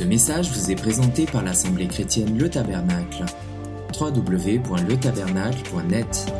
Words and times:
Ce 0.00 0.04
message 0.06 0.50
vous 0.50 0.70
est 0.70 0.76
présenté 0.76 1.26
par 1.26 1.44
l'Assemblée 1.44 1.86
chrétienne 1.86 2.38
Le 2.38 2.48
Tabernacle. 2.48 3.26
www.letabernacle.net 4.00 6.32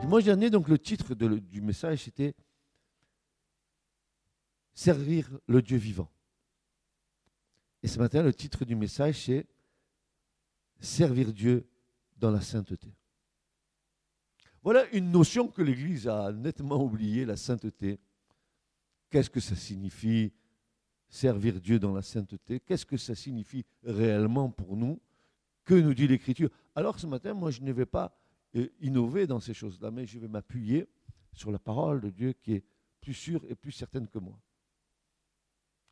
Dimanche 0.00 0.24
dernier, 0.24 0.50
donc, 0.50 0.66
le 0.66 0.76
titre 0.76 1.14
du 1.14 1.60
message, 1.60 2.02
c'était 2.02 2.34
Servir 4.74 5.30
le 5.46 5.62
Dieu 5.62 5.76
vivant. 5.76 6.10
Et 7.84 7.86
ce 7.86 8.00
matin, 8.00 8.24
le 8.24 8.34
titre 8.34 8.64
du 8.64 8.74
message, 8.74 9.26
c'est 9.26 9.46
Servir 10.80 11.32
Dieu 11.32 11.68
dans 12.16 12.32
la 12.32 12.40
sainteté. 12.40 12.92
Voilà 14.64 14.84
une 14.92 15.12
notion 15.12 15.46
que 15.46 15.62
l'Église 15.62 16.08
a 16.08 16.32
nettement 16.32 16.82
oubliée, 16.82 17.24
la 17.24 17.36
sainteté. 17.36 18.00
Qu'est-ce 19.10 19.30
que 19.30 19.38
ça 19.38 19.54
signifie? 19.54 20.32
Servir 21.08 21.60
Dieu 21.60 21.78
dans 21.78 21.92
la 21.92 22.02
sainteté 22.02 22.60
Qu'est-ce 22.60 22.86
que 22.86 22.96
ça 22.96 23.14
signifie 23.14 23.64
réellement 23.82 24.50
pour 24.50 24.76
nous? 24.76 25.00
Que 25.64 25.74
nous 25.74 25.94
dit 25.94 26.06
l'Écriture? 26.06 26.50
Alors 26.74 26.98
ce 26.98 27.06
matin, 27.06 27.34
moi, 27.34 27.50
je 27.50 27.62
ne 27.62 27.72
vais 27.72 27.86
pas 27.86 28.16
euh, 28.54 28.68
innover 28.80 29.26
dans 29.26 29.40
ces 29.40 29.54
choses-là, 29.54 29.90
mais 29.90 30.06
je 30.06 30.18
vais 30.18 30.28
m'appuyer 30.28 30.88
sur 31.32 31.50
la 31.50 31.58
parole 31.58 32.00
de 32.00 32.10
Dieu 32.10 32.32
qui 32.32 32.54
est 32.54 32.64
plus 33.00 33.14
sûre 33.14 33.44
et 33.48 33.54
plus 33.54 33.72
certaine 33.72 34.08
que 34.08 34.18
moi. 34.18 34.38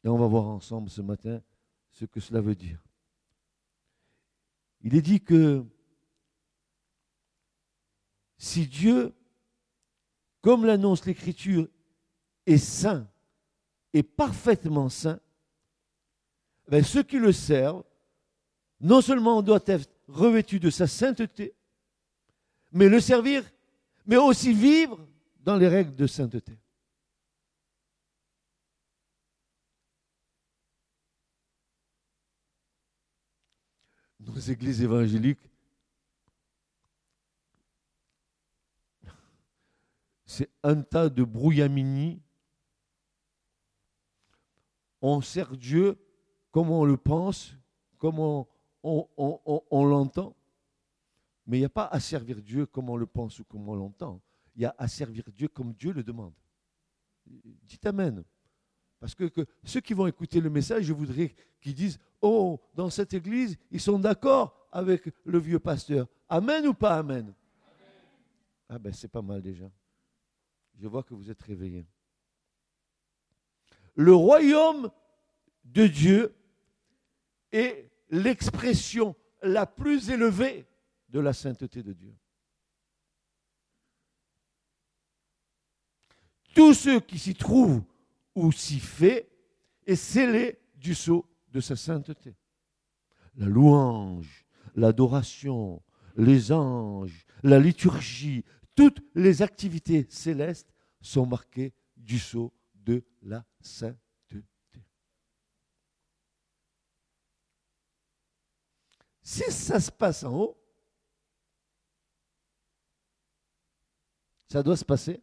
Et 0.05 0.09
on 0.09 0.19
va 0.19 0.27
voir 0.27 0.47
ensemble 0.47 0.91
ce 0.91 1.03
matin 1.03 1.43
ce 1.91 2.05
que 2.05 2.21
cela 2.21 2.41
veut 2.41 2.55
dire. 2.55 2.83
Il 4.83 4.95
est 4.95 5.03
dit 5.03 5.21
que 5.21 5.65
si 8.37 8.67
Dieu, 8.67 9.15
comme 10.43 10.65
l'annonce 10.67 11.07
l'Écriture, 11.07 11.69
est 12.47 12.59
saint 12.59 13.09
et 13.95 14.03
parfaitement 14.03 14.89
saint, 14.91 15.21
ben, 16.69 16.83
ceux 16.83 17.05
qui 17.05 17.19
le 17.19 17.33
servent, 17.33 17.85
non 18.81 19.01
seulement 19.01 19.41
doivent 19.41 19.65
être 19.67 19.89
revêtus 20.09 20.59
de 20.59 20.69
sa 20.69 20.87
sainteté, 20.87 21.55
mais 22.73 22.89
le 22.89 23.01
servir, 23.01 23.45
mais 24.05 24.17
aussi 24.17 24.53
vivre 24.53 25.07
dans 25.41 25.57
les 25.57 25.69
règles 25.69 25.95
de 25.95 26.07
sainteté. 26.09 26.59
Nos 34.19 34.39
églises 34.39 34.83
évangéliques, 34.83 35.51
c'est 40.25 40.51
un 40.65 40.83
tas 40.83 41.09
de 41.09 41.23
brouillamini. 41.23 42.21
On 45.07 45.21
sert 45.21 45.55
Dieu 45.55 45.99
comme 46.51 46.71
on 46.71 46.87
le 46.87 46.97
pense, 46.97 47.55
comme 47.99 48.19
on, 48.19 48.47
l'entend. 49.71 50.35
Mais 51.47 51.59
il 51.59 51.61
n'y 51.61 51.67
a 51.67 51.69
pas 51.69 51.85
à 51.89 52.01
servir 52.01 52.41
Dieu 52.41 52.65
comme 52.65 52.89
on 52.89 52.97
le 52.97 53.05
pense 53.05 53.39
ou 53.39 53.45
comme 53.45 53.69
on 53.69 53.75
l'entend. 53.75 54.23
Il 54.57 54.63
y 54.63 54.65
a 54.65 54.75
à 54.79 54.89
servir 54.89 55.25
Dieu 55.31 55.49
comme 55.49 55.75
Dieu 55.75 55.93
le 55.93 56.03
demande. 56.03 56.33
Dites 57.27 57.85
Amen. 57.85 58.25
Parce 58.99 59.15
que, 59.15 59.25
que 59.25 59.45
ceux 59.63 59.83
qui 59.83 59.93
vont 59.93 60.07
écouter 60.07 60.41
le 60.41 60.49
message, 60.49 60.85
je 60.85 60.95
voudrais 60.95 61.35
qu'ils 61.61 61.75
disent, 61.75 61.99
oh, 62.23 62.59
dans 62.73 62.89
cette 62.89 63.13
église, 63.13 63.59
ils 63.71 63.81
sont 63.83 63.99
d'accord 63.99 64.69
avec 64.73 65.13
le 65.27 65.39
vieux 65.39 65.59
pasteur. 65.59 66.07
Amen 66.31 66.67
ou 66.67 66.73
pas 66.73 66.97
Amen? 66.97 67.35
Ah 68.71 68.79
ben 68.79 68.91
c'est 68.95 69.09
pas 69.09 69.21
mal 69.21 69.43
déjà. 69.43 69.71
Je 70.79 70.89
vois 70.89 71.03
que 71.03 71.13
vous 71.13 71.31
êtes 71.31 71.43
réveillés. 71.43 71.85
Le 73.97 74.15
royaume 74.15 74.91
de 75.65 75.87
Dieu 75.87 76.35
est 77.53 77.91
l'expression 78.11 79.15
la 79.43 79.67
plus 79.67 80.11
élevée 80.11 80.67
de 81.09 81.21
la 81.21 81.33
sainteté 81.33 81.83
de 81.83 81.93
Dieu. 81.93 82.15
Tous 86.55 86.75
ceux 86.75 87.01
qui 87.01 87.19
s'y 87.19 87.35
trouvent 87.35 87.83
ou 88.35 88.53
s'y 88.53 88.79
fait 88.79 89.29
est 89.87 89.97
scellé 89.97 90.59
du 90.77 90.95
sceau 90.95 91.27
de 91.51 91.61
sa 91.61 91.77
sainteté. 91.77 92.37
La 93.37 93.47
louange, 93.47 94.45
l'adoration, 94.75 95.83
les 96.17 96.53
anges, 96.53 97.27
la 97.43 97.59
liturgie, 97.59 98.45
toutes 98.75 99.03
les 99.15 99.43
activités 99.43 100.07
célestes 100.09 100.73
sont 101.01 101.27
marquées 101.27 101.73
du 101.97 102.19
sceau 102.19 102.53
de 102.85 103.03
la 103.23 103.45
sainteté. 103.61 104.45
Si 109.23 109.51
ça 109.51 109.81
se 109.81 109.91
passe 109.91 110.23
en 110.25 110.35
haut, 110.35 110.59
ça 114.49 114.63
doit 114.63 114.77
se 114.77 114.85
passer 114.85 115.23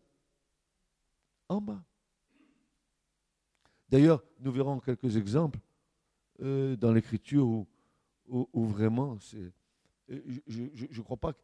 en 1.47 1.61
bas. 1.61 1.83
D'ailleurs, 3.87 4.23
nous 4.39 4.51
verrons 4.51 4.79
quelques 4.79 5.15
exemples 5.15 5.59
euh, 6.41 6.75
dans 6.75 6.91
l'Écriture 6.91 7.47
où, 8.27 8.65
vraiment, 8.65 9.19
c'est, 9.19 9.53
euh, 10.09 10.41
je 10.47 10.63
ne 10.63 11.03
crois 11.03 11.17
pas. 11.17 11.33
que- 11.33 11.39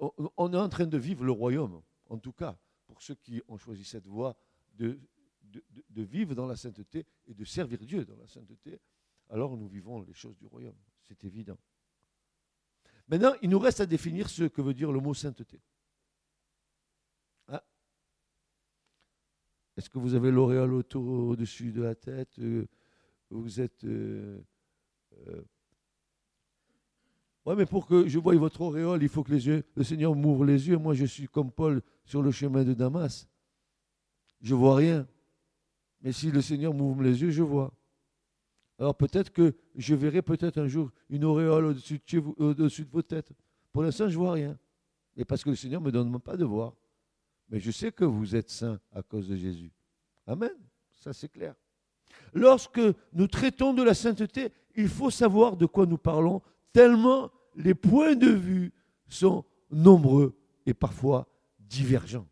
on, 0.00 0.12
on 0.36 0.52
est 0.52 0.58
en 0.58 0.68
train 0.68 0.86
de 0.86 0.98
vivre 0.98 1.24
le 1.24 1.32
royaume, 1.32 1.82
en 2.08 2.18
tout 2.18 2.32
cas, 2.32 2.58
pour 2.86 3.00
ceux 3.02 3.14
qui 3.14 3.40
ont 3.48 3.56
choisi 3.56 3.84
cette 3.84 4.06
voie 4.06 4.36
de, 4.74 5.00
de- 5.90 6.02
vivre 6.02 6.34
dans 6.34 6.46
la 6.46 6.56
sainteté 6.56 7.06
et 7.26 7.34
de 7.34 7.44
servir 7.44 7.78
Dieu 7.80 8.04
dans 8.04 8.16
la 8.16 8.26
sainteté. 8.26 8.80
Alors 9.28 9.56
nous 9.56 9.68
vivons 9.68 10.00
les 10.02 10.14
choses 10.14 10.36
du 10.38 10.46
royaume, 10.46 10.76
c'est 11.02 11.22
évident. 11.24 11.58
Maintenant, 13.08 13.32
il 13.42 13.50
nous 13.50 13.58
reste 13.58 13.80
à 13.80 13.86
définir 13.86 14.28
ce 14.30 14.44
que 14.44 14.62
veut 14.62 14.74
dire 14.74 14.92
le 14.92 15.00
mot 15.00 15.14
sainteté. 15.14 15.60
Hein 17.48 17.60
Est-ce 19.76 19.90
que 19.90 19.98
vous 19.98 20.14
avez 20.14 20.30
l'auréole 20.30 20.72
au-dessus 20.94 21.72
de 21.72 21.82
la 21.82 21.94
tête 21.96 22.38
euh, 22.38 22.66
Vous 23.30 23.60
êtes. 23.60 23.82
euh, 23.84 24.40
euh, 25.26 25.42
Ouais, 27.46 27.56
mais 27.56 27.66
pour 27.66 27.86
que 27.86 28.06
je 28.06 28.18
voie 28.18 28.36
votre 28.36 28.60
auréole, 28.60 29.02
il 29.02 29.08
faut 29.08 29.24
que 29.24 29.32
les 29.32 29.46
yeux, 29.46 29.64
le 29.74 29.82
Seigneur 29.82 30.14
m'ouvre 30.14 30.44
les 30.44 30.68
yeux. 30.68 30.76
Moi, 30.76 30.94
je 30.94 31.06
suis 31.06 31.26
comme 31.26 31.50
Paul 31.50 31.82
sur 32.04 32.22
le 32.22 32.30
chemin 32.30 32.64
de 32.64 32.74
Damas. 32.74 33.26
Je 34.42 34.54
vois 34.54 34.76
rien. 34.76 35.08
Mais 36.00 36.12
si 36.12 36.30
le 36.30 36.40
Seigneur 36.40 36.72
m'ouvre 36.72 37.02
les 37.02 37.20
yeux, 37.20 37.30
je 37.30 37.42
vois. 37.42 37.72
Alors 38.78 38.94
peut-être 38.94 39.30
que 39.30 39.54
je 39.76 39.94
verrai 39.94 40.22
peut-être 40.22 40.58
un 40.58 40.66
jour 40.66 40.90
une 41.10 41.24
auréole 41.24 41.66
au-dessus 41.66 42.00
de, 42.08 42.90
vos 42.90 43.02
têtes. 43.02 43.32
Pour 43.72 43.82
l'instant, 43.82 44.08
je 44.08 44.14
ne 44.14 44.18
vois 44.18 44.32
rien. 44.32 44.58
Et 45.16 45.24
parce 45.24 45.44
que 45.44 45.50
le 45.50 45.56
Seigneur 45.56 45.80
ne 45.80 45.86
me 45.86 45.92
donne 45.92 46.18
pas 46.18 46.36
de 46.36 46.44
voir. 46.44 46.74
Mais 47.50 47.60
je 47.60 47.70
sais 47.70 47.92
que 47.92 48.04
vous 48.04 48.34
êtes 48.34 48.48
saints 48.48 48.80
à 48.92 49.02
cause 49.02 49.28
de 49.28 49.36
Jésus. 49.36 49.70
Amen. 50.26 50.52
Ça, 50.92 51.12
c'est 51.12 51.28
clair. 51.28 51.54
Lorsque 52.32 52.80
nous 53.12 53.26
traitons 53.26 53.74
de 53.74 53.82
la 53.82 53.94
sainteté, 53.94 54.50
il 54.76 54.88
faut 54.88 55.10
savoir 55.10 55.56
de 55.56 55.66
quoi 55.66 55.84
nous 55.84 55.98
parlons, 55.98 56.40
tellement 56.72 57.30
les 57.56 57.74
points 57.74 58.14
de 58.14 58.30
vue 58.30 58.72
sont 59.08 59.44
nombreux 59.70 60.38
et 60.64 60.74
parfois 60.74 61.28
divergents. 61.58 62.28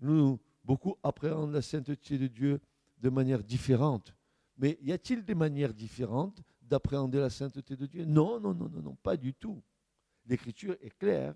Nous, 0.00 0.38
beaucoup 0.66 0.96
appréhendent 1.02 1.52
la 1.52 1.62
sainteté 1.62 2.18
de 2.18 2.26
Dieu 2.26 2.60
de 2.98 3.08
manière 3.08 3.42
différente. 3.42 4.14
Mais 4.58 4.78
y 4.82 4.92
a-t-il 4.92 5.24
des 5.24 5.34
manières 5.34 5.72
différentes 5.72 6.42
d'appréhender 6.60 7.20
la 7.20 7.30
sainteté 7.30 7.76
de 7.76 7.86
Dieu? 7.86 8.04
Non, 8.04 8.40
non, 8.40 8.52
non, 8.52 8.68
non, 8.68 8.96
pas 8.96 9.16
du 9.16 9.32
tout. 9.32 9.62
L'Écriture 10.26 10.76
est 10.80 10.96
claire. 10.98 11.34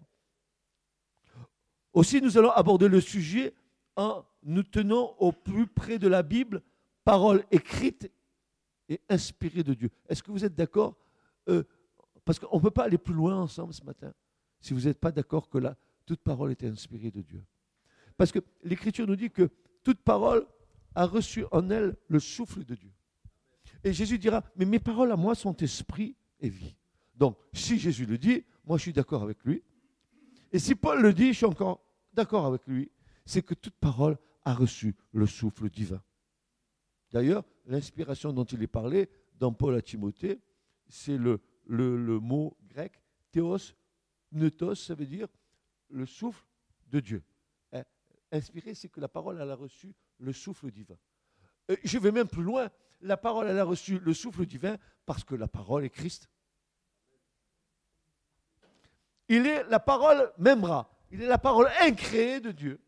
Aussi, 1.93 2.21
nous 2.21 2.37
allons 2.37 2.51
aborder 2.51 2.89
le 2.89 3.01
sujet 3.01 3.55
en 3.97 4.25
nous 4.43 4.63
tenant 4.63 5.15
au 5.19 5.33
plus 5.33 5.67
près 5.67 5.99
de 5.99 6.09
la 6.09 6.23
Bible, 6.23 6.63
parole 7.05 7.45
écrite 7.51 8.11
et 8.89 9.01
inspirée 9.09 9.63
de 9.63 9.75
Dieu. 9.75 9.91
Est-ce 10.09 10.23
que 10.23 10.31
vous 10.33 10.45
êtes 10.45 10.55
d'accord? 10.55 10.97
Euh, 11.49 11.63
Parce 12.25 12.39
qu'on 12.39 12.57
ne 12.57 12.63
peut 12.63 12.71
pas 12.71 12.85
aller 12.85 12.99
plus 12.99 13.15
loin 13.15 13.37
ensemble 13.37 13.75
ce 13.75 13.85
matin 13.85 14.13
si 14.61 14.75
vous 14.75 14.81
n'êtes 14.81 14.99
pas 14.99 15.13
d'accord 15.13 15.49
que 15.49 15.59
là, 15.59 15.77
toute 16.05 16.21
parole 16.21 16.51
est 16.51 16.65
inspirée 16.65 17.11
de 17.11 17.23
Dieu. 17.23 17.45
Parce 18.21 18.33
que 18.33 18.41
l'Écriture 18.65 19.07
nous 19.07 19.17
dit 19.17 19.31
que 19.31 19.49
toute 19.83 20.03
parole 20.03 20.47
a 20.95 21.07
reçu 21.07 21.47
en 21.53 21.71
elle 21.71 21.97
le 22.09 22.21
souffle 22.21 22.67
de 22.67 22.75
Dieu. 22.75 22.93
Et 23.83 23.95
Jésus 23.95 24.19
dira, 24.19 24.45
mais 24.57 24.67
mes 24.67 24.79
paroles 24.79 25.11
à 25.11 25.17
moi 25.17 25.35
sont 25.35 25.57
esprit 25.57 26.15
et 26.39 26.51
vie. 26.51 26.77
Donc, 27.15 27.39
si 27.55 27.79
Jésus 27.79 28.05
le 28.05 28.19
dit, 28.19 28.45
moi 28.67 28.77
je 28.77 28.83
suis 28.83 28.93
d'accord 28.93 29.23
avec 29.23 29.43
lui. 29.43 29.63
Et 30.53 30.59
si 30.59 30.75
Paul 30.75 31.01
le 31.01 31.15
dit, 31.15 31.29
je 31.29 31.39
suis 31.39 31.47
encore 31.47 31.83
d'accord 32.13 32.45
avec 32.45 32.67
lui. 32.67 32.91
C'est 33.25 33.41
que 33.41 33.55
toute 33.55 33.77
parole 33.77 34.19
a 34.45 34.53
reçu 34.53 34.95
le 35.13 35.25
souffle 35.25 35.71
divin. 35.71 36.03
D'ailleurs, 37.13 37.43
l'inspiration 37.65 38.35
dont 38.35 38.45
il 38.45 38.63
est 38.63 38.67
parlé 38.67 39.09
dans 39.39 39.55
Paul 39.55 39.75
à 39.77 39.81
Timothée, 39.81 40.43
c'est 40.91 41.17
le, 41.17 41.41
mot 41.67 42.55
grec 42.69 42.93
théos, 43.33 43.73
neutos, 44.31 44.75
ça 44.75 44.95
veut 44.95 45.07
dire 45.07 45.29
le 45.89 46.05
souffle 46.05 46.45
de 46.89 47.01
Dieu. 47.01 47.23
Hein, 48.33 48.39
Inspiré, 48.39 48.75
c'est 48.75 48.89
que 48.89 49.01
la 49.01 49.09
parole 49.09 49.41
elle 49.41 49.51
a 49.51 49.55
reçu 49.55 49.95
le 50.19 50.33
souffle 50.33 50.71
divin. 50.71 50.97
Euh, 51.71 51.77
Je 51.85 51.99
vais 51.99 52.13
même 52.13 52.29
plus 52.29 52.43
loin. 52.43 52.71
La 53.03 53.17
parole, 53.17 53.49
elle 53.49 53.59
a 53.59 53.65
reçu 53.65 53.99
le 53.99 54.13
souffle 54.13 54.45
divin 54.45 54.77
parce 55.07 55.25
que 55.25 55.35
la 55.35 55.49
parole 55.49 55.85
est 55.85 55.91
Christ. 55.91 56.29
Il 59.29 59.47
est 59.47 59.65
la 59.65 59.81
parole 59.81 60.31
membra. 60.37 60.91
Il 61.11 61.23
est 61.23 61.27
la 61.27 61.39
parole 61.39 61.71
incréée 61.81 62.41
de 62.41 62.51
Dieu. 62.51 62.79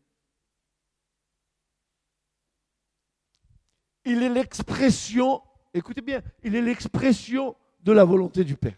Il 4.05 4.21
est 4.21 4.29
l'expression, 4.29 5.41
écoutez 5.73 6.01
bien, 6.01 6.21
il 6.43 6.55
est 6.55 6.61
l'expression 6.61 7.55
de 7.79 7.91
la 7.91 8.03
volonté 8.03 8.43
du 8.43 8.55
Père. 8.55 8.77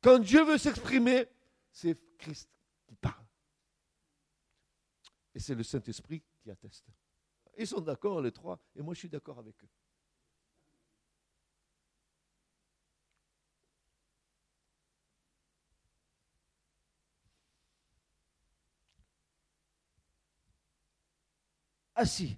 Quand 0.00 0.20
Dieu 0.20 0.44
veut 0.44 0.58
s'exprimer, 0.58 1.26
c'est 1.70 1.98
Christ. 2.18 2.53
Et 5.34 5.40
c'est 5.40 5.54
le 5.54 5.62
Saint-Esprit 5.62 6.22
qui 6.42 6.50
atteste. 6.50 6.86
Ils 7.58 7.66
sont 7.66 7.80
d'accord, 7.80 8.20
les 8.20 8.32
trois, 8.32 8.58
et 8.76 8.82
moi 8.82 8.94
je 8.94 9.00
suis 9.00 9.08
d'accord 9.08 9.38
avec 9.38 9.62
eux. 9.62 9.68
Ainsi, 21.96 22.36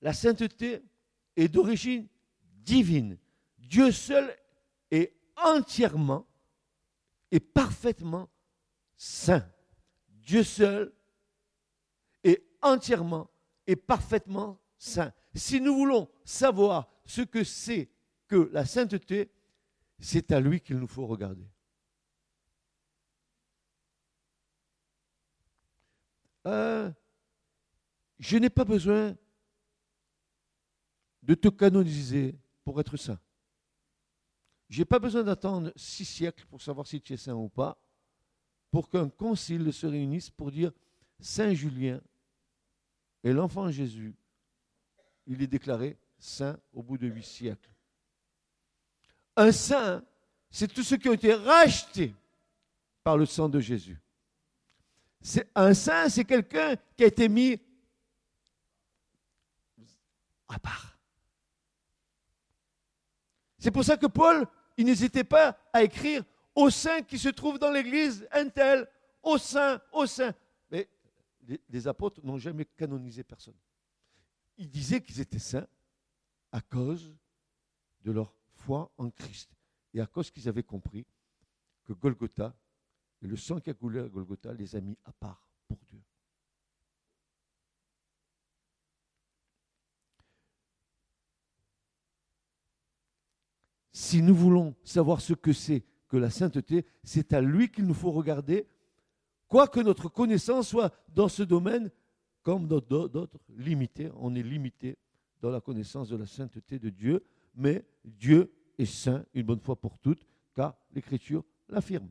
la 0.00 0.12
sainteté 0.12 0.82
est 1.34 1.48
d'origine 1.48 2.06
divine. 2.42 3.18
Dieu 3.58 3.90
seul 3.90 4.36
est 4.90 5.12
entièrement 5.36 6.26
et 7.30 7.40
parfaitement 7.40 8.30
saint. 8.96 9.44
Dieu 10.08 10.44
seul 10.44 10.92
entièrement 12.62 13.30
et 13.66 13.76
parfaitement 13.76 14.58
saint. 14.78 15.12
Si 15.34 15.60
nous 15.60 15.74
voulons 15.74 16.08
savoir 16.24 16.88
ce 17.04 17.22
que 17.22 17.44
c'est 17.44 17.90
que 18.28 18.50
la 18.52 18.64
sainteté, 18.64 19.30
c'est 19.98 20.32
à 20.32 20.40
lui 20.40 20.60
qu'il 20.60 20.78
nous 20.78 20.86
faut 20.86 21.06
regarder. 21.06 21.46
Euh, 26.46 26.90
je 28.18 28.36
n'ai 28.36 28.50
pas 28.50 28.64
besoin 28.64 29.16
de 31.22 31.34
te 31.34 31.48
canoniser 31.48 32.38
pour 32.64 32.80
être 32.80 32.96
saint. 32.96 33.18
Je 34.68 34.78
n'ai 34.78 34.84
pas 34.84 34.98
besoin 34.98 35.22
d'attendre 35.22 35.72
six 35.76 36.04
siècles 36.04 36.46
pour 36.46 36.62
savoir 36.62 36.86
si 36.86 37.00
tu 37.00 37.12
es 37.12 37.16
saint 37.16 37.34
ou 37.34 37.48
pas, 37.48 37.78
pour 38.70 38.88
qu'un 38.88 39.08
concile 39.08 39.72
se 39.72 39.86
réunisse 39.86 40.30
pour 40.30 40.50
dire 40.50 40.72
Saint 41.18 41.54
Julien 41.54 42.00
et 43.26 43.32
l'enfant 43.32 43.68
Jésus, 43.72 44.14
il 45.26 45.42
est 45.42 45.48
déclaré 45.48 45.98
saint 46.16 46.56
au 46.72 46.80
bout 46.80 46.96
de 46.96 47.08
huit 47.08 47.24
siècles. 47.24 47.72
Un 49.34 49.50
saint, 49.50 50.04
c'est 50.48 50.72
tous 50.72 50.84
ceux 50.84 50.96
qui 50.96 51.08
ont 51.08 51.14
été 51.14 51.34
rachetés 51.34 52.14
par 53.02 53.18
le 53.18 53.26
sang 53.26 53.48
de 53.48 53.58
Jésus. 53.58 54.00
Un 55.56 55.74
saint, 55.74 56.08
c'est 56.08 56.24
quelqu'un 56.24 56.76
qui 56.96 57.02
a 57.02 57.08
été 57.08 57.28
mis 57.28 57.60
à 60.46 60.60
part. 60.60 60.96
C'est 63.58 63.72
pour 63.72 63.82
ça 63.82 63.96
que 63.96 64.06
Paul, 64.06 64.46
il 64.76 64.86
n'hésitait 64.86 65.24
pas 65.24 65.58
à 65.72 65.82
écrire 65.82 66.22
aux 66.54 66.70
saints 66.70 67.02
qui 67.02 67.18
se 67.18 67.30
trouvent 67.30 67.58
dans 67.58 67.72
l'église, 67.72 68.24
un 68.30 68.48
tel, 68.48 68.86
aux 69.20 69.36
saints, 69.36 69.80
aux 69.90 70.06
saints. 70.06 70.32
Les 71.68 71.88
apôtres 71.88 72.24
n'ont 72.24 72.38
jamais 72.38 72.64
canonisé 72.64 73.22
personne. 73.22 73.56
Ils 74.58 74.68
disaient 74.68 75.02
qu'ils 75.02 75.20
étaient 75.20 75.38
saints 75.38 75.68
à 76.52 76.60
cause 76.60 77.14
de 78.02 78.12
leur 78.12 78.34
foi 78.54 78.92
en 78.96 79.10
Christ 79.10 79.54
et 79.94 80.00
à 80.00 80.06
cause 80.06 80.30
qu'ils 80.30 80.48
avaient 80.48 80.62
compris 80.62 81.06
que 81.84 81.92
Golgotha 81.92 82.56
et 83.22 83.26
le 83.26 83.36
sang 83.36 83.60
qui 83.60 83.70
a 83.70 83.74
coulé 83.74 84.00
à 84.00 84.08
Golgotha 84.08 84.52
les 84.52 84.76
a 84.76 84.80
mis 84.80 84.96
à 85.04 85.12
part 85.12 85.48
pour 85.68 85.78
Dieu. 85.84 86.02
Si 93.92 94.20
nous 94.20 94.34
voulons 94.34 94.74
savoir 94.84 95.20
ce 95.20 95.32
que 95.32 95.52
c'est 95.52 95.84
que 96.08 96.16
la 96.16 96.30
sainteté, 96.30 96.86
c'est 97.02 97.32
à 97.32 97.40
lui 97.40 97.70
qu'il 97.70 97.86
nous 97.86 97.94
faut 97.94 98.12
regarder, 98.12 98.68
quoique 99.48 99.80
notre 99.80 100.08
connaissance 100.08 100.68
soit 100.68 100.92
dans 101.08 101.28
ce 101.28 101.42
domaine, 101.42 101.90
comme 102.42 102.66
d'autres, 102.66 103.28
limitée. 103.56 104.10
On 104.16 104.34
est 104.34 104.42
limité 104.42 104.96
dans 105.40 105.50
la 105.50 105.60
connaissance 105.60 106.08
de 106.08 106.16
la 106.16 106.26
sainteté 106.26 106.78
de 106.78 106.90
Dieu, 106.90 107.24
mais 107.54 107.84
Dieu 108.04 108.52
est 108.78 108.86
saint 108.86 109.24
une 109.34 109.44
bonne 109.44 109.60
fois 109.60 109.76
pour 109.76 109.98
toutes, 109.98 110.26
car 110.54 110.76
l'Écriture 110.92 111.44
l'affirme. 111.68 112.08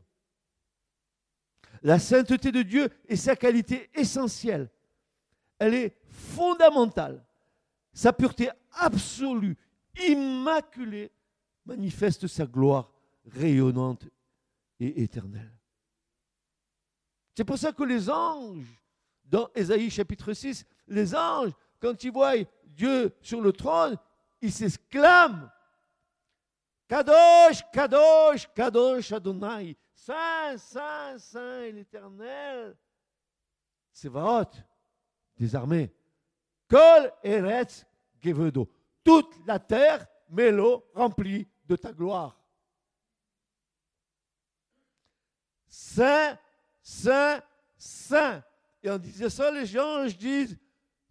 La 1.84 2.00
sainteté 2.00 2.52
de 2.52 2.62
Dieu 2.62 2.90
est 3.08 3.16
sa 3.16 3.36
qualité 3.36 3.90
essentielle. 3.94 4.70
Elle 5.60 5.74
est 5.74 5.98
fondamentale. 6.10 7.26
Sa 7.94 8.12
pureté 8.12 8.50
absolue, 8.72 9.58
immaculée, 10.06 11.12
manifeste 11.66 12.28
sa 12.28 12.46
gloire 12.46 12.92
rayonnante 13.26 14.06
et 14.80 15.04
éternelle. 15.04 15.52
C'est 17.36 17.44
pour 17.44 17.58
ça 17.58 17.74
que 17.74 17.84
les 17.84 18.10
anges, 18.10 18.82
dans 19.26 19.50
Ésaïe 19.54 19.90
chapitre 19.90 20.32
6, 20.32 20.66
les 20.88 21.14
anges, 21.14 21.52
quand 21.82 22.02
ils 22.04 22.12
voient 22.12 22.36
Dieu 22.64 23.14
sur 23.22 23.42
le 23.42 23.52
trône, 23.52 23.98
ils 24.42 24.52
s'exclament 24.52 25.52
Kadosh, 26.88 27.64
Kadosh, 27.74 28.48
Kadosh 28.54 29.12
Adonai, 29.12 29.76
Saint, 29.94 30.58
Saint, 30.58 31.18
Saint 31.18 31.72
l'Éternel. 31.72 32.78
C'est 33.92 34.10
Vaot, 34.10 34.52
des 35.38 35.56
armées. 35.56 35.94
Kol 36.70 37.12
Eretz 37.24 37.86
Gevedo. 38.22 38.70
Toute 39.04 39.46
la 39.46 39.60
terre, 39.60 40.06
mélo, 40.30 40.86
remplie 40.94 41.48
de 41.66 41.76
ta 41.76 41.92
gloire. 41.92 42.40
Saint, 45.68 46.38
Saint, 46.88 47.42
Saint. 47.80 48.44
Et 48.84 48.92
en 48.92 49.00
disant 49.00 49.30
ça, 49.30 49.50
les 49.50 49.78
anges 49.80 50.16
disent 50.16 50.56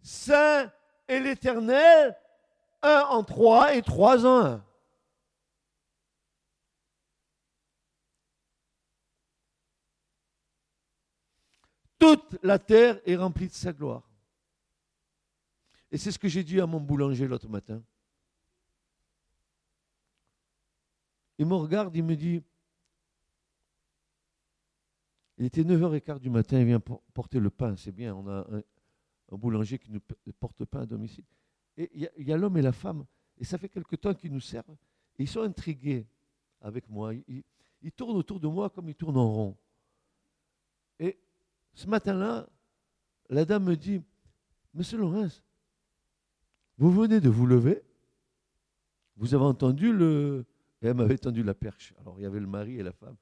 Saint 0.01 0.71
et 1.05 1.19
l'Éternel, 1.19 2.17
un 2.81 3.01
en 3.01 3.25
trois 3.25 3.75
et 3.75 3.81
trois 3.81 4.25
en 4.25 4.45
un. 4.45 4.65
Toute 11.99 12.37
la 12.41 12.57
terre 12.57 13.01
est 13.05 13.17
remplie 13.17 13.49
de 13.49 13.53
sa 13.53 13.73
gloire. 13.73 14.09
Et 15.91 15.97
c'est 15.97 16.11
ce 16.11 16.19
que 16.19 16.29
j'ai 16.29 16.43
dit 16.45 16.61
à 16.61 16.65
mon 16.65 16.79
boulanger 16.79 17.27
l'autre 17.27 17.49
matin. 17.49 17.83
Il 21.37 21.45
me 21.45 21.55
regarde, 21.55 21.93
il 21.93 22.03
me 22.03 22.15
dit, 22.15 22.41
il 25.37 25.45
était 25.45 25.63
9h15 25.63 26.19
du 26.19 26.29
matin, 26.29 26.59
il 26.59 26.65
vient 26.65 26.79
porter 26.79 27.39
le 27.39 27.49
pain, 27.49 27.75
c'est 27.75 27.91
bien, 27.91 28.15
on 28.15 28.27
a 28.27 28.47
un, 28.51 29.37
boulanger 29.37 29.79
qui 29.79 29.91
nous 29.91 29.99
porte 30.39 30.63
pain 30.65 30.81
à 30.81 30.85
domicile. 30.85 31.25
Et 31.77 31.91
il 31.93 32.25
y 32.25 32.31
a, 32.31 32.35
a 32.35 32.37
l'homme 32.37 32.57
et 32.57 32.61
la 32.61 32.71
femme, 32.71 33.05
et 33.37 33.43
ça 33.43 33.57
fait 33.57 33.67
quelque 33.67 33.95
temps 33.95 34.13
qu'ils 34.13 34.31
nous 34.31 34.39
servent, 34.39 34.77
et 35.17 35.23
ils 35.23 35.27
sont 35.27 35.41
intrigués 35.41 36.05
avec 36.61 36.89
moi. 36.89 37.13
Ils, 37.13 37.43
ils 37.81 37.91
tournent 37.91 38.15
autour 38.15 38.39
de 38.39 38.47
moi 38.47 38.69
comme 38.69 38.89
ils 38.89 38.95
tournent 38.95 39.17
en 39.17 39.31
rond. 39.31 39.57
Et 40.99 41.17
ce 41.73 41.87
matin-là, 41.87 42.47
la 43.29 43.45
dame 43.45 43.65
me 43.65 43.75
dit, 43.75 44.01
Monsieur 44.73 44.97
Laurence, 44.97 45.43
vous 46.77 46.91
venez 46.91 47.19
de 47.19 47.29
vous 47.29 47.45
lever, 47.45 47.81
vous 49.17 49.33
avez 49.33 49.43
entendu 49.43 49.93
le, 49.93 50.45
et 50.81 50.87
elle 50.87 50.95
m'avait 50.95 51.17
tendu 51.17 51.43
la 51.43 51.53
perche. 51.53 51.93
Alors 51.99 52.19
il 52.19 52.23
y 52.23 52.25
avait 52.25 52.39
le 52.39 52.47
mari 52.47 52.79
et 52.79 52.83
la 52.83 52.91
femme. 52.91 53.15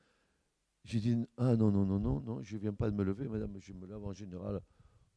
J'ai 0.83 0.99
dit 0.99 1.25
Ah 1.37 1.55
non, 1.55 1.71
non, 1.71 1.85
non, 1.85 1.99
non, 1.99 2.19
non, 2.19 2.43
je 2.43 2.55
ne 2.55 2.61
viens 2.61 2.73
pas 2.73 2.89
de 2.89 2.95
me 2.95 3.03
lever, 3.03 3.27
madame, 3.27 3.57
je 3.59 3.73
me 3.73 3.87
lève 3.87 4.03
en 4.03 4.13
général. 4.13 4.61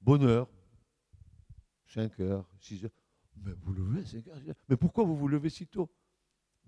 Bonne 0.01 0.23
heure, 0.23 0.49
5 1.87 2.21
heures, 2.21 2.49
6 2.61 2.85
heures. 2.85 2.91
Mais 3.37 3.53
vous 3.53 3.73
levez 3.73 4.05
5 4.05 4.27
heures 4.29 4.41
Mais 4.69 4.77
pourquoi 4.77 5.05
vous 5.05 5.17
vous 5.17 5.29
levez 5.29 5.51
si 5.51 5.67
tôt? 5.67 5.91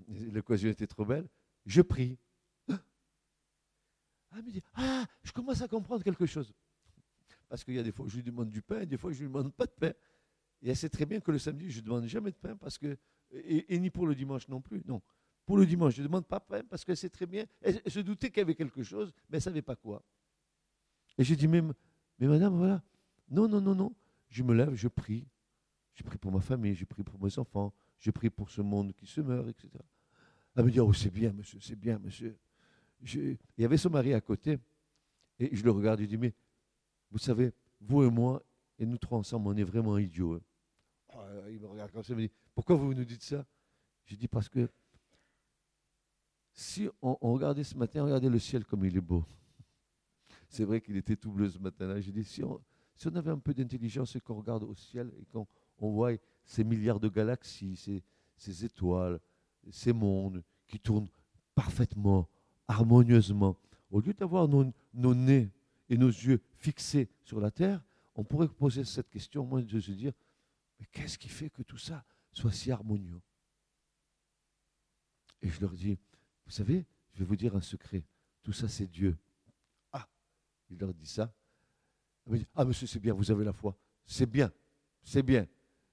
L'occasion 0.08 0.68
était 0.70 0.86
trop 0.86 1.04
belle. 1.04 1.28
Je 1.64 1.82
prie. 1.82 2.18
Me 4.36 4.52
dit 4.52 4.62
Ah, 4.74 5.04
je 5.24 5.32
commence 5.32 5.62
à 5.62 5.68
comprendre 5.68 6.04
quelque 6.04 6.26
chose. 6.26 6.52
Parce 7.48 7.64
qu'il 7.64 7.74
y 7.74 7.78
a 7.78 7.82
des 7.82 7.92
fois 7.92 8.06
où 8.06 8.08
je 8.08 8.16
lui 8.16 8.22
demande 8.22 8.50
du 8.50 8.62
pain, 8.62 8.80
et 8.80 8.86
des 8.86 8.96
fois 8.96 9.10
je 9.10 9.18
ne 9.18 9.20
lui 9.22 9.28
demande 9.28 9.52
pas 9.52 9.66
de 9.66 9.72
pain. 9.72 9.92
Et 10.62 10.70
elle 10.70 10.76
sait 10.76 10.88
très 10.88 11.06
bien 11.06 11.20
que 11.20 11.30
le 11.30 11.38
samedi, 11.38 11.70
je 11.70 11.80
ne 11.80 11.86
demande 11.86 12.04
jamais 12.06 12.30
de 12.30 12.36
pain, 12.36 12.56
parce 12.56 12.78
que, 12.78 12.98
et, 13.30 13.74
et 13.74 13.78
ni 13.78 13.90
pour 13.90 14.06
le 14.06 14.14
dimanche 14.14 14.48
non 14.48 14.60
plus. 14.60 14.82
Non 14.86 15.02
pour 15.48 15.56
le 15.56 15.64
dimanche. 15.64 15.94
Je 15.94 16.02
ne 16.02 16.08
demande 16.08 16.26
pas 16.26 16.40
pain 16.40 16.62
parce 16.68 16.84
qu'elle 16.84 16.98
sait 16.98 17.08
très 17.08 17.24
bien. 17.24 17.46
Elle, 17.62 17.80
se 17.86 18.00
doutait 18.00 18.28
qu'il 18.28 18.36
y 18.36 18.42
avait 18.42 18.54
quelque 18.54 18.82
chose, 18.82 19.10
mais 19.30 19.36
elle 19.36 19.38
ne 19.38 19.44
savait 19.44 19.62
pas 19.62 19.76
quoi. 19.76 20.02
Et 21.16 21.24
j'ai 21.24 21.36
dit, 21.36 21.48
mais, 21.48 21.62
mais 22.18 22.26
madame, 22.26 22.54
voilà. 22.54 22.82
Non, 23.30 23.48
non, 23.48 23.58
non, 23.58 23.74
non. 23.74 23.94
Je 24.28 24.42
me 24.42 24.52
lève, 24.52 24.74
je 24.74 24.88
prie. 24.88 25.26
J'ai 25.94 26.04
prié 26.04 26.18
pour 26.18 26.30
ma 26.30 26.42
famille, 26.42 26.74
j'ai 26.74 26.84
prié 26.84 27.02
pour 27.02 27.18
mes 27.18 27.38
enfants, 27.38 27.72
j'ai 27.98 28.12
prié 28.12 28.28
pour 28.28 28.50
ce 28.50 28.60
monde 28.60 28.92
qui 28.92 29.06
se 29.06 29.22
meurt, 29.22 29.48
etc. 29.48 29.70
Elle 30.54 30.66
me 30.66 30.70
dit, 30.70 30.80
oh 30.80 30.92
c'est 30.92 31.10
bien, 31.10 31.32
monsieur, 31.32 31.58
c'est 31.62 31.76
bien, 31.76 31.98
monsieur. 31.98 32.36
Il 33.00 33.38
y 33.56 33.64
avait 33.64 33.78
son 33.78 33.88
mari 33.88 34.12
à 34.12 34.20
côté, 34.20 34.58
et 35.38 35.56
je 35.56 35.64
le 35.64 35.70
regarde, 35.70 36.00
il 36.00 36.08
dit, 36.08 36.18
mais 36.18 36.34
vous 37.10 37.18
savez, 37.18 37.52
vous 37.80 38.04
et 38.04 38.10
moi, 38.10 38.44
et 38.78 38.84
nous 38.84 38.98
trois 38.98 39.18
ensemble, 39.18 39.48
on 39.48 39.56
est 39.56 39.64
vraiment 39.64 39.96
idiots. 39.96 40.34
Hein. 40.34 40.40
Oh, 41.14 41.48
il 41.50 41.58
me 41.58 41.66
regarde 41.66 41.90
comme 41.90 42.04
ça, 42.04 42.12
il 42.12 42.16
me 42.16 42.26
dit, 42.26 42.32
pourquoi 42.54 42.76
vous 42.76 42.92
nous 42.92 43.04
dites 43.04 43.22
ça? 43.22 43.46
J'ai 44.04 44.16
dit, 44.16 44.28
parce 44.28 44.50
que 44.50 44.70
si 46.58 46.88
on, 47.02 47.14
regardait 47.20 47.62
ce 47.62 47.76
matin, 47.76 48.02
regardait 48.02 48.28
le 48.28 48.40
ciel 48.40 48.64
comme 48.64 48.84
il 48.84 48.96
est 48.96 49.00
beau. 49.00 49.24
C'est 50.48 50.64
vrai 50.64 50.80
qu'il 50.80 50.96
était 50.96 51.14
tout 51.14 51.30
bleu 51.30 51.48
ce 51.48 51.58
matin-là. 51.58 52.00
J'ai 52.00 52.10
dit, 52.10 52.24
si 52.24 52.42
on, 52.42 52.60
avait 53.14 53.30
un 53.30 53.38
peu 53.38 53.54
d'intelligence 53.54 54.16
et 54.16 54.20
qu'on 54.20 54.34
regarde 54.34 54.64
au 54.64 54.74
ciel 54.74 55.12
et 55.20 55.24
qu'on 55.26 55.46
on 55.78 55.92
voit 55.92 56.14
ces 56.44 56.64
milliards 56.64 56.98
de 56.98 57.08
galaxies, 57.08 58.02
ces, 58.36 58.64
étoiles, 58.64 59.20
ces 59.70 59.92
mondes 59.92 60.42
qui 60.66 60.80
tournent 60.80 61.08
parfaitement, 61.54 62.28
harmonieusement, 62.66 63.56
au 63.88 64.00
lieu 64.00 64.12
d'avoir 64.12 64.48
nos, 64.48 64.72
nos, 64.94 65.14
nez 65.14 65.52
et 65.88 65.96
nos 65.96 66.08
yeux 66.08 66.42
fixés 66.56 67.08
sur 67.22 67.38
la 67.38 67.52
terre, 67.52 67.80
on 68.16 68.24
pourrait 68.24 68.48
poser 68.48 68.82
cette 68.82 69.10
question, 69.10 69.46
moi, 69.46 69.62
de 69.62 69.78
se 69.78 69.92
dire, 69.92 70.12
mais 70.80 70.86
qu'est-ce 70.90 71.18
qui 71.18 71.28
fait 71.28 71.50
que 71.50 71.62
tout 71.62 71.78
ça 71.78 72.04
soit 72.32 72.50
si 72.50 72.72
harmonieux? 72.72 73.20
Et 75.40 75.48
je 75.48 75.60
leur 75.60 75.70
dis, 75.70 76.00
vous 76.48 76.54
savez, 76.54 76.86
je 77.12 77.18
vais 77.18 77.26
vous 77.26 77.36
dire 77.36 77.54
un 77.54 77.60
secret, 77.60 78.02
tout 78.42 78.54
ça 78.54 78.70
c'est 78.70 78.86
Dieu. 78.86 79.18
Ah, 79.92 80.08
il 80.70 80.78
leur 80.78 80.94
dit 80.94 81.06
ça. 81.06 81.30
Ah, 82.54 82.64
monsieur, 82.64 82.86
c'est 82.86 82.98
bien, 82.98 83.12
vous 83.12 83.30
avez 83.30 83.44
la 83.44 83.52
foi. 83.52 83.76
C'est 84.06 84.24
bien, 84.24 84.50
c'est 85.02 85.22
bien. 85.22 85.46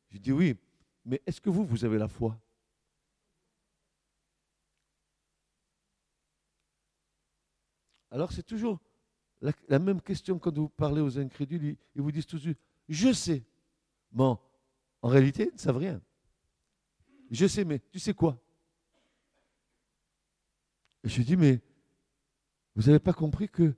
Je 0.10 0.18
dis 0.18 0.32
oui, 0.32 0.56
mais 1.04 1.22
est-ce 1.26 1.42
que 1.42 1.50
vous, 1.50 1.66
vous 1.66 1.84
avez 1.84 1.98
la 1.98 2.08
foi? 2.08 2.40
Alors 8.10 8.32
c'est 8.32 8.44
toujours 8.44 8.80
la, 9.42 9.78
même 9.78 10.02
question 10.02 10.40
quand 10.40 10.58
vous 10.58 10.70
parlez 10.70 11.02
aux 11.02 11.20
incrédules, 11.20 11.76
ils, 11.94 12.02
vous 12.02 12.14
disent 12.14 12.26
toujours, 12.26 12.54
je 12.88 13.12
sais. 13.12 13.44
Bon, 14.10 14.40
en 15.02 15.10
réalité, 15.10 15.50
ils 15.50 15.56
ne 15.56 15.60
savent 15.60 15.78
rien. 15.78 16.02
Je 17.30 17.46
sais, 17.46 17.66
mais 17.66 17.82
tu 17.92 18.00
sais 18.00 18.14
quoi? 18.14 18.42
Je 21.06 21.22
dis, 21.22 21.38
mais 21.38 21.62
vous 22.76 22.84
n'avez 22.84 23.00
pas 23.00 23.14
compris 23.14 23.48
que, 23.48 23.76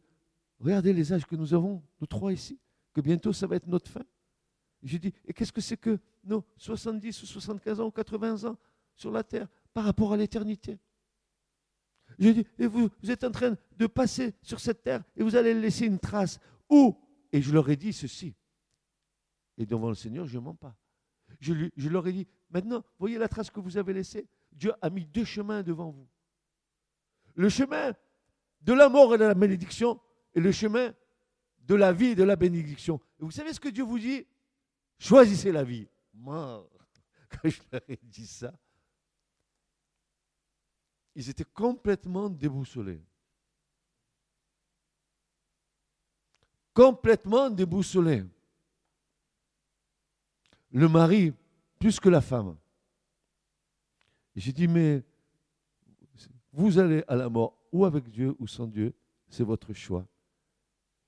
regardez 0.59 0.93
les 0.93 1.11
âges 1.11 1.25
que 1.25 1.35
nous 1.35 1.53
avons, 1.53 1.83
nous 1.99 2.07
trois 2.07 2.31
ici, 2.31 2.57
que 2.93 3.01
bientôt 3.01 3.33
ça 3.33 3.45
va 3.47 3.57
être 3.57 3.67
notre 3.67 3.91
fin. 3.91 4.03
Je 4.81 4.97
dis, 4.97 5.13
et 5.25 5.33
qu'est-ce 5.33 5.51
que 5.51 5.61
c'est 5.61 5.77
que 5.77 5.99
nos 6.23 6.43
70 6.57 7.23
ou 7.23 7.25
75 7.25 7.79
ans 7.81 7.87
ou 7.87 7.91
80 7.91 8.45
ans 8.49 8.57
sur 8.95 9.11
la 9.11 9.23
terre 9.23 9.47
par 9.73 9.83
rapport 9.83 10.13
à 10.13 10.17
l'éternité? 10.17 10.79
Je 12.17 12.29
dis, 12.29 12.47
et 12.57 12.67
vous, 12.67 12.89
vous 13.03 13.11
êtes 13.11 13.25
en 13.25 13.31
train 13.31 13.55
de 13.75 13.87
passer 13.87 14.33
sur 14.41 14.59
cette 14.59 14.81
terre 14.81 15.03
et 15.15 15.23
vous 15.23 15.35
allez 15.35 15.53
laisser 15.53 15.85
une 15.85 15.99
trace. 15.99 16.39
Où? 16.69 16.95
Et 17.33 17.41
je 17.41 17.51
leur 17.51 17.69
ai 17.69 17.75
dit 17.75 17.91
ceci. 17.91 18.33
Et 19.57 19.65
devant 19.65 19.89
le 19.89 19.95
Seigneur, 19.95 20.25
je 20.25 20.37
ne 20.37 20.43
mens 20.43 20.55
pas. 20.55 20.75
Je, 21.41 21.53
lui, 21.53 21.71
je 21.75 21.89
leur 21.89 22.07
ai 22.07 22.13
dit, 22.13 22.27
maintenant, 22.49 22.83
voyez 22.97 23.17
la 23.17 23.27
trace 23.27 23.51
que 23.51 23.59
vous 23.59 23.77
avez 23.77 23.93
laissée 23.93 24.27
Dieu 24.53 24.73
a 24.81 24.89
mis 24.89 25.05
deux 25.05 25.25
chemins 25.25 25.61
devant 25.61 25.91
vous. 25.91 26.07
Le 27.37 27.49
chemin 27.49 27.93
de 28.61 28.73
la 28.73 28.89
mort 28.89 29.13
et 29.15 29.17
de 29.17 29.23
la 29.23 29.35
malédiction 29.35 30.01
et 30.33 30.39
le 30.39 30.51
chemin 30.51 30.93
de 31.59 31.75
la 31.75 31.93
vie 31.93 32.07
et 32.07 32.15
de 32.15 32.23
la 32.23 32.35
bénédiction. 32.35 32.99
Vous 33.19 33.31
savez 33.31 33.53
ce 33.53 33.59
que 33.59 33.69
Dieu 33.69 33.83
vous 33.83 33.99
dit? 33.99 34.25
Choisissez 34.97 35.51
la 35.51 35.63
vie. 35.63 35.87
Quand 36.15 37.49
je 37.49 37.61
leur 37.71 37.81
ai 37.87 37.99
dit 38.01 38.25
ça, 38.25 38.51
ils 41.13 41.29
étaient 41.29 41.43
complètement 41.43 42.29
déboussolés. 42.29 43.03
Complètement 46.73 47.49
déboussolés. 47.49 48.23
Le 50.71 50.87
mari, 50.87 51.33
plus 51.79 51.99
que 51.99 52.09
la 52.09 52.21
femme. 52.21 52.57
J'ai 54.35 54.53
dit, 54.53 54.67
mais 54.67 55.03
vous 56.57 56.79
allez 56.79 57.03
à 57.07 57.15
la 57.15 57.29
mort, 57.29 57.55
ou 57.71 57.85
avec 57.85 58.09
Dieu 58.09 58.35
ou 58.39 58.47
sans 58.47 58.65
Dieu, 58.65 58.93
c'est 59.29 59.43
votre 59.43 59.73
choix. 59.73 60.07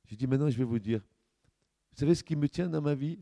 J'ai 0.05 0.15
dit, 0.15 0.27
maintenant 0.27 0.49
je 0.49 0.57
vais 0.57 0.63
vous 0.63 0.79
dire, 0.79 1.01
vous 1.91 1.97
savez 1.97 2.13
ce 2.13 2.23
qui 2.23 2.35
me 2.35 2.47
tient 2.47 2.69
dans 2.69 2.81
ma 2.81 2.93
vie? 2.93 3.19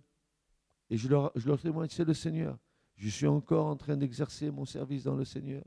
Et 0.89 0.97
je 0.97 1.07
leur, 1.07 1.31
je 1.35 1.47
leur 1.47 1.59
témoigne, 1.59 1.89
c'est 1.89 2.05
le 2.05 2.13
Seigneur. 2.13 2.57
Je 2.95 3.09
suis 3.09 3.27
encore 3.27 3.67
en 3.67 3.75
train 3.75 3.95
d'exercer 3.95 4.51
mon 4.51 4.65
service 4.65 5.03
dans 5.03 5.15
le 5.15 5.23
Seigneur. 5.23 5.63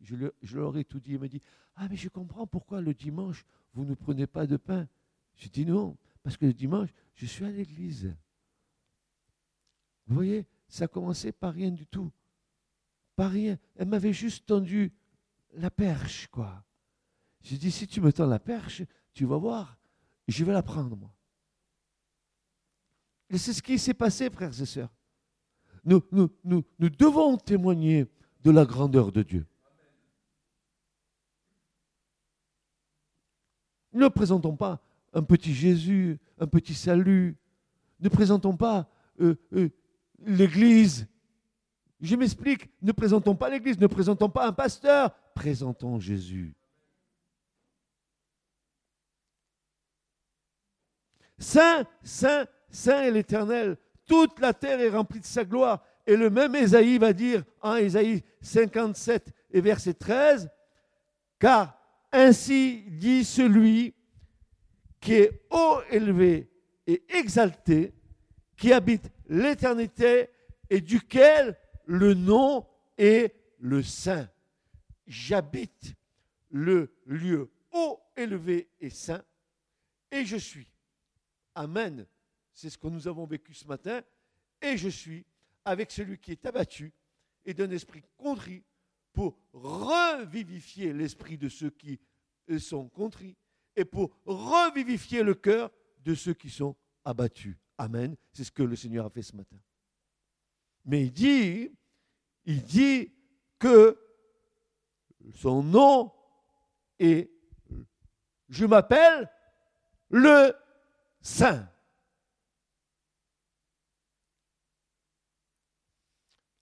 Je, 0.00 0.56
leur 0.56 0.76
ai 0.76 0.84
tout 0.84 1.00
dit. 1.00 1.12
Il 1.12 1.18
m'a 1.18 1.28
dit 1.28 1.40
Ah, 1.76 1.88
mais 1.88 1.96
je 1.96 2.08
comprends 2.08 2.46
pourquoi 2.46 2.80
le 2.80 2.92
dimanche, 2.92 3.44
vous 3.72 3.84
ne 3.84 3.94
prenez 3.94 4.26
pas 4.26 4.46
de 4.46 4.56
pain. 4.56 4.88
J'ai 5.36 5.48
dit 5.48 5.64
Non, 5.64 5.96
parce 6.22 6.36
que 6.36 6.46
le 6.46 6.52
dimanche, 6.52 6.90
je 7.14 7.26
suis 7.26 7.44
à 7.44 7.50
l'église. 7.50 8.14
Vous 10.06 10.14
voyez, 10.14 10.46
ça 10.68 10.84
a 10.84 10.88
commencé 10.88 11.32
par 11.32 11.54
rien 11.54 11.70
du 11.70 11.86
tout. 11.86 12.12
Par 13.16 13.30
rien. 13.30 13.58
Elle 13.76 13.88
m'avait 13.88 14.12
juste 14.12 14.46
tendu 14.46 14.92
la 15.56 15.70
perche, 15.70 16.28
quoi. 16.28 16.64
J'ai 17.40 17.58
dit 17.58 17.70
Si 17.70 17.86
tu 17.86 18.00
me 18.00 18.12
tends 18.12 18.26
la 18.26 18.38
perche, 18.38 18.82
tu 19.12 19.24
vas 19.24 19.36
voir, 19.36 19.78
je 20.28 20.44
vais 20.44 20.52
la 20.52 20.62
prendre, 20.62 20.96
moi. 20.96 21.12
Et 23.30 23.38
c'est 23.38 23.52
ce 23.52 23.62
qui 23.62 23.78
s'est 23.78 23.94
passé, 23.94 24.30
frères 24.30 24.60
et 24.60 24.66
sœurs. 24.66 24.92
Nous, 25.84 26.02
nous, 26.12 26.30
nous, 26.44 26.64
nous 26.78 26.90
devons 26.90 27.36
témoigner 27.36 28.06
de 28.42 28.50
la 28.50 28.64
grandeur 28.64 29.12
de 29.12 29.22
Dieu. 29.22 29.46
Ne 33.92 34.08
présentons 34.08 34.56
pas 34.56 34.82
un 35.12 35.22
petit 35.22 35.54
Jésus, 35.54 36.18
un 36.38 36.46
petit 36.46 36.74
salut. 36.74 37.36
Ne 38.00 38.08
présentons 38.08 38.56
pas 38.56 38.88
euh, 39.20 39.36
euh, 39.52 39.68
l'Église. 40.24 41.06
Je 42.00 42.16
m'explique, 42.16 42.70
ne 42.82 42.92
présentons 42.92 43.34
pas 43.34 43.48
l'Église, 43.48 43.78
ne 43.78 43.86
présentons 43.86 44.28
pas 44.28 44.46
un 44.46 44.52
pasteur, 44.52 45.14
présentons 45.34 45.98
Jésus. 45.98 46.54
Saint, 51.38 51.84
saint, 52.02 52.46
Saint 52.74 53.02
est 53.04 53.10
l'Éternel. 53.10 53.76
Toute 54.06 54.40
la 54.40 54.52
terre 54.52 54.80
est 54.80 54.90
remplie 54.90 55.20
de 55.20 55.24
sa 55.24 55.44
gloire. 55.44 55.82
Et 56.06 56.16
le 56.16 56.28
même 56.28 56.54
Ésaïe 56.54 56.98
va 56.98 57.12
dire 57.12 57.44
en 57.62 57.76
Ésaïe 57.76 58.22
57 58.42 59.32
et 59.52 59.60
verset 59.60 59.94
13, 59.94 60.50
car 61.38 61.78
ainsi 62.12 62.84
dit 62.88 63.24
celui 63.24 63.94
qui 65.00 65.14
est 65.14 65.46
haut 65.50 65.78
élevé 65.90 66.50
et 66.86 67.02
exalté, 67.08 67.94
qui 68.56 68.72
habite 68.72 69.10
l'éternité 69.28 70.28
et 70.68 70.80
duquel 70.80 71.56
le 71.86 72.14
nom 72.14 72.66
est 72.96 73.34
le 73.58 73.82
Saint. 73.82 74.28
J'habite 75.06 75.94
le 76.50 76.94
lieu 77.06 77.50
haut 77.72 78.00
élevé 78.16 78.68
et 78.80 78.90
saint 78.90 79.24
et 80.10 80.24
je 80.24 80.36
suis. 80.36 80.68
Amen. 81.54 82.06
C'est 82.54 82.70
ce 82.70 82.78
que 82.78 82.86
nous 82.86 83.08
avons 83.08 83.26
vécu 83.26 83.52
ce 83.52 83.66
matin. 83.66 84.02
Et 84.62 84.76
je 84.76 84.88
suis 84.88 85.26
avec 85.64 85.90
celui 85.90 86.18
qui 86.18 86.32
est 86.32 86.46
abattu 86.46 86.92
et 87.44 87.52
d'un 87.52 87.70
esprit 87.70 88.02
contrit 88.16 88.62
pour 89.12 89.36
revivifier 89.52 90.92
l'esprit 90.92 91.36
de 91.36 91.48
ceux 91.48 91.70
qui 91.70 92.00
sont 92.58 92.88
contrits 92.88 93.36
et 93.76 93.84
pour 93.84 94.16
revivifier 94.24 95.22
le 95.22 95.34
cœur 95.34 95.70
de 96.04 96.14
ceux 96.14 96.34
qui 96.34 96.50
sont 96.50 96.76
abattus. 97.04 97.56
Amen. 97.76 98.16
C'est 98.32 98.44
ce 98.44 98.52
que 98.52 98.62
le 98.62 98.76
Seigneur 98.76 99.06
a 99.06 99.10
fait 99.10 99.22
ce 99.22 99.34
matin. 99.34 99.56
Mais 100.84 101.02
il 101.02 101.12
dit, 101.12 101.70
il 102.44 102.62
dit 102.62 103.12
que 103.58 103.98
son 105.34 105.62
nom 105.62 106.12
est, 106.98 107.30
je 108.48 108.66
m'appelle 108.66 109.30
le 110.10 110.54
Saint. 111.20 111.68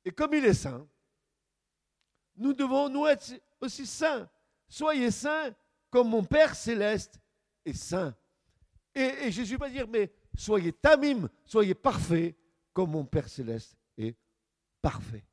Et 0.04 0.10
comme 0.10 0.34
il 0.34 0.44
est 0.44 0.54
saint, 0.54 0.86
nous 2.36 2.52
devons 2.52 2.88
nous 2.88 3.06
être 3.06 3.40
aussi 3.60 3.86
saints. 3.86 4.28
Soyez 4.68 5.10
saints 5.10 5.54
comme 5.90 6.08
mon 6.08 6.24
Père 6.24 6.54
céleste 6.54 7.20
est 7.64 7.74
saint. 7.74 8.14
Et, 8.94 9.30
Jésus 9.30 9.56
va 9.56 9.68
dire, 9.68 9.86
mais 9.88 10.12
soyez 10.36 10.72
tamim, 10.72 11.28
soyez 11.44 11.74
parfaits 11.74 12.36
comme 12.72 12.90
mon 12.90 13.04
Père 13.04 13.28
céleste 13.28 13.76
est 13.76 13.81
parfait. 14.82 15.24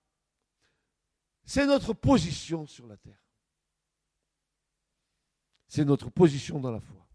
C'est 1.44 1.66
notre 1.66 1.94
position 1.94 2.68
sur 2.68 2.88
la 2.88 2.96
terre. 2.96 3.22
C'est 5.68 5.84
notre 5.84 6.10
position 6.10 6.60
dans 6.60 6.72
la 6.72 6.80
foi. 6.80 7.08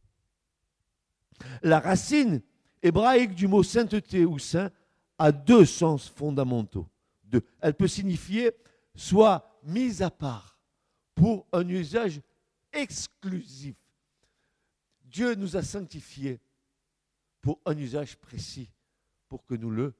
La 1.62 1.80
racine 1.80 2.42
hébraïque 2.82 3.34
du 3.34 3.46
mot 3.46 3.62
sainteté 3.62 4.24
ou 4.24 4.38
saint 4.38 4.70
a 5.18 5.32
deux 5.32 5.64
sens 5.64 6.08
fondamentaux. 6.08 6.88
Elle 7.60 7.74
peut 7.74 7.88
signifier 7.88 8.52
soit 8.94 9.58
mise 9.64 10.02
à 10.02 10.10
part 10.10 10.58
pour 11.14 11.46
un 11.52 11.66
usage 11.68 12.20
exclusif. 12.72 13.76
Dieu 15.04 15.34
nous 15.34 15.56
a 15.56 15.62
sanctifiés 15.62 16.40
pour 17.40 17.60
un 17.66 17.76
usage 17.76 18.16
précis, 18.16 18.70
pour 19.28 19.44
que 19.44 19.54
nous 19.54 19.70
le 19.70 19.94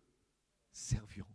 servions. 0.73 1.27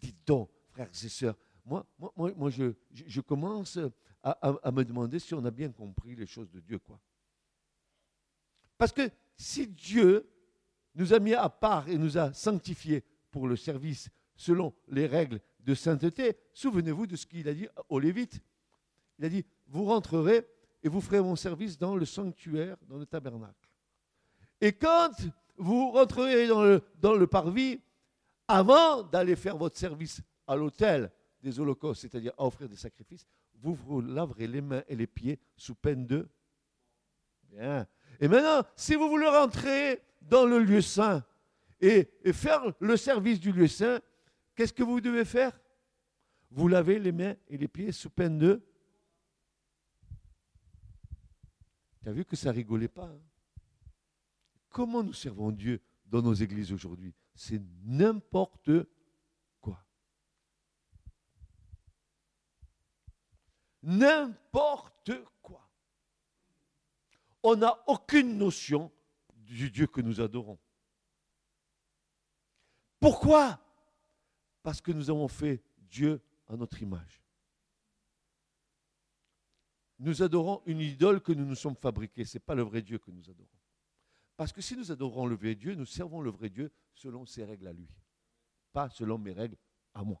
Dites 0.00 0.26
donc, 0.26 0.50
frères 0.70 0.88
et 0.88 1.08
sœurs, 1.08 1.36
moi, 1.64 1.86
moi, 1.98 2.32
moi, 2.36 2.50
je, 2.50 2.72
je 2.90 3.20
commence 3.20 3.78
à, 4.22 4.30
à, 4.30 4.70
me 4.72 4.84
demander 4.84 5.18
si 5.18 5.34
on 5.34 5.44
a 5.44 5.50
bien 5.50 5.70
compris 5.70 6.14
les 6.14 6.26
choses 6.26 6.50
de 6.50 6.60
Dieu. 6.60 6.78
quoi. 6.78 6.98
Parce 8.76 8.92
que 8.92 9.10
si 9.36 9.66
Dieu 9.66 10.28
nous 10.94 11.12
a 11.12 11.18
mis 11.18 11.34
à 11.34 11.48
part 11.48 11.88
et 11.88 11.96
nous 11.96 12.18
a 12.18 12.32
sanctifiés 12.32 13.04
pour 13.30 13.46
le 13.46 13.56
service 13.56 14.08
selon 14.34 14.74
les 14.88 15.06
règles 15.06 15.40
de 15.60 15.74
sainteté, 15.74 16.36
souvenez-vous 16.52 17.06
de 17.06 17.16
ce 17.16 17.26
qu'il 17.26 17.46
a 17.48 17.54
dit 17.54 17.68
aux 17.88 17.98
Lévites. 17.98 18.40
Il 19.18 19.24
a 19.26 19.28
dit, 19.28 19.44
vous 19.66 19.84
rentrerez 19.84 20.46
et 20.82 20.88
vous 20.88 21.00
ferez 21.00 21.20
mon 21.20 21.36
service 21.36 21.78
dans 21.78 21.94
le 21.94 22.06
sanctuaire, 22.06 22.76
dans 22.88 22.96
le 22.96 23.06
tabernacle. 23.06 23.68
Et 24.60 24.72
quand 24.72 25.12
vous 25.56 25.90
rentrerez 25.90 26.48
dans 26.48 26.62
le, 26.62 26.82
dans 26.98 27.14
le 27.14 27.26
parvis, 27.26 27.80
avant 28.50 29.04
d'aller 29.04 29.36
faire 29.36 29.56
votre 29.56 29.78
service 29.78 30.20
à 30.46 30.56
l'autel 30.56 31.10
des 31.40 31.60
holocaustes, 31.60 32.00
c'est-à-dire 32.00 32.32
à 32.36 32.44
offrir 32.44 32.68
des 32.68 32.76
sacrifices, 32.76 33.24
vous 33.54 33.74
vous 33.74 34.00
laverez 34.00 34.48
les 34.48 34.60
mains 34.60 34.82
et 34.88 34.96
les 34.96 35.06
pieds 35.06 35.38
sous 35.56 35.76
peine 35.76 36.04
de... 36.06 36.28
Bien. 37.44 37.86
Et 38.20 38.26
maintenant, 38.26 38.66
si 38.74 38.96
vous 38.96 39.08
voulez 39.08 39.28
rentrer 39.28 40.02
dans 40.22 40.46
le 40.46 40.58
lieu 40.58 40.80
saint 40.80 41.24
et, 41.80 42.08
faire 42.32 42.62
le 42.80 42.96
service 42.96 43.38
du 43.38 43.52
lieu 43.52 43.68
saint, 43.68 44.00
qu'est-ce 44.56 44.72
que 44.72 44.82
vous 44.82 45.00
devez 45.00 45.24
faire? 45.24 45.58
Vous 46.50 46.66
lavez 46.66 46.98
les 46.98 47.12
mains 47.12 47.36
et 47.48 47.56
les 47.56 47.68
pieds 47.68 47.92
sous 47.92 48.10
peine 48.10 48.36
de... 48.38 48.60
Tu 52.02 52.08
as 52.08 52.12
vu 52.12 52.24
que 52.24 52.34
ça 52.34 52.50
rigolait 52.50 52.88
pas 52.88 53.04
hein? 53.04 53.20
Comment 54.70 55.02
nous 55.02 55.12
servons 55.12 55.50
Dieu 55.52 55.80
dans 56.06 56.22
nos 56.22 56.34
églises 56.34 56.72
aujourd'hui? 56.72 57.14
C'est 57.42 57.62
n'importe 57.84 58.70
quoi. 59.62 59.82
N'importe 63.82 65.12
quoi. 65.40 65.66
On 67.42 67.56
n'a 67.56 67.82
aucune 67.86 68.36
notion 68.36 68.92
du 69.32 69.70
Dieu 69.70 69.86
que 69.86 70.02
nous 70.02 70.20
adorons. 70.20 70.58
Pourquoi? 72.98 73.58
Parce 74.62 74.82
que 74.82 74.92
nous 74.92 75.08
avons 75.08 75.26
fait 75.26 75.64
Dieu 75.78 76.20
à 76.46 76.56
notre 76.56 76.82
image. 76.82 77.22
Nous 79.98 80.22
adorons 80.22 80.60
une 80.66 80.80
idole 80.80 81.22
que 81.22 81.32
nous 81.32 81.46
nous 81.46 81.54
sommes 81.54 81.76
fabriquée. 81.76 82.26
Ce 82.26 82.36
n'est 82.36 82.44
pas 82.44 82.54
le 82.54 82.64
vrai 82.64 82.82
Dieu 82.82 82.98
que 82.98 83.10
nous 83.10 83.30
adorons. 83.30 83.59
Parce 84.40 84.54
que 84.54 84.62
si 84.62 84.74
nous 84.74 84.90
adorons 84.90 85.26
le 85.26 85.36
vrai 85.36 85.54
Dieu, 85.54 85.74
nous 85.74 85.84
servons 85.84 86.22
le 86.22 86.30
vrai 86.30 86.48
Dieu 86.48 86.72
selon 86.94 87.26
ses 87.26 87.44
règles 87.44 87.66
à 87.66 87.74
lui, 87.74 87.90
pas 88.72 88.88
selon 88.88 89.18
mes 89.18 89.32
règles 89.32 89.58
à 89.92 90.02
moi. 90.02 90.18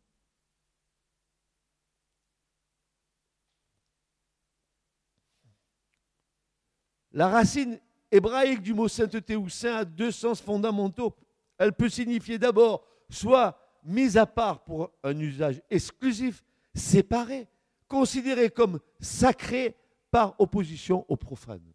La 7.12 7.28
racine 7.30 7.80
hébraïque 8.10 8.60
du 8.60 8.74
mot 8.74 8.88
sainteté 8.88 9.36
ou 9.36 9.48
saint 9.48 9.76
a 9.76 9.84
deux 9.86 10.10
sens 10.10 10.42
fondamentaux. 10.42 11.16
Elle 11.56 11.72
peut 11.72 11.88
signifier 11.88 12.38
d'abord 12.38 12.86
soit 13.08 13.58
mise 13.84 14.18
à 14.18 14.26
part 14.26 14.64
pour 14.64 14.92
un 15.02 15.18
usage 15.18 15.62
exclusif, 15.70 16.44
séparé, 16.74 17.48
considéré 17.88 18.50
comme 18.50 18.80
sacré 19.00 19.78
par 20.10 20.38
opposition 20.38 21.06
au 21.08 21.16
profane. 21.16 21.72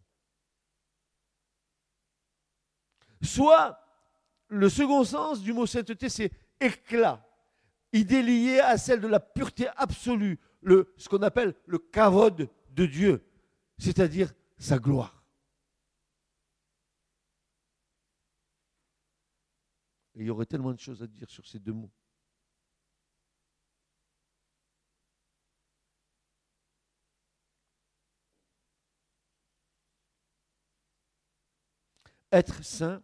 Soit 3.22 3.78
le 4.48 4.68
second 4.68 5.04
sens 5.04 5.40
du 5.40 5.52
mot 5.52 5.66
sainteté, 5.66 6.08
c'est 6.08 6.30
éclat, 6.60 7.26
idée 7.92 8.22
liée 8.22 8.60
à 8.60 8.78
celle 8.78 9.00
de 9.00 9.08
la 9.08 9.20
pureté 9.20 9.68
absolue, 9.76 10.38
ce 10.62 11.08
qu'on 11.08 11.22
appelle 11.22 11.54
le 11.66 11.78
kavod 11.78 12.48
de 12.70 12.86
Dieu, 12.86 13.24
c'est-à-dire 13.78 14.32
sa 14.58 14.78
gloire. 14.78 15.24
Il 20.14 20.26
y 20.26 20.30
aurait 20.30 20.46
tellement 20.46 20.72
de 20.72 20.78
choses 20.78 21.02
à 21.02 21.06
dire 21.06 21.28
sur 21.28 21.46
ces 21.46 21.58
deux 21.58 21.74
mots. 21.74 21.90
Être 32.32 32.64
saint, 32.64 33.02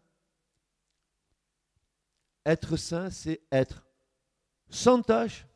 être 2.45 2.77
saint, 2.77 3.11
c'est 3.11 3.41
être 3.51 3.87
sans 4.69 5.03
tache, 5.03 5.47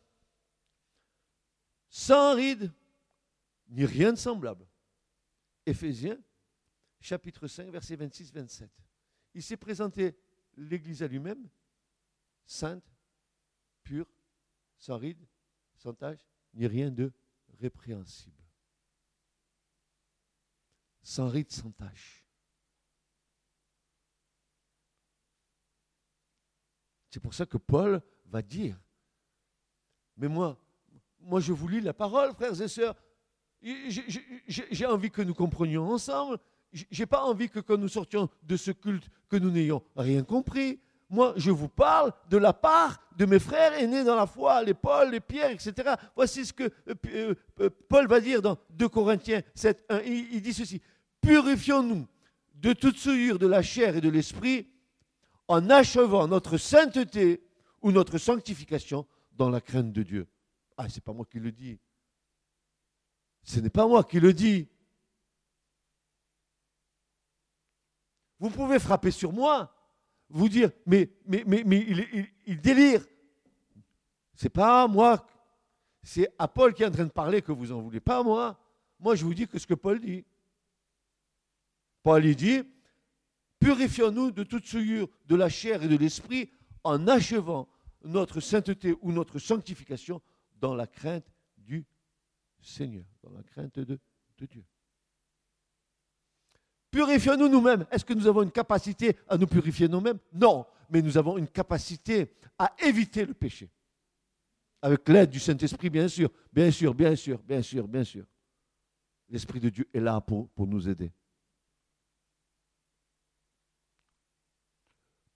sans 1.89 2.35
ride, 2.35 2.73
ni 3.69 3.85
rien 3.85 4.13
de 4.13 4.19
semblable. 4.19 4.67
Éphésiens, 5.65 6.19
chapitre 7.01 7.49
5, 7.49 7.71
versets 7.71 7.97
26-27. 7.97 8.69
Il 9.35 9.43
s'est 9.43 9.57
présenté 9.57 10.17
l'Église 10.57 11.03
à 11.03 11.09
lui-même, 11.09 11.49
sainte, 12.47 12.85
pure, 13.83 14.07
sans 14.79 14.99
ride, 14.99 15.27
sans 15.77 15.95
tache, 15.95 16.25
ni 16.55 16.67
rien 16.67 16.91
de 16.91 17.13
répréhensible. 17.59 18.43
Sans 21.03 21.29
ride, 21.29 21.51
sans 21.51 21.71
tache. 21.71 22.26
C'est 27.11 27.21
pour 27.21 27.35
ça 27.35 27.47
que 27.47 27.57
Paul 27.57 28.01
va 28.27 28.43
dire, 28.43 28.77
mais 30.17 30.29
moi, 30.29 30.59
moi 31.21 31.41
je 31.41 31.53
vous 31.53 31.69
lis 31.69 31.81
la 31.81 31.95
parole, 31.95 32.33
frères 32.35 32.61
et 32.61 32.69
sœurs, 32.69 32.95
j'ai 33.63 34.87
envie 34.87 35.11
que 35.11 35.23
nous 35.23 35.35
comprenions 35.35 35.91
ensemble, 35.91 36.39
j'ai 36.73 37.07
pas 37.07 37.23
envie 37.23 37.49
que 37.49 37.61
quand 37.61 37.77
nous 37.77 37.89
sortions 37.89 38.29
de 38.43 38.57
ce 38.57 38.71
culte, 38.71 39.09
que 39.29 39.37
nous 39.37 39.51
n'ayons 39.51 39.83
rien 39.97 40.23
compris. 40.23 40.81
Moi, 41.09 41.35
je 41.37 41.51
vous 41.51 41.69
parle 41.69 42.13
de 42.29 42.37
la 42.37 42.53
part 42.53 43.01
de 43.17 43.27
mes 43.27 43.39
frères 43.39 43.73
aînés 43.75 44.03
dans 44.03 44.17
la 44.17 44.27
foi, 44.27 44.63
les 44.63 44.75
Paul, 44.75 45.11
les 45.11 45.21
Pierre, 45.21 45.51
etc. 45.51 45.95
Voici 46.17 46.45
ce 46.45 46.53
que 46.53 46.65
euh, 46.89 47.35
euh, 47.61 47.71
Paul 47.89 48.09
va 48.09 48.21
dire 48.21 48.43
dans 48.43 48.59
2 48.71 48.89
Corinthiens 48.89 49.41
7, 49.55 49.85
1. 49.89 50.01
Il, 50.01 50.43
dit 50.43 50.53
ceci 50.53 50.83
Purifions-nous 51.21 52.07
de 52.55 52.73
toute 52.73 52.99
souillure 52.99 53.39
de 53.39 53.47
la 53.47 53.63
chair 53.63 53.97
et 53.97 54.01
de 54.01 54.09
l'esprit 54.09 54.69
en 55.49 55.71
achevant 55.71 56.27
notre 56.27 56.59
sainteté 56.59 57.43
ou 57.83 57.93
notre 57.93 58.19
sanctification 58.19 59.07
dans 59.33 59.51
la 59.51 59.61
crainte 59.61 59.93
de 59.93 60.03
Dieu. 60.03 60.29
Ah, 60.77 60.89
c'est 60.89 61.03
pas 61.03 61.13
moi 61.13 61.25
qui 61.25 61.39
le 61.39 61.53
dis. 61.53 61.79
Ce 63.43 63.61
n'est 63.61 63.71
pas 63.71 63.87
moi 63.87 64.03
qui 64.05 64.19
le 64.21 64.33
dis. 64.33 64.69
Vous 68.39 68.51
pouvez 68.51 68.79
frapper 68.79 69.11
sur 69.11 69.33
moi, 69.33 69.73
vous 70.29 70.49
dire, 70.49 70.71
mais, 70.85 71.11
mais, 71.25 71.45
mais, 71.47 71.63
mais 71.65 71.79
il, 71.79 72.29
il, 72.47 72.61
délire. 72.61 73.03
C'est 74.35 74.51
pas 74.51 74.87
moi, 74.89 75.25
c'est 76.03 76.29
à 76.39 76.47
Paul 76.47 76.75
qui 76.75 76.83
est 76.83 76.87
en 76.87 76.91
train 76.91 77.05
de 77.05 77.11
parler 77.11 77.41
que 77.41 77.53
vous 77.53 77.73
en 77.73 77.81
voulez, 77.81 78.01
pas 78.01 78.23
moi. 78.23 78.61
Moi, 78.99 79.15
je 79.15 79.25
vous 79.25 79.33
dis 79.33 79.47
que 79.47 79.59
ce 79.59 79.67
que 79.67 79.75
Paul 79.75 80.01
dit. 80.01 80.25
Paul 82.03 82.25
il 82.25 82.37
dit, 82.37 82.63
purifions-nous 83.67 84.31
de 84.31 84.45
toute 84.45 84.65
souillure 84.65 85.09
de 85.27 85.35
la 85.35 85.49
chair 85.49 85.83
et 85.83 85.89
de 85.89 85.97
l'esprit 85.97 86.51
en 86.85 87.09
achevant 87.09 87.69
notre 88.05 88.39
sainteté 88.39 88.95
ou 89.01 89.11
notre 89.11 89.41
sanctification 89.41 90.23
dans 90.61 90.77
la 90.77 90.87
crainte 90.87 91.27
du 91.57 91.85
Seigneur, 92.61 93.05
dans 93.25 93.31
la 93.31 93.43
crainte 93.43 93.81
de, 93.81 93.99
Dieu. 94.49 94.65
Purifions-nous 96.93 97.49
nous-mêmes. 97.49 97.87
Est-ce 97.91 98.05
que 98.05 98.15
nous 98.15 98.29
avons 98.29 98.43
une 98.43 98.53
capacité 98.53 99.17
à 99.27 99.37
nous 99.37 99.49
purifier 99.49 99.89
nous-mêmes? 99.89 100.19
Non, 100.33 100.65
mais 100.89 101.03
nous 101.03 101.19
avons 101.19 101.37
une 101.37 101.49
capacité 101.49 102.31
à 102.57 102.73
éviter 102.85 103.27
le 103.27 103.35
péché. 103.35 103.69
Avec 104.81 105.09
l'aide 105.09 105.31
du 105.31 105.41
Saint-Esprit, 105.41 105.91
bien 105.91 106.07
sûr, 106.07 106.31
bien 106.53 106.71
sûr, 106.71 106.95
bien 106.95 107.17
sûr, 107.17 107.41
bien 107.43 107.63
sûr, 107.63 107.89
bien 107.89 108.05
sûr. 108.05 108.27
L'Esprit 109.29 109.59
de 109.59 109.71
Dieu 109.71 109.89
est 109.93 109.99
là 109.99 110.21
pour 110.21 110.49
nous 110.57 110.89
aider. 110.89 111.11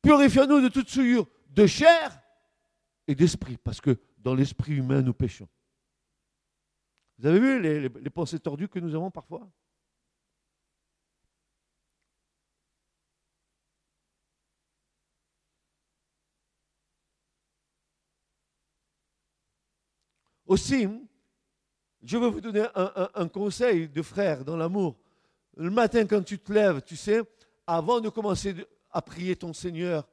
Purifions-nous 0.02 0.60
de 0.62 0.68
toute 0.68 0.88
souillure 0.88 1.26
de 1.48 1.66
chair 1.66 2.22
et 3.06 3.14
d'esprit, 3.14 3.56
parce 3.56 3.80
que 3.80 3.98
dans 4.18 4.34
l'esprit 4.34 4.74
humain, 4.74 5.02
nous 5.02 5.14
péchons. 5.14 5.48
Vous 7.18 7.26
avez 7.26 7.40
vu 7.40 7.60
les, 7.60 8.10
pensées 8.10 8.38
tordues 8.38 8.68
que 8.68 8.78
nous 8.78 8.94
avons 8.94 9.10
parfois? 9.10 9.46
Aussi, 20.46 20.88
je 22.02 22.16
veux 22.16 22.28
vous 22.28 22.40
donner 22.40 22.66
un, 22.74 23.10
un 23.14 23.28
conseil 23.28 23.88
de 23.88 24.02
frère 24.02 24.44
dans 24.44 24.56
l'amour. 24.56 24.98
Le 25.56 25.70
matin, 25.70 26.06
quand 26.06 26.22
tu 26.22 26.38
te 26.38 26.52
lèves, 26.52 26.82
tu 26.82 26.96
sais, 26.96 27.20
avant 27.66 28.00
de 28.00 28.08
commencer 28.08 28.54
à 28.90 29.02
prier 29.02 29.36
ton 29.36 29.52
Seigneur, 29.52 30.08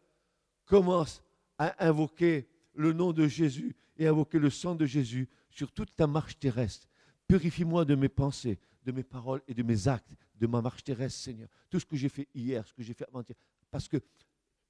commence 0.66 1.24
à 1.58 1.86
invoquer 1.88 2.48
le 2.74 2.94
nom 2.94 3.12
de 3.12 3.28
Jésus 3.28 3.76
et 3.98 4.08
invoquer 4.08 4.40
le 4.40 4.50
sang 4.50 4.76
de 4.76 4.86
Jésus 4.86 5.28
sur 5.50 5.72
toute 5.72 5.96
ta 5.96 6.08
marche 6.08 6.38
terrestre. 6.38 6.88
Purifie-moi 7.28 7.86
de 7.86 7.96
mes 7.96 8.10
pensées, 8.10 8.60
de 8.84 8.92
mes 8.92 9.04
paroles 9.04 9.42
et 9.48 9.54
de 9.54 9.64
mes 9.64 9.88
actes, 9.88 10.12
de 10.36 10.48
ma 10.48 10.62
marche 10.62 10.84
terrestre, 10.84 11.20
Seigneur. 11.20 11.50
Tout 11.70 11.80
ce 11.80 11.86
que 11.86 11.96
j'ai 11.96 12.10
fait 12.10 12.28
hier, 12.34 12.66
ce 12.68 12.74
que 12.74 12.84
j'ai 12.84 12.94
fait 12.94 13.08
avant-hier. 13.10 13.36
Parce 13.72 13.88
que 13.88 13.98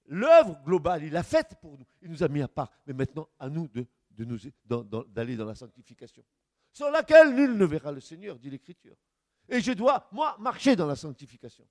l'œuvre 0.05 0.59
globale, 0.63 1.03
il 1.03 1.11
l'a 1.11 1.23
faite 1.23 1.55
pour 1.61 1.77
nous. 1.77 1.85
Il 2.01 2.09
nous 2.09 2.23
a 2.23 2.27
mis 2.27 2.41
à 2.41 2.47
part. 2.47 2.71
Mais 2.85 2.93
maintenant, 2.93 3.27
à 3.37 3.49
nous 3.49 3.67
de, 3.67 3.85
nous, 4.17 4.39
d'aller 5.09 5.35
dans 5.35 5.45
la 5.45 5.55
sanctification. 5.55 6.23
Sans 6.71 6.89
laquelle 6.89 7.35
nul 7.35 7.57
ne 7.57 7.65
verra 7.65 7.91
le 7.91 7.99
Seigneur, 7.99 8.39
dit 8.39 8.49
l'Écriture. 8.49 8.95
Et 9.49 9.61
je 9.61 9.71
dois, 9.71 10.07
moi, 10.11 10.35
marcher 10.39 10.75
dans 10.75 10.87
la 10.87 10.95
sanctification. 10.95 11.67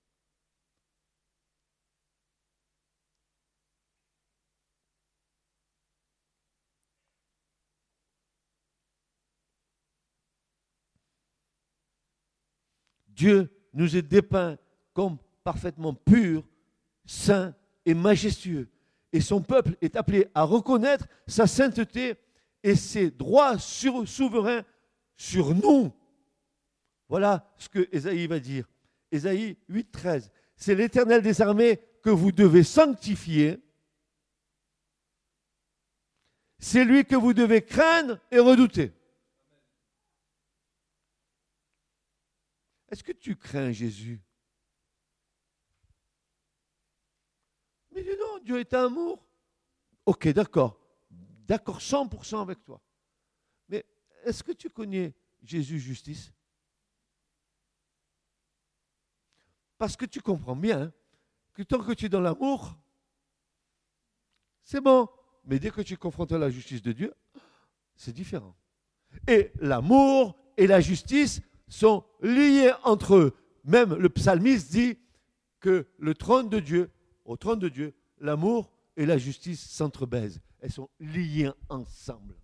Dieu 13.17 13.51
nous 13.73 13.97
est 13.97 14.03
dépeint 14.03 14.59
comme 14.93 15.17
parfaitement 15.43 15.95
pur, 15.95 16.45
saint 17.05 17.55
et 17.85 17.95
majestueux. 17.95 18.69
Et 19.13 19.21
son 19.21 19.41
peuple 19.41 19.77
est 19.81 19.97
appelé 19.97 20.29
à 20.35 20.43
reconnaître 20.43 21.07
sa 21.27 21.47
sainteté 21.47 22.17
et 22.63 22.75
ses 22.75 23.11
droits 23.11 23.59
souverains 23.59 24.63
sur 25.17 25.55
nous. 25.55 25.93
Voilà 27.09 27.51
ce 27.57 27.69
que 27.69 27.89
Ésaïe 27.93 28.27
va 28.27 28.39
dire. 28.39 28.69
Ésaïe 29.11 29.57
8, 29.69 29.93
13. 29.93 30.31
C'est 30.57 30.75
l'Éternel 30.75 31.23
des 31.23 31.41
armées 31.41 31.81
que 32.03 32.11
vous 32.11 32.33
devez 32.33 32.65
sanctifier. 32.65 33.59
C'est 36.59 36.85
lui 36.85 37.05
que 37.05 37.17
vous 37.17 37.33
devez 37.33 37.63
craindre 37.63 38.19
et 38.31 38.39
redouter. 38.39 38.93
Est-ce 42.89 43.03
que 43.03 43.13
tu 43.13 43.37
crains 43.37 43.73
Jésus? 43.73 44.21
Mais 47.93 48.05
non, 48.05 48.39
Dieu 48.45 48.61
est 48.61 48.75
amour. 48.75 49.25
Ok, 50.05 50.29
d'accord. 50.29 50.79
D'accord, 51.11 51.81
100% 51.81 52.43
avec 52.43 52.63
toi. 52.65 52.81
Mais 53.69 53.85
est-ce 54.25 54.43
que 54.43 54.53
tu 54.53 54.69
connais 54.69 55.15
Jésus 55.43 55.81
justice? 55.81 56.33
Parce 59.79 59.97
que 59.97 60.05
tu 60.05 60.21
comprends 60.21 60.57
bien 60.57 60.93
que 61.53 61.63
tant 61.63 61.83
que 61.83 61.93
tu 61.93 62.07
es 62.07 62.09
dans 62.09 62.21
l'amour, 62.21 62.77
c'est 64.63 64.81
bon. 64.81 65.09
Mais 65.45 65.59
dès 65.59 65.71
que 65.71 65.81
tu 65.81 65.95
es 65.95 65.97
confronté 65.97 66.35
à 66.35 66.39
la 66.39 66.51
justice 66.51 66.83
de 66.83 66.93
Dieu, 66.93 67.15
c'est 67.95 68.13
différent. 68.13 68.57
Et 69.27 69.53
l'amour 69.61 70.37
et 70.57 70.67
la 70.67 70.81
justice 70.81 71.41
sont 71.69 72.05
liés 72.21 72.73
entre 72.85 73.17
eux. 73.17 73.37
Même 73.65 73.95
le 73.95 74.09
psalmiste 74.09 74.71
dit 74.71 74.99
que 75.61 75.89
le 75.99 76.15
trône 76.15 76.49
de 76.49 76.61
Dieu, 76.61 76.91
au 77.25 77.37
trône 77.37 77.59
de 77.59 77.69
Dieu, 77.69 77.95
l'amour 78.19 78.73
et 78.97 79.07
la 79.07 79.19
justice 79.19 79.69
s'entrebaisent. 79.69 80.41
Elles 80.61 80.73
sont 80.73 80.91
liées 81.01 81.51
ensemble. 81.69 82.37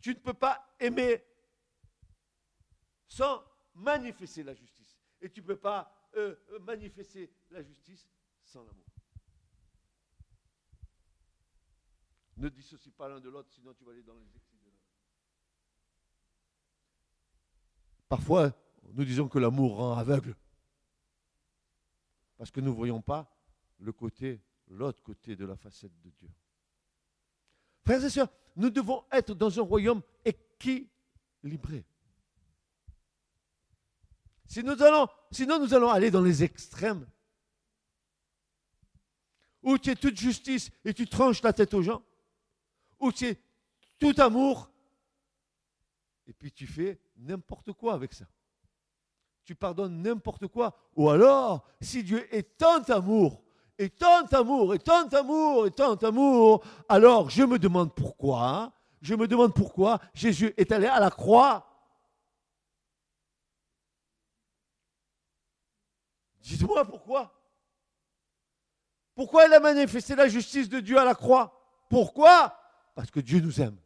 Tu 0.00 0.10
ne 0.10 0.20
peux 0.20 0.34
pas 0.34 0.74
aimer 0.78 1.22
sans 3.06 3.42
manifester 3.74 4.42
la 4.42 4.54
justice. 4.54 4.98
Et 5.20 5.30
tu 5.30 5.40
ne 5.40 5.46
peux 5.46 5.58
pas 5.58 5.92
euh, 6.16 6.36
manifester 6.60 7.30
la 7.50 7.62
justice 7.62 8.08
sans 8.42 8.64
l'amour. 8.64 8.86
Ne 12.36 12.48
dissocie 12.48 12.94
pas 12.94 13.08
l'un 13.08 13.20
de 13.20 13.28
l'autre, 13.28 13.50
sinon 13.50 13.74
tu 13.74 13.84
vas 13.84 13.92
aller 13.92 14.02
dans 14.02 14.14
les 14.14 14.34
excès 14.34 14.56
de 14.56 14.64
l'autre. 14.64 14.80
Parfois, 18.10 18.52
nous 18.92 19.04
disons 19.04 19.28
que 19.28 19.38
l'amour 19.38 19.76
rend 19.76 19.96
aveugle. 19.96 20.34
Parce 22.36 22.50
que 22.50 22.60
nous 22.60 22.72
ne 22.72 22.76
voyons 22.76 23.00
pas 23.00 23.32
le 23.78 23.92
côté, 23.92 24.42
l'autre 24.66 25.00
côté 25.00 25.36
de 25.36 25.46
la 25.46 25.54
facette 25.54 25.96
de 26.00 26.10
Dieu. 26.10 26.28
Frères 27.84 28.04
et 28.04 28.10
sœurs, 28.10 28.28
nous 28.56 28.68
devons 28.68 29.04
être 29.12 29.32
dans 29.32 29.56
un 29.56 29.62
royaume 29.62 30.02
équilibré. 30.24 31.86
Sinon 34.44 34.74
nous 34.74 35.72
allons 35.72 35.90
aller 35.90 36.10
dans 36.10 36.22
les 36.22 36.42
extrêmes. 36.42 37.06
Où 39.62 39.78
tu 39.78 39.90
es 39.90 39.94
toute 39.94 40.16
justice 40.16 40.72
et 40.84 40.92
tu 40.92 41.06
tranches 41.06 41.44
la 41.44 41.52
tête 41.52 41.74
aux 41.74 41.82
gens. 41.82 42.02
Où 42.98 43.12
tu 43.12 43.26
es 43.26 43.40
tout 44.00 44.14
amour 44.18 44.69
et 46.30 46.32
puis 46.32 46.50
tu 46.50 46.66
fais 46.66 46.98
n'importe 47.18 47.74
quoi 47.74 47.92
avec 47.92 48.14
ça 48.14 48.24
tu 49.50 49.56
pardonnes 49.56 50.00
n'importe 50.00 50.46
quoi. 50.46 50.76
Ou 50.94 51.10
alors, 51.10 51.66
si 51.80 52.04
Dieu 52.04 52.32
est 52.32 52.56
tant 52.56 52.84
amour, 52.84 53.42
et 53.76 53.90
tant 53.90 54.24
amour, 54.26 54.74
et 54.74 54.78
tant 54.78 55.08
amour, 55.08 55.66
et 55.66 55.72
tant 55.72 55.96
amour, 55.96 56.64
alors 56.88 57.30
je 57.30 57.42
me 57.42 57.58
demande 57.58 57.92
pourquoi, 57.92 58.72
je 59.02 59.12
me 59.12 59.26
demande 59.26 59.52
pourquoi 59.52 59.98
Jésus 60.14 60.54
est 60.56 60.70
allé 60.70 60.86
à 60.86 61.00
la 61.00 61.10
croix. 61.10 61.66
Dites-moi 66.38 66.84
pourquoi. 66.84 67.34
Pourquoi 69.16 69.46
il 69.46 69.52
a 69.52 69.58
manifesté 69.58 70.14
la 70.14 70.28
justice 70.28 70.68
de 70.68 70.78
Dieu 70.78 70.96
à 70.96 71.04
la 71.04 71.16
croix? 71.16 71.60
Pourquoi? 71.88 72.56
Parce 72.94 73.10
que 73.10 73.18
Dieu 73.18 73.40
nous 73.40 73.60
aime. 73.60 73.76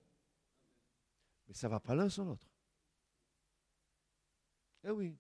Mais 1.55 1.59
ça 1.61 1.69
ne 1.69 1.73
va 1.73 1.81
pas 1.81 1.95
l'un 1.95 2.09
sans 2.09 2.25
l'autre. 2.25 2.49
Eh 4.85 4.91
oui. 4.91 5.17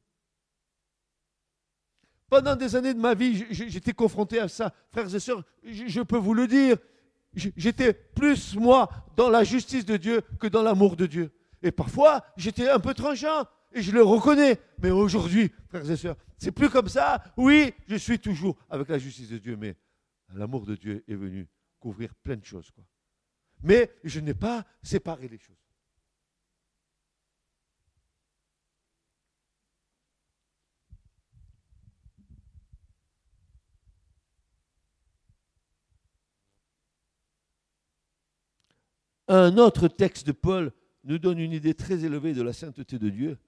Pendant 2.28 2.56
des 2.56 2.74
années 2.74 2.92
de 2.92 2.98
ma 2.98 3.14
vie, 3.14 3.46
j'étais 3.50 3.92
confronté 3.92 4.40
à 4.40 4.48
ça. 4.48 4.74
Frères 4.90 5.14
et 5.14 5.20
sœurs, 5.20 5.44
je 5.62 6.00
peux 6.02 6.18
vous 6.18 6.34
le 6.34 6.48
dire. 6.48 6.76
J'étais 7.34 7.94
plus, 7.94 8.56
moi, 8.56 8.90
dans 9.16 9.30
la 9.30 9.44
justice 9.44 9.84
de 9.84 9.96
Dieu 9.96 10.22
que 10.40 10.48
dans 10.48 10.62
l'amour 10.62 10.96
de 10.96 11.06
Dieu. 11.06 11.32
Et 11.62 11.70
parfois, 11.70 12.24
j'étais 12.36 12.68
un 12.68 12.80
peu 12.80 12.94
tranchant, 12.94 13.44
et 13.72 13.80
je 13.80 13.92
le 13.92 14.02
reconnais. 14.02 14.60
Mais 14.82 14.90
aujourd'hui, 14.90 15.52
frères 15.68 15.88
et 15.88 15.96
sœurs, 15.96 16.16
c'est 16.36 16.52
plus 16.52 16.68
comme 16.68 16.88
ça. 16.88 17.22
Oui, 17.36 17.72
je 17.86 17.94
suis 17.94 18.18
toujours 18.18 18.56
avec 18.68 18.88
la 18.88 18.98
justice 18.98 19.28
de 19.28 19.38
Dieu, 19.38 19.56
mais 19.56 19.76
l'amour 20.34 20.66
de 20.66 20.74
Dieu 20.74 21.04
est 21.06 21.14
venu 21.14 21.48
couvrir 21.78 22.12
plein 22.16 22.36
de 22.36 22.44
choses. 22.44 22.72
Quoi. 22.72 22.84
Mais 23.62 23.94
je 24.02 24.18
n'ai 24.18 24.34
pas 24.34 24.64
séparé 24.82 25.28
les 25.28 25.38
choses. 25.38 25.63
Un 39.28 39.56
autre 39.56 39.88
texte 39.88 40.26
de 40.26 40.32
Paul 40.32 40.72
nous 41.04 41.18
donne 41.18 41.38
une 41.38 41.52
idée 41.52 41.74
très 41.74 42.04
élevée 42.04 42.34
de 42.34 42.42
la 42.42 42.52
sainteté 42.52 42.98
de 42.98 43.08
Dieu. 43.08 43.38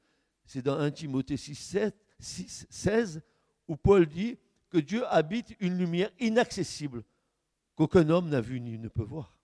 C'est 0.47 0.63
dans 0.63 0.79
1 0.79 0.91
Timothée 0.91 1.37
6, 1.37 1.79
16, 2.19 3.23
où 3.69 3.77
Paul 3.77 4.07
dit 4.07 4.39
que 4.71 4.79
Dieu 4.79 5.05
habite 5.07 5.55
une 5.61 5.77
lumière 5.77 6.11
inaccessible 6.19 7.05
qu'aucun 7.75 8.09
homme 8.09 8.31
n'a 8.31 8.41
vue 8.41 8.61
ni 8.61 8.79
ne 8.79 8.89
peut 8.89 9.03
voir. 9.03 9.39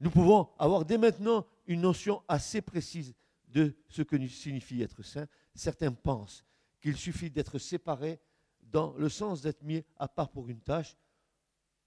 Nous 0.00 0.10
pouvons 0.10 0.48
avoir 0.58 0.84
dès 0.84 0.98
maintenant 0.98 1.46
une 1.66 1.80
notion 1.80 2.22
assez 2.28 2.60
précise 2.60 3.14
de 3.48 3.76
ce 3.88 4.02
que 4.02 4.16
signifie 4.28 4.82
être 4.82 5.02
saint. 5.02 5.26
Certains 5.54 5.92
pensent 5.92 6.44
qu'il 6.80 6.96
suffit 6.96 7.30
d'être 7.30 7.58
séparé 7.58 8.20
dans 8.60 8.94
le 8.96 9.08
sens 9.08 9.40
d'être 9.42 9.62
mis 9.62 9.82
à 9.96 10.08
part 10.08 10.30
pour 10.30 10.48
une 10.48 10.60
tâche, 10.60 10.96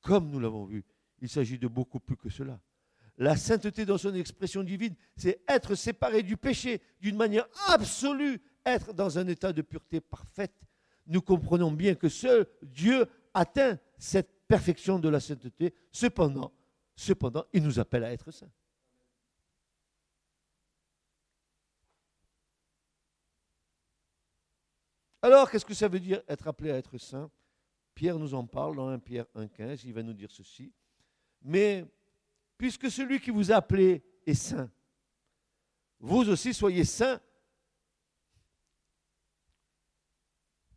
comme 0.01 0.29
nous 0.29 0.39
l'avons 0.39 0.65
vu 0.65 0.83
il 1.21 1.29
s'agit 1.29 1.57
de 1.57 1.67
beaucoup 1.67 1.99
plus 1.99 2.17
que 2.17 2.29
cela. 2.29 2.59
La 3.17 3.37
sainteté 3.37 3.85
dans 3.85 3.97
son 3.97 4.15
expression 4.15 4.63
divine, 4.63 4.95
c'est 5.15 5.41
être 5.47 5.75
séparé 5.75 6.23
du 6.23 6.37
péché 6.37 6.81
d'une 6.99 7.15
manière 7.15 7.47
absolue, 7.67 8.41
être 8.65 8.93
dans 8.93 9.19
un 9.19 9.27
état 9.27 9.53
de 9.53 9.61
pureté 9.61 10.01
parfaite. 10.01 10.67
Nous 11.05 11.21
comprenons 11.21 11.71
bien 11.71 11.95
que 11.95 12.09
seul 12.09 12.47
Dieu 12.63 13.05
atteint 13.33 13.79
cette 13.97 14.47
perfection 14.47 14.97
de 14.97 15.09
la 15.09 15.19
sainteté. 15.19 15.73
Cependant, 15.91 16.51
il 17.53 17.63
nous 17.63 17.79
appelle 17.79 18.03
à 18.03 18.11
être 18.11 18.31
saints. 18.31 18.51
Alors, 25.21 25.51
qu'est-ce 25.51 25.65
que 25.65 25.75
ça 25.75 25.87
veut 25.87 25.99
dire 25.99 26.23
être 26.27 26.47
appelé 26.47 26.71
à 26.71 26.77
être 26.77 26.97
saint? 26.97 27.29
Pierre 27.93 28.17
nous 28.17 28.33
en 28.33 28.47
parle 28.47 28.75
dans 28.75 28.87
1 28.87 28.97
Pierre 28.97 29.27
1,15. 29.35 29.81
Il 29.85 29.93
va 29.93 30.01
nous 30.01 30.13
dire 30.13 30.31
ceci. 30.31 30.73
Mais 31.41 31.85
puisque 32.57 32.89
celui 32.91 33.19
qui 33.19 33.31
vous 33.31 33.51
a 33.51 33.55
appelé 33.55 34.03
est 34.25 34.33
saint, 34.33 34.69
vous 35.99 36.29
aussi 36.29 36.53
soyez 36.53 36.85
saints 36.85 37.19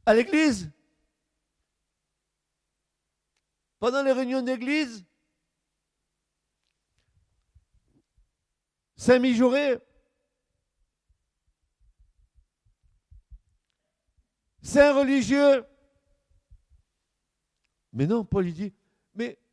à 0.07 0.15
l'église. 0.15 0.71
Pendant 3.79 4.03
les 4.03 4.13
réunions 4.13 4.43
d'église, 4.43 5.05
Saint-Mijauré, 8.97 9.79
Saint 14.63 14.95
religieux. 14.95 15.67
Mais 17.93 18.07
non, 18.07 18.25
Paul 18.25 18.51
dit, 18.51 18.73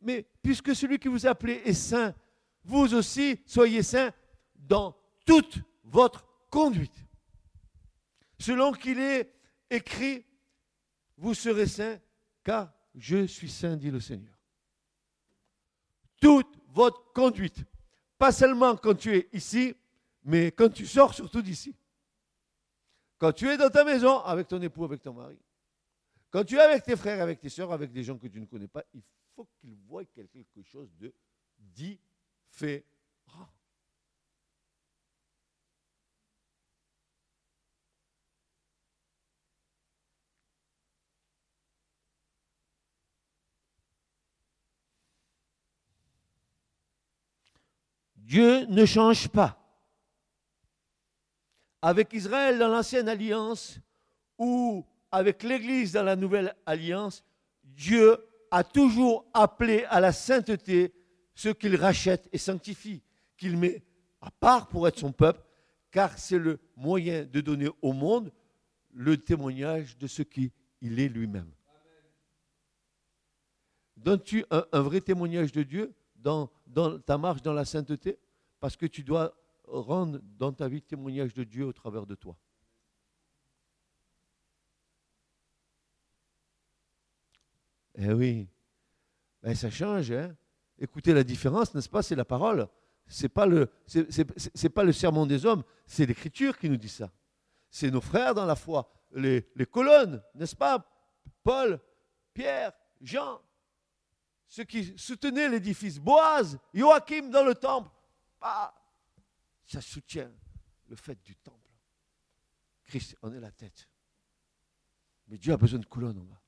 mais, 0.01 0.25
puisque 0.41 0.75
celui 0.75 0.99
qui 0.99 1.07
vous 1.07 1.27
a 1.27 1.31
appelé 1.31 1.61
est 1.65 1.73
saint, 1.73 2.13
vous 2.63 2.93
aussi 2.93 3.39
soyez 3.45 3.83
saints 3.83 4.11
dans 4.55 4.95
toute 5.25 5.59
votre 5.83 6.25
conduite. 6.49 7.05
Selon 8.39 8.71
qu'il 8.71 8.99
est 8.99 9.33
écrit, 9.69 10.25
vous 11.17 11.33
serez 11.33 11.67
saints, 11.67 11.99
car 12.43 12.73
je 12.95 13.25
suis 13.25 13.49
saint, 13.49 13.77
dit 13.77 13.91
le 13.91 13.99
Seigneur. 13.99 14.33
Toute 16.19 16.57
votre 16.69 17.11
conduite, 17.13 17.63
pas 18.17 18.31
seulement 18.31 18.75
quand 18.75 18.95
tu 18.95 19.15
es 19.15 19.29
ici, 19.33 19.75
mais 20.23 20.51
quand 20.51 20.69
tu 20.69 20.85
sors 20.85 21.13
surtout 21.13 21.41
d'ici. 21.41 21.75
Quand 23.17 23.31
tu 23.31 23.47
es 23.47 23.57
dans 23.57 23.69
ta 23.69 23.83
maison 23.83 24.19
avec 24.19 24.47
ton 24.47 24.61
époux, 24.61 24.83
avec 24.83 25.01
ton 25.01 25.13
mari. 25.13 25.37
Quand 26.31 26.43
tu 26.43 26.55
es 26.55 26.59
avec 26.59 26.83
tes 26.83 26.95
frères, 26.95 27.21
avec 27.21 27.39
tes 27.39 27.49
soeurs, 27.49 27.71
avec 27.71 27.91
des 27.91 28.03
gens 28.03 28.17
que 28.17 28.27
tu 28.27 28.39
ne 28.39 28.45
connais 28.45 28.67
pas, 28.67 28.83
faut 29.35 29.47
qu'ils 29.59 29.75
voient 29.75 30.05
quelque 30.05 30.61
chose 30.63 30.89
de 30.99 31.13
différent. 31.57 32.81
Dieu 48.15 48.65
ne 48.67 48.85
change 48.85 49.27
pas. 49.27 49.57
Avec 51.81 52.13
Israël 52.13 52.57
dans 52.59 52.69
l'ancienne 52.69 53.09
alliance 53.09 53.77
ou 54.37 54.85
avec 55.11 55.43
l'Église 55.43 55.91
dans 55.91 56.03
la 56.03 56.15
nouvelle 56.15 56.55
alliance, 56.65 57.25
Dieu 57.61 58.17
a 58.51 58.63
toujours 58.63 59.25
appelé 59.33 59.85
à 59.89 59.99
la 59.99 60.11
sainteté 60.11 60.93
ceux 61.33 61.53
qu'il 61.53 61.75
rachète 61.75 62.27
et 62.31 62.37
sanctifie, 62.37 63.01
qu'il 63.37 63.57
met 63.57 63.83
à 64.19 64.29
part 64.29 64.67
pour 64.67 64.87
être 64.87 64.99
son 64.99 65.11
peuple, 65.11 65.41
car 65.89 66.17
c'est 66.17 66.37
le 66.37 66.59
moyen 66.75 67.25
de 67.25 67.41
donner 67.41 67.69
au 67.81 67.93
monde 67.93 68.31
le 68.93 69.17
témoignage 69.17 69.97
de 69.97 70.07
ce 70.07 70.21
qu'il 70.21 70.51
est 70.81 71.07
lui-même. 71.07 71.51
Donnes-tu 73.97 74.45
un, 74.49 74.81
vrai 74.81 75.01
témoignage 75.01 75.51
de 75.51 75.63
Dieu 75.63 75.93
dans, 76.15 76.49
dans 76.67 76.99
ta 76.99 77.17
marche 77.17 77.41
dans 77.41 77.53
la 77.53 77.65
sainteté? 77.65 78.19
Parce 78.59 78.75
que 78.75 78.85
tu 78.85 79.03
dois 79.03 79.35
rendre 79.65 80.19
dans 80.37 80.51
ta 80.51 80.67
vie 80.67 80.81
témoignage 80.81 81.33
de 81.33 81.43
Dieu 81.43 81.65
au 81.65 81.73
travers 81.73 82.05
de 82.05 82.15
toi. 82.15 82.37
Eh 88.03 88.13
oui, 88.13 88.47
ben, 89.43 89.53
ça 89.53 89.69
change. 89.69 90.11
Hein 90.11 90.35
Écoutez 90.79 91.13
la 91.13 91.23
différence, 91.23 91.73
n'est-ce 91.75 91.89
pas? 91.89 92.01
C'est 92.01 92.15
la 92.15 92.25
parole. 92.25 92.67
Ce 93.07 93.23
n'est 93.23 93.29
pas, 93.29 93.45
le, 93.45 93.69
pas 94.73 94.83
le 94.83 94.91
sermon 94.91 95.27
des 95.27 95.45
hommes, 95.45 95.63
c'est 95.85 96.05
l'Écriture 96.05 96.57
qui 96.57 96.67
nous 96.67 96.77
dit 96.77 96.89
ça. 96.89 97.11
C'est 97.69 97.91
nos 97.91 98.01
frères 98.01 98.33
dans 98.33 98.45
la 98.45 98.55
foi, 98.55 98.91
les, 99.11 99.43
colonnes, 99.69 100.23
n'est-ce 100.33 100.55
pas? 100.55 100.83
Paul, 101.43 101.79
Pierre, 102.33 102.71
Jean, 103.01 103.39
ceux 104.47 104.63
qui 104.63 104.97
soutenaient 104.97 105.49
l'édifice, 105.49 105.99
Boaz, 105.99 106.57
Joachim 106.73 107.29
dans 107.29 107.43
le 107.43 107.53
temple. 107.53 107.89
Ah, 108.39 108.73
ça 109.63 109.81
soutient 109.81 110.31
le 110.87 110.95
fait 110.95 111.21
du 111.23 111.35
temple. 111.35 111.57
Christ 112.85 113.15
en 113.21 113.31
est 113.33 113.39
la 113.39 113.51
tête. 113.51 113.87
Mais 115.27 115.37
Dieu 115.37 115.53
a 115.53 115.57
besoin 115.57 115.79
de 115.79 115.85
colonnes 115.85 116.17
en 116.17 116.23
bas. 116.23 116.41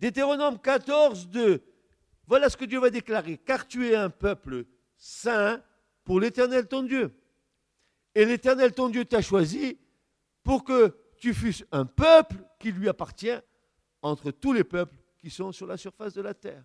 Deutéronome 0.00 0.58
14, 0.58 1.28
2. 1.28 1.62
Voilà 2.26 2.48
ce 2.48 2.56
que 2.56 2.64
Dieu 2.64 2.80
va 2.80 2.88
déclarer. 2.88 3.36
Car 3.36 3.68
tu 3.68 3.86
es 3.86 3.94
un 3.94 4.08
peuple 4.08 4.64
saint 4.96 5.62
pour 6.04 6.20
l'Éternel 6.20 6.66
ton 6.66 6.82
Dieu. 6.82 7.14
Et 8.14 8.24
l'Éternel 8.24 8.72
ton 8.72 8.88
Dieu 8.88 9.04
t'a 9.04 9.20
choisi 9.20 9.78
pour 10.42 10.64
que 10.64 10.96
tu 11.18 11.34
fusses 11.34 11.64
un 11.70 11.84
peuple 11.84 12.36
qui 12.58 12.72
lui 12.72 12.88
appartient 12.88 13.38
entre 14.00 14.30
tous 14.30 14.54
les 14.54 14.64
peuples 14.64 14.96
qui 15.18 15.28
sont 15.28 15.52
sur 15.52 15.66
la 15.66 15.76
surface 15.76 16.14
de 16.14 16.22
la 16.22 16.32
terre. 16.32 16.64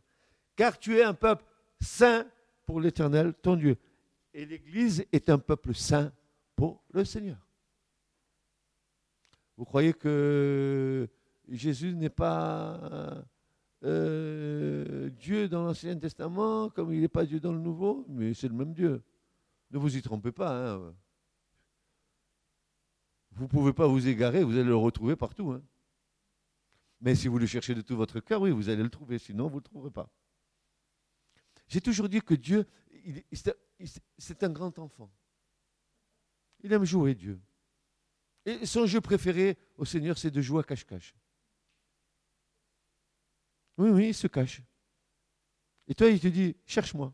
Car 0.56 0.80
tu 0.80 0.98
es 0.98 1.04
un 1.04 1.13
peuple 1.13 1.43
saint 1.82 2.26
pour 2.65 2.80
l'Éternel 2.80 3.34
ton 3.34 3.58
Dieu. 3.58 3.78
Et 4.34 4.45
l'Église 4.45 5.06
est 5.12 5.30
un 5.30 5.39
peuple 5.39 5.76
saint 5.76 6.13
pour 6.56 6.84
le 6.91 7.04
Seigneur. 7.04 7.45
Vous 9.58 9.65
croyez 9.65 9.93
que 9.93 11.10
Jésus 11.49 11.93
n'est 11.93 12.10
pas 12.10 13.25
euh, 13.84 15.10
Dieu 15.12 15.47
dans 15.47 15.63
l'Ancien 15.63 15.97
Testament 15.97 16.69
comme 16.69 16.93
il 16.93 17.01
n'est 17.01 17.08
pas 17.08 17.25
Dieu 17.25 17.39
dans 17.39 17.51
le 17.51 17.60
Nouveau, 17.60 18.05
mais 18.10 18.34
c'est 18.34 18.47
le 18.47 18.55
même 18.55 18.73
Dieu. 18.73 19.03
Ne 19.71 19.77
vous 19.77 19.95
y 19.95 20.01
trompez 20.01 20.31
pas. 20.31 20.73
Hein. 20.73 20.95
Vous 23.31 23.43
ne 23.43 23.49
pouvez 23.49 23.73
pas 23.73 23.88
vous 23.88 24.08
égarer, 24.08 24.43
vous 24.43 24.53
allez 24.53 24.63
le 24.63 24.75
retrouver 24.75 25.15
partout. 25.15 25.51
Hein. 25.51 25.62
Mais 27.01 27.15
si 27.15 27.27
vous 27.27 27.38
le 27.38 27.45
cherchez 27.45 27.75
de 27.75 27.81
tout 27.81 27.95
votre 27.95 28.19
cœur, 28.19 28.41
oui, 28.41 28.51
vous 28.51 28.69
allez 28.69 28.81
le 28.81 28.89
trouver, 28.89 29.19
sinon 29.19 29.47
vous 29.47 29.55
ne 29.55 29.60
le 29.60 29.63
trouverez 29.63 29.91
pas. 29.91 30.10
J'ai 31.67 31.81
toujours 31.81 32.10
dit 32.10 32.21
que 32.21 32.34
Dieu, 32.34 32.65
c'est 34.17 34.43
un 34.43 34.49
grand 34.49 34.77
enfant. 34.79 35.12
Il 36.63 36.71
aime 36.71 36.86
jouer 36.86 37.13
Dieu. 37.13 37.39
Et 38.45 38.65
son 38.65 38.86
jeu 38.86 39.01
préféré 39.01 39.58
au 39.75 39.86
Seigneur, 39.86 40.17
c'est 40.17 40.31
de 40.31 40.41
jouer 40.41 40.62
à 40.62 40.63
cache-cache. 40.63 41.13
Oui, 43.77 43.89
oui, 43.89 44.07
il 44.09 44.15
se 44.15 44.27
cache. 44.27 44.61
Et 45.88 45.93
toi, 45.93 46.07
il 46.09 46.19
te 46.19 46.27
dit, 46.27 46.55
cherche-moi. 46.65 47.13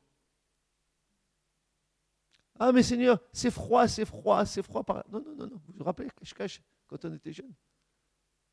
Ah, 2.59 2.71
mais 2.71 2.83
Seigneur, 2.83 3.19
c'est 3.33 3.49
froid, 3.49 3.87
c'est 3.87 4.05
froid, 4.05 4.45
c'est 4.45 4.61
froid 4.61 4.83
par. 4.83 5.03
Non, 5.09 5.19
non, 5.19 5.35
non, 5.35 5.47
non. 5.47 5.61
Vous 5.65 5.73
vous 5.77 5.83
rappelez, 5.83 6.09
cache-cache, 6.11 6.61
quand 6.87 7.03
on 7.05 7.13
était 7.15 7.33
jeune 7.33 7.51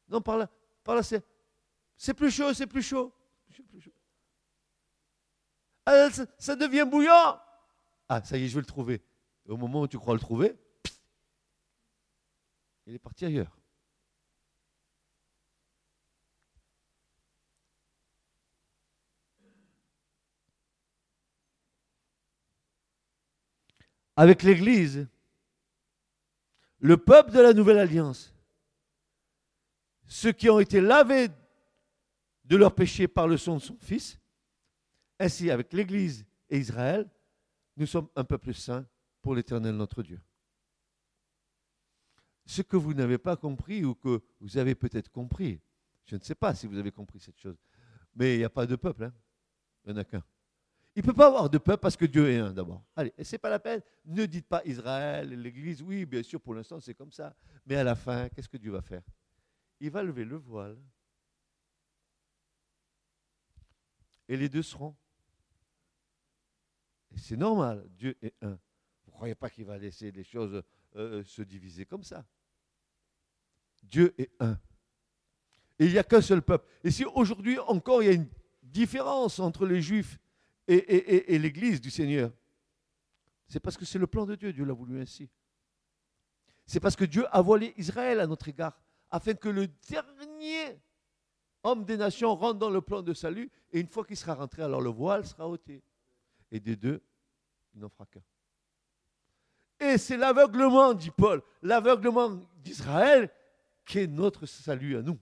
Non, 0.08 0.22
par 0.22 0.38
là, 0.38 0.50
par 0.82 0.94
là, 0.94 1.02
c'est, 1.02 1.22
c'est 1.96 2.14
plus 2.14 2.30
chaud, 2.30 2.54
c'est 2.54 2.66
plus 2.66 2.82
chaud. 2.82 3.12
Ah, 5.84 6.08
ça, 6.38 6.56
devient 6.56 6.86
bouillant. 6.90 7.38
Ah, 8.08 8.22
ça 8.24 8.38
y 8.38 8.44
est, 8.44 8.48
je 8.48 8.54
vais 8.54 8.60
le 8.60 8.66
trouver. 8.66 9.02
au 9.46 9.56
moment 9.56 9.82
où 9.82 9.88
tu 9.88 9.98
crois 9.98 10.14
le 10.14 10.20
trouver, 10.20 10.56
il 12.86 12.94
est 12.94 12.98
parti 12.98 13.26
ailleurs. 13.26 13.57
Avec 24.18 24.42
l'Église, 24.42 25.06
le 26.80 26.96
peuple 26.96 27.30
de 27.30 27.38
la 27.38 27.52
Nouvelle 27.54 27.78
Alliance, 27.78 28.34
ceux 30.08 30.32
qui 30.32 30.50
ont 30.50 30.58
été 30.58 30.80
lavés 30.80 31.28
de 32.44 32.56
leurs 32.56 32.74
péchés 32.74 33.06
par 33.06 33.28
le 33.28 33.36
sang 33.36 33.54
de 33.54 33.60
son 33.60 33.78
Fils, 33.78 34.18
ainsi 35.20 35.52
avec 35.52 35.72
l'Église 35.72 36.26
et 36.50 36.58
Israël, 36.58 37.08
nous 37.76 37.86
sommes 37.86 38.08
un 38.16 38.24
peuple 38.24 38.52
saint 38.54 38.84
pour 39.22 39.36
l'Éternel 39.36 39.76
notre 39.76 40.02
Dieu. 40.02 40.20
Ce 42.44 42.62
que 42.62 42.76
vous 42.76 42.94
n'avez 42.94 43.18
pas 43.18 43.36
compris 43.36 43.84
ou 43.84 43.94
que 43.94 44.20
vous 44.40 44.58
avez 44.58 44.74
peut-être 44.74 45.12
compris, 45.12 45.60
je 46.06 46.16
ne 46.16 46.20
sais 46.22 46.34
pas 46.34 46.56
si 46.56 46.66
vous 46.66 46.78
avez 46.78 46.90
compris 46.90 47.20
cette 47.20 47.38
chose, 47.38 47.56
mais 48.16 48.34
il 48.34 48.38
n'y 48.38 48.44
a 48.44 48.50
pas 48.50 48.66
de 48.66 48.74
peuple, 48.74 49.04
hein. 49.04 49.14
il 49.84 49.92
n'y 49.92 49.96
en 49.96 50.00
a 50.00 50.04
qu'un. 50.04 50.24
Il 50.98 51.02
ne 51.02 51.06
peut 51.06 51.14
pas 51.14 51.28
avoir 51.28 51.48
de 51.48 51.58
peuple 51.58 51.80
parce 51.80 51.96
que 51.96 52.06
Dieu 52.06 52.28
est 52.28 52.38
un 52.38 52.52
d'abord. 52.52 52.82
Allez, 52.96 53.14
ce 53.22 53.32
n'est 53.32 53.38
pas 53.38 53.50
la 53.50 53.60
peine. 53.60 53.80
Ne 54.04 54.26
dites 54.26 54.48
pas 54.48 54.64
Israël, 54.64 55.30
l'Église. 55.30 55.80
Oui, 55.80 56.04
bien 56.04 56.24
sûr, 56.24 56.40
pour 56.40 56.54
l'instant, 56.54 56.80
c'est 56.80 56.94
comme 56.94 57.12
ça. 57.12 57.36
Mais 57.66 57.76
à 57.76 57.84
la 57.84 57.94
fin, 57.94 58.28
qu'est-ce 58.30 58.48
que 58.48 58.56
Dieu 58.56 58.72
va 58.72 58.82
faire? 58.82 59.02
Il 59.78 59.92
va 59.92 60.02
lever 60.02 60.24
le 60.24 60.34
voile. 60.34 60.76
Et 64.26 64.36
les 64.36 64.48
deux 64.48 64.64
seront. 64.64 64.96
C'est 67.14 67.36
normal. 67.36 67.88
Dieu 67.90 68.16
est 68.20 68.34
un. 68.42 68.58
Vous 69.04 69.12
ne 69.12 69.12
croyez 69.12 69.36
pas 69.36 69.50
qu'il 69.50 69.66
va 69.66 69.78
laisser 69.78 70.10
les 70.10 70.24
choses 70.24 70.52
euh, 70.52 70.62
euh, 70.96 71.22
se 71.22 71.42
diviser 71.42 71.86
comme 71.86 72.02
ça? 72.02 72.26
Dieu 73.84 74.16
est 74.18 74.32
un. 74.40 74.58
Et 75.78 75.86
il 75.86 75.92
n'y 75.92 75.98
a 75.98 76.02
qu'un 76.02 76.22
seul 76.22 76.42
peuple. 76.42 76.66
Et 76.82 76.90
si 76.90 77.04
aujourd'hui 77.04 77.56
encore 77.60 78.02
il 78.02 78.06
y 78.06 78.10
a 78.10 78.14
une 78.14 78.28
différence 78.64 79.38
entre 79.38 79.64
les 79.64 79.80
Juifs 79.80 80.18
et, 80.68 81.38
l'Église 81.38 81.80
du 81.80 81.90
Seigneur, 81.90 82.30
c'est 83.46 83.60
parce 83.60 83.76
que 83.76 83.84
c'est 83.84 83.98
le 83.98 84.06
plan 84.06 84.26
de 84.26 84.34
Dieu, 84.34 84.52
Dieu 84.52 84.64
l'a 84.64 84.74
voulu 84.74 85.00
ainsi. 85.00 85.28
C'est 86.66 86.80
parce 86.80 86.96
que 86.96 87.06
Dieu 87.06 87.24
a 87.32 87.40
voilé 87.40 87.72
Israël 87.78 88.20
à 88.20 88.26
notre 88.26 88.48
égard, 88.48 88.78
afin 89.10 89.32
que 89.34 89.48
le 89.48 89.68
dernier 89.88 90.78
homme 91.62 91.84
des 91.84 91.96
nations 91.96 92.34
rentre 92.34 92.58
dans 92.58 92.68
le 92.68 92.82
plan 92.82 93.00
de 93.00 93.14
salut, 93.14 93.50
et 93.72 93.80
une 93.80 93.88
fois 93.88 94.04
qu'il 94.04 94.16
sera 94.16 94.34
rentré, 94.34 94.62
alors 94.62 94.82
le 94.82 94.90
voile 94.90 95.26
sera 95.26 95.48
ôté. 95.48 95.82
Et 96.50 96.60
des 96.60 96.76
deux, 96.76 97.02
il 97.74 97.80
n'en 97.80 97.88
fera 97.88 98.04
qu'un. 98.06 98.22
Et 99.80 99.96
c'est 99.96 100.16
l'aveuglement, 100.16 100.92
dit 100.92 101.10
Paul, 101.10 101.42
l'aveuglement 101.62 102.40
d'Israël 102.56 103.30
qui 103.86 104.00
est 104.00 104.06
notre 104.06 104.44
salut 104.44 104.96
à 104.98 105.02
nous. 105.02 105.18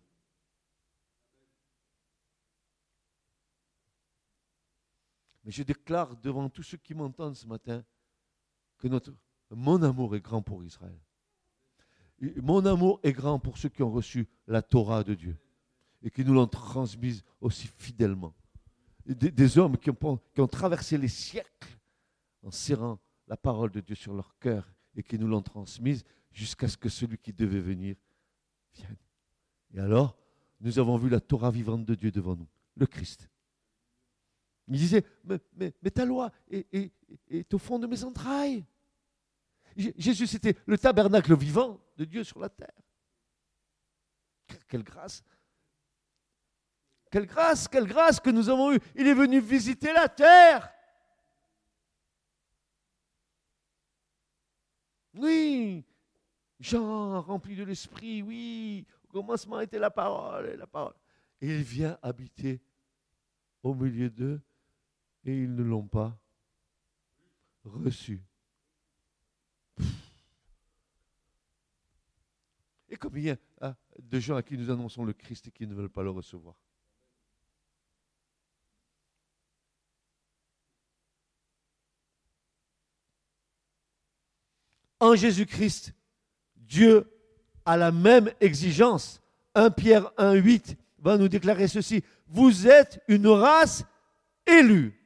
Mais 5.47 5.53
je 5.53 5.63
déclare 5.63 6.17
devant 6.17 6.51
tous 6.51 6.65
ceux 6.65 6.77
qui 6.77 6.93
m'entendent 6.93 7.37
ce 7.37 7.47
matin 7.47 7.85
que 8.79 8.89
notre, 8.89 9.15
mon 9.51 9.81
amour 9.81 10.17
est 10.17 10.21
grand 10.21 10.43
pour 10.43 10.65
Israël. 10.65 10.99
Mon 12.43 12.67
amour 12.67 12.99
est 13.05 13.13
grand 13.13 13.39
pour 13.39 13.57
ceux 13.57 13.69
qui 13.69 13.85
ont 13.85 13.93
reçu 13.93 14.27
la 14.49 14.61
Torah 14.61 15.05
de 15.05 15.15
Dieu 15.15 15.37
et 16.03 16.11
qui 16.11 16.25
nous 16.25 16.35
l'ont 16.35 16.49
transmise 16.49 17.23
aussi 17.41 17.69
fidèlement. 17.69 18.35
Des, 19.07 19.57
hommes 19.57 19.77
qui 19.77 19.89
ont, 19.89 20.21
qui 20.35 20.41
ont 20.41 20.49
traversé 20.49 20.99
les 20.99 21.07
siècles 21.07 21.79
en 22.43 22.51
serrant 22.51 22.99
la 23.29 23.37
parole 23.37 23.71
de 23.71 23.81
Dieu 23.81 23.95
sur 23.95 24.15
leur 24.15 24.37
cœur 24.41 24.69
et 24.97 25.05
qui 25.05 25.17
nous 25.17 25.29
l'ont 25.29 25.43
transmise 25.43 26.05
jusqu'à 26.33 26.67
ce 26.67 26.77
que 26.77 26.89
celui 26.89 27.19
qui 27.19 27.33
devait 27.33 27.61
venir 27.61 27.95
vienne. 28.75 28.97
Et 29.75 29.79
alors, 29.79 30.19
nous 30.61 30.81
avons 30.81 30.97
vu 30.97 31.09
la 31.09 31.21
Torah 31.21 31.53
vivante 31.53 31.85
de 31.85 31.95
Dieu 31.95 32.11
devant 32.11 32.35
nous, 32.35 32.49
le 32.75 32.87
Christ. 32.87 33.29
Il 34.69 34.79
disait, 34.79 35.05
mais, 35.25 35.91
ta 35.91 36.05
loi 36.05 36.33
est, 36.51 36.93
est, 37.31 37.55
au 37.55 37.59
fond 37.59 37.79
de 37.79 37.87
mes 37.87 38.03
entrailles. 38.03 38.65
Jésus, 39.77 40.27
c'était 40.27 40.57
le 40.67 40.77
tabernacle 40.77 41.37
vivant 41.37 41.81
de 41.97 42.05
Dieu 42.05 42.25
sur 42.25 42.41
la 42.41 42.49
terre. 42.49 42.73
Quelle 44.69 44.83
grâce 44.83 45.23
Quelle 47.11 47.27
grâce, 47.27 47.69
quelle 47.69 47.87
grâce 47.87 48.19
que 48.19 48.31
nous 48.31 48.49
avons 48.49 48.73
eue. 48.73 48.81
Il 48.97 49.07
est 49.07 49.15
venu 49.15 49.41
visiter 49.41 49.93
la 49.93 50.09
terre. 50.09 50.73
Oui, 55.15 55.85
Jean 56.59 57.23
rempli 57.23 57.57
de 57.57 57.65
l'esprit, 57.65 58.23
oui, 58.23 58.87
au 59.05 59.13
commencement 59.13 59.61
était 59.61 59.79
la 59.79 59.91
parole, 59.91 60.57
la 60.59 60.67
parole. 60.67 60.95
Et 61.41 61.47
il 61.47 61.63
vient 61.63 61.99
habiter 62.03 62.61
au 63.63 63.75
milieu 63.75 64.11
d'eux 64.11 64.41
et 65.27 65.43
ils 65.43 65.55
ne 65.55 65.63
l'ont 65.63 65.87
pas 65.87 66.19
reçu. 67.65 68.23
Et 72.89 72.97
combien 72.97 73.37
hein, 73.61 73.75
de 73.99 74.21
gens 74.21 74.37
à 74.37 74.43
qui 74.43 74.57
nous 74.57 74.71
annonçons 74.71 75.05
le 75.05 75.13
Christ 75.13 75.49
et 75.49 75.51
qui 75.51 75.67
ne 75.67 75.75
veulent 75.75 75.91
pas 75.91 76.05
le 76.05 76.11
recevoir? 76.11 76.55
En 85.01 85.15
Jésus-Christ, 85.15 85.93
Dieu 86.55 87.13
a 87.67 87.77
la 87.77 87.91
même 87.93 88.33
exigence. 88.41 89.21
1 89.55 89.71
Pierre 89.73 90.11
1, 90.17 90.35
8 90.35 90.77
va 91.01 91.19
nous 91.19 91.29
déclarer 91.29 91.69
ceci. 91.69 92.03
Vous 92.29 92.67
êtes 92.67 93.03
une 93.09 93.27
race 93.27 93.85
élue, 94.47 95.06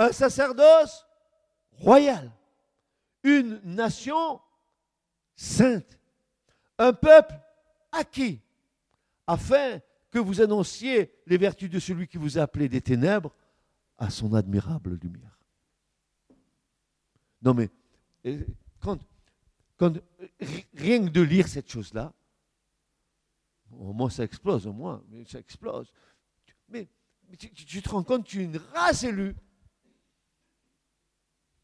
un 0.00 0.12
sacerdoce 0.12 1.06
royal, 1.72 2.32
une 3.22 3.60
nation 3.64 4.40
sainte, 5.36 5.98
un 6.78 6.94
peuple 6.94 7.38
acquis, 7.92 8.40
afin 9.26 9.78
que 10.10 10.18
vous 10.18 10.40
annonciez 10.40 11.12
les 11.26 11.36
vertus 11.36 11.68
de 11.68 11.78
celui 11.78 12.08
qui 12.08 12.16
vous 12.16 12.38
a 12.38 12.42
appelé 12.42 12.68
des 12.68 12.80
ténèbres 12.80 13.30
à 13.98 14.08
son 14.08 14.32
admirable 14.32 14.98
lumière. 15.02 15.38
Non 17.42 17.52
mais, 17.52 17.68
quand, 18.80 18.98
quand 19.76 19.92
rien 20.74 21.04
que 21.04 21.10
de 21.10 21.20
lire 21.20 21.46
cette 21.46 21.70
chose-là, 21.70 22.10
au 23.70 23.92
moins 23.92 24.08
ça 24.08 24.24
explose, 24.24 24.66
au 24.66 24.72
moins, 24.72 25.02
ça 25.26 25.38
explose. 25.38 25.92
Mais, 26.70 26.88
tu, 27.38 27.50
tu, 27.52 27.82
te 27.82 27.88
rends 27.90 28.02
compte, 28.02 28.24
tu 28.24 28.40
es 28.40 28.44
une 28.44 28.60
race 28.72 29.04
élue. 29.04 29.36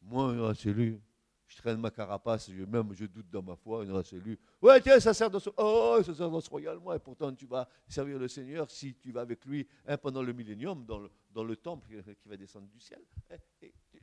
Moi, 0.06 0.34
une 0.34 0.40
race 0.40 0.64
élue, 0.64 1.00
je 1.48 1.56
traîne 1.56 1.80
ma 1.80 1.90
carapace, 1.90 2.48
je, 2.50 2.64
même 2.64 2.92
je 2.94 3.06
doute 3.06 3.28
dans 3.28 3.42
ma 3.42 3.56
foi, 3.56 3.84
une 3.84 3.90
race 3.90 4.12
élue. 4.12 4.38
Ouais, 4.62 4.80
tiens, 4.80 5.00
sacerdoce, 5.00 5.48
oh, 5.56 6.00
sacerdoce 6.04 6.46
royal, 6.46 6.78
moi, 6.78 6.94
et 6.94 7.00
pourtant 7.00 7.34
tu 7.34 7.44
vas 7.46 7.68
servir 7.88 8.16
le 8.16 8.28
Seigneur 8.28 8.70
si 8.70 8.94
tu 8.94 9.10
vas 9.10 9.22
avec 9.22 9.44
lui 9.44 9.66
hein, 9.84 9.98
pendant 9.98 10.22
le 10.22 10.32
millénium 10.32 10.84
dans 10.86 11.00
le, 11.00 11.10
dans 11.32 11.42
le 11.42 11.56
temple 11.56 11.88
qui 12.22 12.28
va 12.28 12.36
descendre 12.36 12.68
du 12.68 12.78
ciel. 12.78 13.00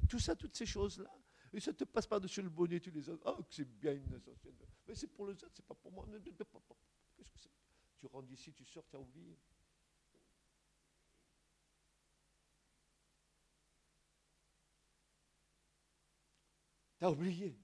Tout 0.09 0.19
ça, 0.19 0.35
toutes 0.35 0.55
ces 0.55 0.65
choses-là. 0.65 1.09
Et 1.53 1.59
ça 1.61 1.71
ne 1.71 1.77
te 1.77 1.85
passe 1.85 2.07
pas 2.07 2.19
dessus 2.19 2.41
le 2.41 2.49
bonnet, 2.49 2.81
tu 2.81 2.91
les 2.91 3.07
autres. 3.07 3.23
Oh, 3.25 3.41
c'est 3.49 3.67
bien 3.79 3.93
une 3.93 4.19
Mais 4.87 4.95
c'est 4.95 5.07
pour 5.07 5.27
les 5.27 5.33
autres, 5.33 5.51
c'est 5.53 5.65
pas 5.65 5.75
pour 5.75 5.91
moi. 5.91 6.05
Qu'est-ce 6.11 7.29
que 7.29 7.39
c'est? 7.39 7.51
Tu 7.97 8.07
rentres 8.07 8.27
d'ici, 8.27 8.51
tu 8.51 8.65
sors, 8.65 8.83
tu 8.89 8.97
as 8.97 8.99
oublié. 8.99 9.37
Oublié. 17.09 17.57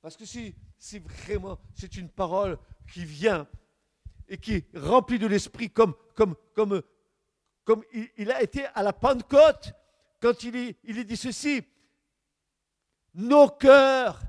Parce 0.00 0.16
que 0.16 0.24
si, 0.24 0.54
si 0.78 0.98
vraiment 0.98 1.58
c'est 1.74 1.96
une 1.96 2.10
parole 2.10 2.58
qui 2.92 3.04
vient 3.04 3.48
et 4.28 4.36
qui 4.36 4.54
est 4.54 4.76
remplie 4.76 5.18
de 5.18 5.26
l'esprit 5.26 5.70
comme, 5.70 5.94
comme, 6.14 6.36
comme, 6.54 6.82
comme 7.64 7.82
il, 8.16 8.30
a 8.30 8.42
été 8.42 8.66
à 8.66 8.82
la 8.82 8.92
Pentecôte 8.92 9.72
quand 10.20 10.42
il 10.44 10.56
est, 10.56 11.04
dit 11.04 11.16
ceci, 11.16 11.62
nos 13.14 13.48
cœurs 13.48 14.20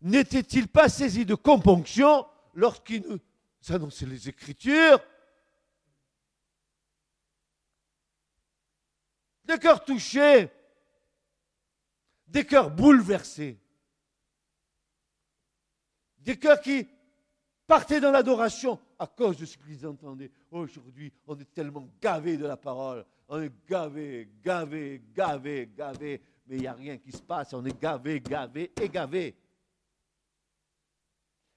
n'étaient-ils 0.00 0.68
pas 0.68 0.88
saisis 0.88 1.26
de 1.26 1.34
componction 1.34 2.26
lorsqu'il 2.54 3.02
nous 3.02 3.18
annonçait 3.68 4.06
les 4.06 4.28
Écritures? 4.28 4.98
Des 9.44 9.58
cœurs 9.58 9.84
touchés 9.84 10.50
des 12.32 12.46
cœurs 12.46 12.70
bouleversés, 12.70 13.58
des 16.18 16.38
cœurs 16.38 16.60
qui 16.60 16.88
partaient 17.66 18.00
dans 18.00 18.10
l'adoration 18.10 18.78
à 18.98 19.06
cause 19.06 19.36
de 19.36 19.44
ce 19.44 19.58
qu'ils 19.58 19.86
entendaient. 19.86 20.30
Aujourd'hui, 20.50 21.12
on 21.26 21.38
est 21.38 21.52
tellement 21.52 21.86
gavé 22.00 22.38
de 22.38 22.46
la 22.46 22.56
parole, 22.56 23.04
on 23.28 23.42
est 23.42 23.52
gavé, 23.68 24.30
gavé, 24.42 25.02
gavé, 25.14 25.70
gavé, 25.76 26.22
mais 26.46 26.56
il 26.56 26.60
n'y 26.60 26.66
a 26.66 26.72
rien 26.72 26.96
qui 26.96 27.12
se 27.12 27.22
passe, 27.22 27.52
on 27.52 27.64
est 27.66 27.78
gavé, 27.78 28.20
gavé 28.20 28.72
et 28.80 28.88
gavé. 28.88 29.36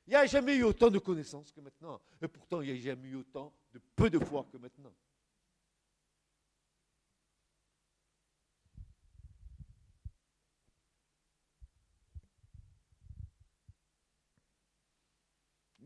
Il 0.07 0.09
n'y 0.09 0.15
a 0.15 0.25
jamais 0.25 0.57
eu 0.57 0.63
autant 0.63 0.89
de 0.89 0.99
connaissances 0.99 1.53
que 1.53 1.61
maintenant, 1.61 2.01
et 2.21 2.27
pourtant 2.27 2.61
il 2.61 2.73
n'y 2.73 2.79
a 2.79 2.81
jamais 2.81 3.07
eu 3.07 3.15
autant 3.15 3.53
de 3.73 3.79
peu 3.95 4.09
de 4.09 4.19
foi 4.19 4.45
que 4.51 4.57
maintenant. 4.57 4.93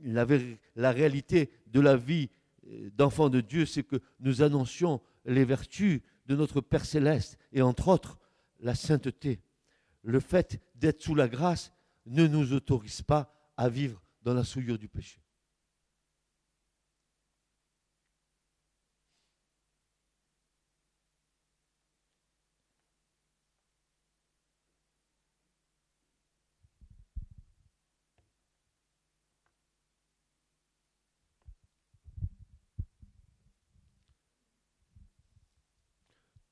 La, 0.04 0.92
réalité 0.92 1.52
de 1.68 1.80
la 1.80 1.96
vie 1.96 2.30
euh, 2.68 2.90
d'enfant 2.96 3.30
de 3.30 3.42
Dieu, 3.42 3.66
c'est 3.66 3.84
que 3.84 4.02
nous 4.20 4.42
annoncions 4.42 5.02
les 5.26 5.46
vertus 5.46 6.02
de 6.26 6.36
notre 6.36 6.62
Père 6.62 6.86
céleste 6.86 7.38
et 7.52 7.62
entre 7.62 7.88
autres 7.88 8.18
la 8.60 8.76
sainteté. 8.76 9.42
Le 10.04 10.20
fait 10.20 10.62
d'être 10.76 11.02
sous 11.02 11.16
la 11.16 11.28
grâce 11.28 11.72
ne 12.06 12.28
nous 12.28 12.54
autorise 12.54 13.02
pas 13.02 13.34
à 13.58 13.70
vivre 13.70 14.02
dans 14.24 14.34
la 14.34 14.44
souillure 14.44 14.78
du 14.78 14.88
péché. 14.88 15.20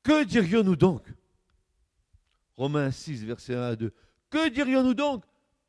Que 0.08 0.24
dirions-nous 0.24 0.78
donc? 0.78 1.04
Romains 2.56 2.92
6, 2.92 3.26
verset 3.26 3.56
1 3.56 3.62
à 3.62 3.76
2. 3.76 3.94
Que 4.30 4.48
dirions-nous 4.48 4.94
donc? 4.94 5.26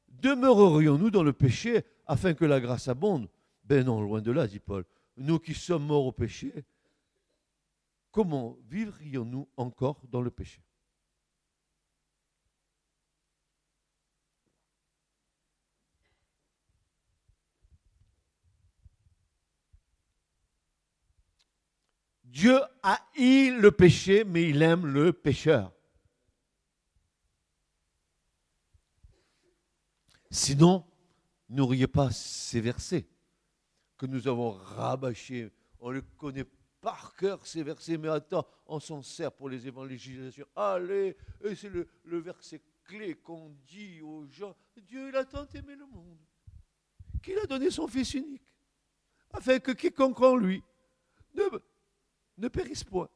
Demeurerions-nous 0.07 1.11
dans 1.11 1.25
le 1.25 1.33
péché 1.33 1.85
afin 2.07 2.35
que 2.35 2.45
la 2.45 2.61
grâce 2.61 2.87
abonde? 2.87 3.29
Ben 3.65 3.85
non, 3.85 4.01
loin 4.01 4.21
de 4.21 4.31
là, 4.31 4.47
dit 4.47 4.61
Paul. 4.61 4.85
Nous 5.17 5.41
qui 5.41 5.55
sommes 5.55 5.87
morts 5.87 6.07
au 6.07 6.13
péché, 6.13 6.65
comment 8.13 8.57
vivrions-nous 8.71 9.49
encore 9.57 10.07
dans 10.09 10.23
le 10.23 10.31
péché? 10.31 10.63
Dieu 22.29 22.61
haït 22.83 23.51
le 23.51 23.71
péché, 23.73 24.25
mais 24.25 24.49
il 24.49 24.63
aime 24.63 24.87
le 24.87 25.13
pécheur. 25.13 25.73
Sinon, 30.31 30.85
n'auriez 31.49 31.87
pas 31.87 32.11
ces 32.11 32.61
versets 32.61 33.09
que 33.97 34.07
nous 34.07 34.29
avons 34.29 34.51
rabâchés. 34.51 35.51
On 35.81 35.91
les 35.91 36.03
connaît 36.19 36.45
par 36.81 37.15
cœur, 37.17 37.47
ces 37.47 37.63
versets, 37.63 37.97
mais 37.97 38.09
attends, 38.09 38.47
on 38.67 38.79
s'en 38.79 39.03
sert 39.03 39.33
pour 39.33 39.49
les 39.49 39.67
évangélisations. 39.67 40.47
Allez, 40.55 41.17
et 41.43 41.55
c'est 41.55 41.71
le, 41.71 41.89
verset 42.05 42.61
clé 42.85 43.15
qu'on 43.15 43.57
dit 43.67 44.03
aux 44.03 44.27
gens. 44.27 44.55
Dieu, 44.77 45.09
il 45.09 45.17
a 45.17 45.25
tant 45.25 45.47
aimé 45.55 45.75
le 45.75 45.87
monde 45.87 46.19
qu'il 47.23 47.39
a 47.39 47.47
donné 47.47 47.71
son 47.71 47.89
Fils 47.89 48.15
unique, 48.15 48.47
afin 49.33 49.59
que 49.59 49.73
quiconque 49.73 50.21
en 50.21 50.37
lui 50.37 50.63
ne, 51.35 51.43
ne 52.39 52.49
périsse 52.49 52.85
point, 52.85 53.09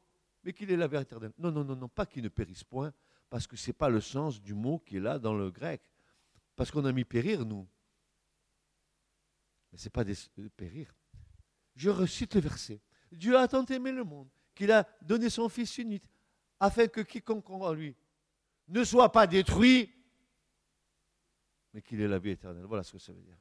mais 0.43 0.53
qu'il 0.53 0.69
ait 0.71 0.77
la 0.77 0.87
vie 0.87 0.97
éternelle. 0.97 1.31
Non, 1.37 1.51
non, 1.51 1.63
non, 1.63 1.75
non, 1.75 1.87
pas 1.87 2.05
qu'il 2.05 2.23
ne 2.23 2.29
périsse 2.29 2.63
point, 2.63 2.93
parce 3.29 3.47
que 3.47 3.55
ce 3.55 3.69
n'est 3.69 3.73
pas 3.73 3.89
le 3.89 4.01
sens 4.01 4.41
du 4.41 4.53
mot 4.53 4.79
qui 4.79 4.97
est 4.97 4.99
là 4.99 5.17
dans 5.17 5.33
le 5.33 5.49
grec. 5.49 5.81
Parce 6.55 6.69
qu'on 6.69 6.85
a 6.85 6.91
mis 6.91 7.05
périr, 7.05 7.45
nous. 7.45 7.67
Mais 9.71 9.77
ce 9.77 9.85
n'est 9.85 9.91
pas 9.91 10.03
des, 10.03 10.15
périr. 10.55 10.93
Je 11.75 11.89
recite 11.89 12.35
le 12.35 12.41
verset. 12.41 12.79
Dieu 13.11 13.37
a 13.37 13.47
tant 13.47 13.65
aimé 13.65 13.91
le 13.91 14.03
monde 14.03 14.29
qu'il 14.53 14.71
a 14.71 14.87
donné 15.01 15.29
son 15.29 15.49
Fils 15.49 15.77
unique, 15.79 16.05
afin 16.59 16.87
que 16.87 17.01
quiconque 17.01 17.49
en 17.49 17.73
lui 17.73 17.95
ne 18.67 18.83
soit 18.83 19.11
pas 19.11 19.25
détruit, 19.25 19.91
mais 21.73 21.81
qu'il 21.81 21.99
ait 22.01 22.07
la 22.07 22.19
vie 22.19 22.31
éternelle. 22.31 22.65
Voilà 22.65 22.83
ce 22.83 22.93
que 22.93 22.99
ça 22.99 23.11
veut 23.11 23.21
dire. 23.23 23.37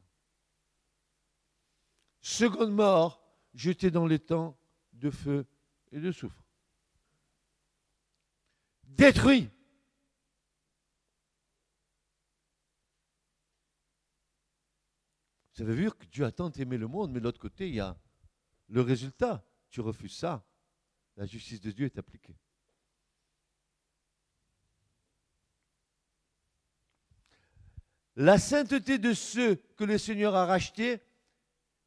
Seconde 2.22 2.72
mort, 2.72 3.22
jeté 3.52 3.90
dans 3.90 4.06
les 4.06 4.18
temps 4.18 4.58
de 4.92 5.10
feu 5.10 5.46
et 5.92 6.00
de 6.00 6.10
souffre. 6.10 6.42
Détruit. 8.84 9.50
Vous 15.54 15.62
avez 15.62 15.74
vu 15.74 15.90
que 15.90 16.06
Dieu 16.06 16.24
a 16.24 16.32
tant 16.32 16.50
aimé 16.52 16.78
le 16.78 16.88
monde, 16.88 17.12
mais 17.12 17.20
de 17.20 17.24
l'autre 17.24 17.40
côté, 17.40 17.68
il 17.68 17.74
y 17.74 17.80
a 17.80 17.96
le 18.68 18.80
résultat. 18.80 19.46
Tu 19.70 19.80
refuses 19.80 20.16
ça, 20.16 20.44
la 21.16 21.26
justice 21.26 21.60
de 21.60 21.70
Dieu 21.70 21.86
est 21.86 21.98
appliquée. 21.98 22.36
La 28.16 28.38
sainteté 28.38 28.98
de 28.98 29.14
ceux 29.14 29.56
que 29.76 29.84
le 29.84 29.96
Seigneur 29.96 30.34
a 30.34 30.44
rachetés 30.44 31.00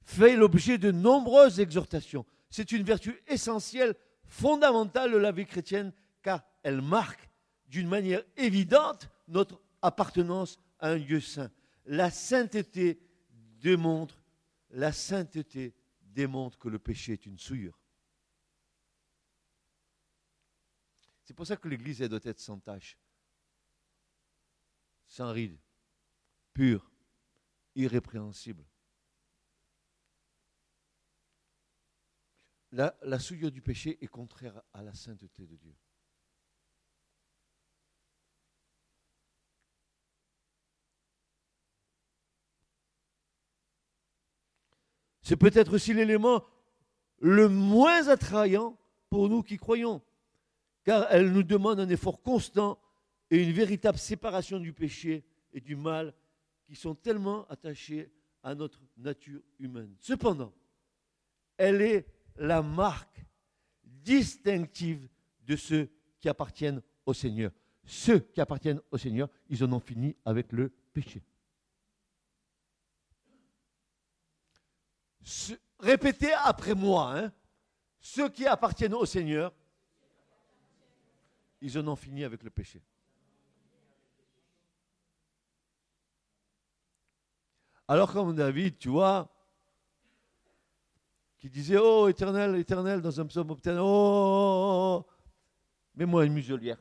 fait 0.03 0.35
l'objet 0.35 0.77
de 0.77 0.91
nombreuses 0.91 1.59
exhortations. 1.59 2.25
C'est 2.55 2.71
une 2.71 2.83
vertu 2.83 3.21
essentielle, 3.27 3.95
fondamentale 4.23 5.11
de 5.11 5.17
la 5.17 5.33
vie 5.33 5.45
chrétienne, 5.45 5.91
car 6.21 6.41
elle 6.63 6.81
marque 6.81 7.29
d'une 7.67 7.89
manière 7.89 8.23
évidente 8.37 9.09
notre 9.27 9.61
appartenance 9.81 10.57
à 10.79 10.91
un 10.91 10.97
Dieu 10.97 11.19
saint. 11.19 11.51
La 11.83 12.09
sainteté 12.09 12.97
démontre, 13.59 14.23
que 14.69 16.69
le 16.69 16.79
péché 16.79 17.11
est 17.11 17.25
une 17.25 17.37
souillure. 17.37 17.77
C'est 21.25 21.33
pour 21.33 21.45
ça 21.45 21.57
que 21.57 21.67
l'Église 21.67 21.99
doit 21.99 22.19
être 22.23 22.39
sans 22.39 22.59
tache, 22.59 22.97
sans 25.07 25.33
ride, 25.33 25.59
pure, 26.53 26.89
irrépréhensible. 27.75 28.65
La, 32.75 33.19
souillure 33.19 33.51
du 33.51 33.61
péché 33.61 33.97
est 34.01 34.07
contraire 34.07 34.61
à 34.73 34.83
la 34.83 34.93
sainteté 34.93 35.47
de 35.47 35.55
Dieu. 35.55 35.73
C'est 45.21 45.37
peut-être 45.37 45.75
aussi 45.75 45.93
l'élément 45.93 46.43
le 47.19 47.47
moins 47.47 48.09
attrayant 48.09 48.77
pour 49.09 49.29
nous 49.29 49.41
qui 49.41 49.55
croyons, 49.55 50.01
car 50.83 51.07
elle 51.11 51.31
nous 51.31 51.43
demande 51.43 51.79
un 51.79 51.87
effort 51.87 52.21
constant 52.21 52.77
et 53.31 53.41
une 53.41 53.53
véritable 53.53 53.97
séparation 53.97 54.59
du 54.59 54.73
péché 54.73 55.23
et 55.53 55.61
du 55.61 55.77
mal 55.77 56.13
qui 56.65 56.75
sont 56.75 56.93
tellement 56.93 57.47
attachés 57.47 58.11
à 58.43 58.53
notre 58.53 58.81
nature 58.97 59.41
humaine. 59.59 59.95
Cependant, 60.01 60.53
elle 61.57 61.81
est 61.81 62.14
la 62.37 62.61
marque 62.61 63.25
distinctive 63.83 65.07
de 65.41 65.55
ceux 65.55 65.89
qui 66.19 66.29
appartiennent 66.29 66.81
au 67.05 67.13
Seigneur. 67.13 67.51
Ceux 67.85 68.19
qui 68.19 68.41
appartiennent 68.41 68.81
au 68.91 68.97
Seigneur, 68.97 69.29
ils 69.47 69.63
en 69.63 69.71
ont 69.73 69.79
fini 69.79 70.15
avec 70.25 70.51
le 70.51 70.69
péché. 70.91 71.21
répétez 75.79 76.33
après 76.33 76.75
moi, 76.75 77.17
hein. 77.17 77.31
ceux 77.99 78.29
qui 78.29 78.45
appartiennent 78.45 78.93
au 78.93 79.05
Seigneur, 79.05 79.53
ils 81.61 81.77
en 81.79 81.87
ont 81.87 81.95
fini 81.95 82.23
avec 82.23 82.43
le 82.43 82.49
péché. 82.49 82.81
Alors 87.87 88.11
comme 88.11 88.35
David, 88.35 88.77
tu 88.77 88.89
vois, 88.89 89.34
qui 91.45 91.51
disait, 91.51 91.77
oh 91.77 92.07
éternel, 92.07 92.55
éternel, 92.55 93.01
dans 93.01 93.21
un 93.21 93.25
psaume 93.27 93.51
obtenu, 93.51 93.77
oh, 93.77 93.83
oh, 93.83 95.05
oh, 95.05 95.11
mets-moi 95.93 96.25
une 96.25 96.33
muselière 96.33 96.79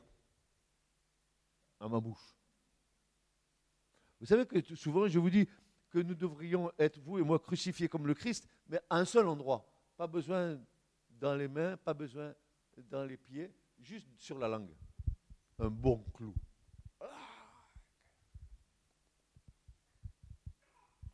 à 1.78 1.86
ma 1.86 2.00
bouche. 2.00 2.34
Vous 4.18 4.24
savez 4.24 4.46
que 4.46 4.62
souvent, 4.74 5.06
je 5.06 5.18
vous 5.18 5.28
dis, 5.28 5.46
que 5.90 5.98
nous 5.98 6.14
devrions 6.14 6.72
être, 6.78 6.98
vous 7.00 7.18
et 7.18 7.22
moi, 7.22 7.38
crucifiés 7.38 7.88
comme 7.90 8.06
le 8.06 8.14
Christ, 8.14 8.48
mais 8.66 8.80
à 8.88 9.00
un 9.00 9.04
seul 9.04 9.28
endroit. 9.28 9.70
Pas 9.98 10.06
besoin 10.06 10.58
dans 11.10 11.34
les 11.34 11.46
mains, 11.46 11.76
pas 11.76 11.92
besoin 11.92 12.34
dans 12.90 13.04
les 13.04 13.18
pieds, 13.18 13.52
juste 13.78 14.08
sur 14.16 14.38
la 14.38 14.48
langue. 14.48 14.74
Un 15.58 15.68
bon 15.68 16.02
clou. 16.14 16.34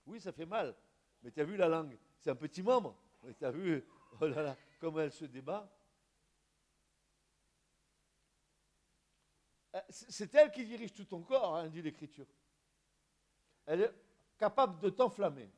Oui, 0.06 0.20
ça 0.20 0.30
fait 0.30 0.46
mal, 0.46 0.72
mais 1.20 1.32
tu 1.32 1.40
as 1.40 1.44
vu 1.44 1.56
la 1.56 1.66
langue, 1.66 1.98
c'est 2.20 2.30
un 2.30 2.36
petit 2.36 2.62
membre. 2.62 2.96
Tu 3.38 3.44
as 3.44 3.50
vu, 3.50 3.84
oh 4.20 4.26
là 4.26 4.42
là, 4.42 4.56
comment 4.80 5.00
elle 5.00 5.12
se 5.12 5.24
débat. 5.24 5.70
Euh, 9.74 9.80
c'est 9.88 10.34
elle 10.34 10.50
qui 10.50 10.64
dirige 10.64 10.92
tout 10.92 11.04
ton 11.04 11.22
corps, 11.22 11.56
hein, 11.56 11.68
dit 11.68 11.82
l'Écriture. 11.82 12.26
Elle 13.66 13.82
est 13.82 13.94
capable 14.38 14.80
de 14.80 14.90
t'enflammer. 14.90 15.48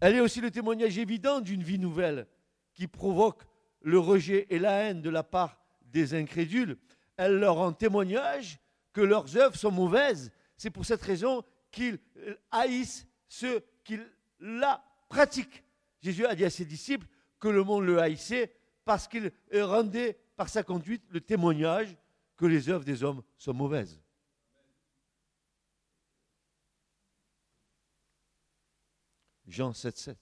Elle 0.00 0.16
est 0.16 0.20
aussi 0.20 0.40
le 0.40 0.50
témoignage 0.50 0.98
évident 0.98 1.40
d'une 1.40 1.62
vie 1.62 1.78
nouvelle 1.78 2.26
qui 2.74 2.86
provoque 2.86 3.42
le 3.80 3.98
rejet 3.98 4.46
et 4.50 4.58
la 4.58 4.72
haine 4.82 5.00
de 5.00 5.10
la 5.10 5.22
part 5.22 5.58
des 5.80 6.14
incrédules. 6.14 6.78
Elle 7.16 7.38
leur 7.38 7.56
rend 7.56 7.72
témoignage 7.72 8.60
que 8.92 9.00
leurs 9.00 9.36
œuvres 9.36 9.56
sont 9.56 9.70
mauvaises. 9.70 10.30
C'est 10.56 10.70
pour 10.70 10.84
cette 10.84 11.02
raison 11.02 11.42
qu'ils 11.74 11.98
haïssent 12.50 13.06
ceux 13.28 13.62
qui 13.82 13.98
la 14.40 14.82
pratiquent. 15.08 15.64
Jésus 16.00 16.24
a 16.24 16.34
dit 16.34 16.44
à 16.44 16.50
ses 16.50 16.64
disciples 16.64 17.06
que 17.40 17.48
le 17.48 17.64
monde 17.64 17.84
le 17.84 17.98
haïssait 17.98 18.54
parce 18.84 19.08
qu'il 19.08 19.32
rendait 19.52 20.18
par 20.36 20.48
sa 20.48 20.62
conduite 20.62 21.02
le 21.10 21.20
témoignage 21.20 21.96
que 22.36 22.46
les 22.46 22.68
œuvres 22.68 22.84
des 22.84 23.02
hommes 23.02 23.22
sont 23.36 23.52
mauvaises. 23.54 24.00
Jean 29.46 29.72
7, 29.72 29.96
7. 29.96 30.18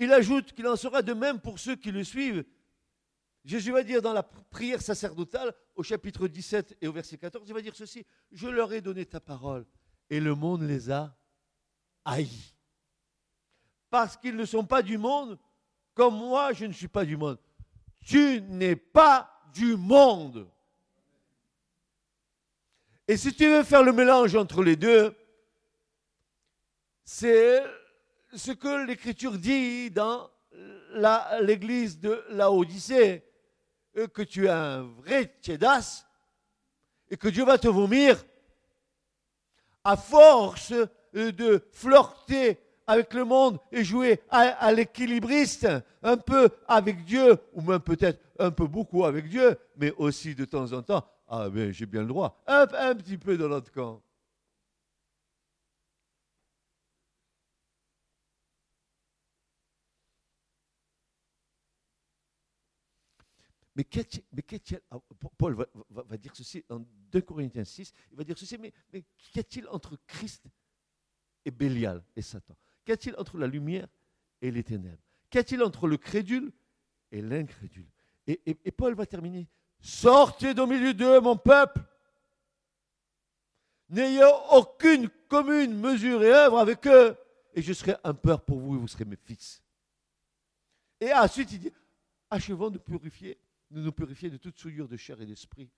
Il 0.00 0.12
ajoute 0.12 0.52
qu'il 0.52 0.66
en 0.66 0.76
sera 0.76 1.02
de 1.02 1.12
même 1.12 1.40
pour 1.40 1.58
ceux 1.58 1.76
qui 1.76 1.92
le 1.92 2.02
suivent. 2.02 2.44
Jésus 3.44 3.72
va 3.72 3.82
dire 3.82 4.00
dans 4.00 4.14
la 4.14 4.22
prière 4.22 4.80
sacerdotale, 4.80 5.54
au 5.74 5.82
chapitre 5.82 6.28
17 6.28 6.78
et 6.80 6.88
au 6.88 6.92
verset 6.92 7.18
14, 7.18 7.46
il 7.46 7.52
va 7.52 7.60
dire 7.60 7.76
ceci, 7.76 8.06
je 8.32 8.48
leur 8.48 8.72
ai 8.72 8.80
donné 8.80 9.04
ta 9.04 9.20
parole 9.20 9.66
et 10.08 10.18
le 10.18 10.34
monde 10.34 10.62
les 10.62 10.90
a 10.90 11.14
haïs. 12.04 12.54
Parce 13.90 14.16
qu'ils 14.16 14.36
ne 14.36 14.46
sont 14.46 14.64
pas 14.64 14.82
du 14.82 14.96
monde, 14.96 15.38
comme 15.92 16.16
moi 16.16 16.52
je 16.54 16.64
ne 16.64 16.72
suis 16.72 16.88
pas 16.88 17.04
du 17.04 17.16
monde. 17.16 17.38
Tu 18.04 18.40
n'es 18.42 18.76
pas 18.76 19.30
du 19.52 19.76
monde. 19.76 20.48
Et 23.06 23.18
si 23.18 23.34
tu 23.34 23.46
veux 23.46 23.62
faire 23.62 23.82
le 23.82 23.92
mélange 23.92 24.34
entre 24.34 24.62
les 24.62 24.76
deux, 24.76 25.14
c'est 27.04 27.62
ce 28.34 28.52
que 28.52 28.86
l'Écriture 28.86 29.38
dit 29.38 29.90
dans 29.90 30.30
l'église 31.42 32.00
de 32.00 32.24
la 32.30 32.50
Que 33.94 34.22
tu 34.22 34.46
es 34.46 34.50
un 34.50 34.82
vrai 34.82 35.36
tchédas 35.40 36.06
et 37.10 37.16
que 37.16 37.28
Dieu 37.28 37.44
va 37.44 37.58
te 37.58 37.68
vomir 37.68 38.24
à 39.84 39.96
force 39.96 40.72
de 41.12 41.64
flirter 41.70 42.58
avec 42.86 43.14
le 43.14 43.24
monde 43.24 43.58
et 43.70 43.84
jouer 43.84 44.20
à, 44.30 44.72
l'équilibriste, 44.72 45.68
un 46.02 46.16
peu 46.16 46.48
avec 46.66 47.04
Dieu, 47.04 47.38
ou 47.52 47.62
même 47.62 47.80
peut-être 47.80 48.20
un 48.38 48.50
peu 48.50 48.66
beaucoup 48.66 49.04
avec 49.04 49.28
Dieu, 49.28 49.56
mais 49.76 49.92
aussi 49.96 50.34
de 50.34 50.44
temps 50.44 50.72
en 50.72 50.82
temps, 50.82 51.04
ah 51.28 51.48
ben 51.48 51.72
j'ai 51.72 51.86
bien 51.86 52.02
le 52.02 52.08
droit, 52.08 52.42
un, 52.46 52.66
un 52.76 52.94
petit 52.94 53.16
peu 53.16 53.38
dans 53.38 53.48
l'autre 53.48 53.72
camp. 53.72 54.02
Mais, 63.76 63.86
ah, 64.90 64.98
Paul 65.36 65.66
va, 65.90 66.16
dire 66.16 66.34
ceci 66.34 66.64
en 66.68 66.84
2 67.10 67.20
Corinthiens 67.22 67.64
6, 67.64 67.92
il 68.12 68.16
va 68.16 68.22
dire 68.22 68.38
ceci, 68.38 68.56
mais, 68.58 68.72
qu'y 69.16 69.40
a-t-il 69.40 69.66
entre 69.68 69.98
Christ 70.06 70.46
et 71.44 71.50
Bélial 71.50 72.02
et 72.14 72.22
Satan? 72.22 72.54
Qu'y 72.84 72.92
a-t-il 72.92 73.16
entre 73.16 73.36
la 73.36 73.48
lumière 73.48 73.88
et 74.40 74.50
les 74.50 74.62
ténèbres? 74.62 75.02
Qu'y 75.28 75.38
a-t-il 75.38 75.62
entre 75.62 75.88
le 75.88 75.96
crédule 75.96 76.52
et 77.10 77.20
l'incrédule? 77.20 77.88
Et, 78.26 78.70
Paul 78.70 78.94
va 78.94 79.06
terminer, 79.06 79.48
sortez 79.80 80.58
au 80.58 80.66
milieu 80.66 80.94
d'eux, 80.94 81.20
mon 81.20 81.36
peuple, 81.36 81.80
n'ayez 83.88 84.24
aucune 84.52 85.08
commune 85.28 85.76
mesure 85.76 86.22
et 86.22 86.32
œuvre 86.32 86.58
avec 86.58 86.86
eux, 86.86 87.16
et 87.54 87.60
je 87.60 87.72
serai 87.72 87.96
un 88.04 88.14
père 88.14 88.40
pour 88.40 88.60
vous 88.60 88.76
et 88.76 88.78
vous 88.78 88.88
serez 88.88 89.04
mes 89.04 89.16
fils. 89.16 89.62
Et 91.00 91.12
ensuite, 91.12 91.52
il 91.52 91.58
dit, 91.58 91.72
achevons 92.30 92.70
de 92.70 92.78
purifier 92.78 93.36
nous 93.70 93.82
nous 93.82 93.92
purifier 93.92 94.30
de 94.30 94.36
toute 94.36 94.58
souillure 94.58 94.88
de 94.88 94.96
chair 94.96 95.20
et 95.20 95.26
d'esprit. 95.26 95.70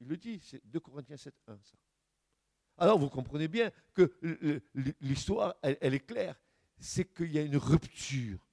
Il 0.00 0.08
le 0.08 0.16
dit, 0.16 0.40
c'est 0.42 0.60
2 0.66 0.80
Corinthiens 0.80 1.16
7, 1.16 1.34
1, 1.46 1.58
ça. 1.62 1.76
Alors 2.78 2.98
vous 2.98 3.08
comprenez 3.08 3.48
bien 3.48 3.70
que 3.94 4.12
l'histoire, 5.00 5.54
elle, 5.62 5.94
est 5.94 6.06
claire. 6.06 6.40
C'est 6.78 7.04
qu'il 7.14 7.30
y 7.30 7.38
a 7.38 7.42
une 7.42 7.56
rupture. 7.56 8.46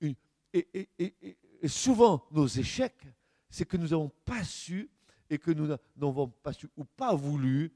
et, 0.00 1.68
souvent, 1.68 2.26
nos 2.30 2.46
échecs, 2.46 3.06
c'est 3.48 3.66
que 3.66 3.76
nous 3.76 3.88
n'avons 3.88 4.10
pas 4.24 4.44
su 4.44 4.90
et 5.30 5.38
que 5.38 5.50
nous 5.50 5.66
n'avons 5.96 6.28
pas 6.28 6.52
su 6.52 6.68
ou 6.76 6.84
pas 6.84 7.14
voulu 7.14 7.72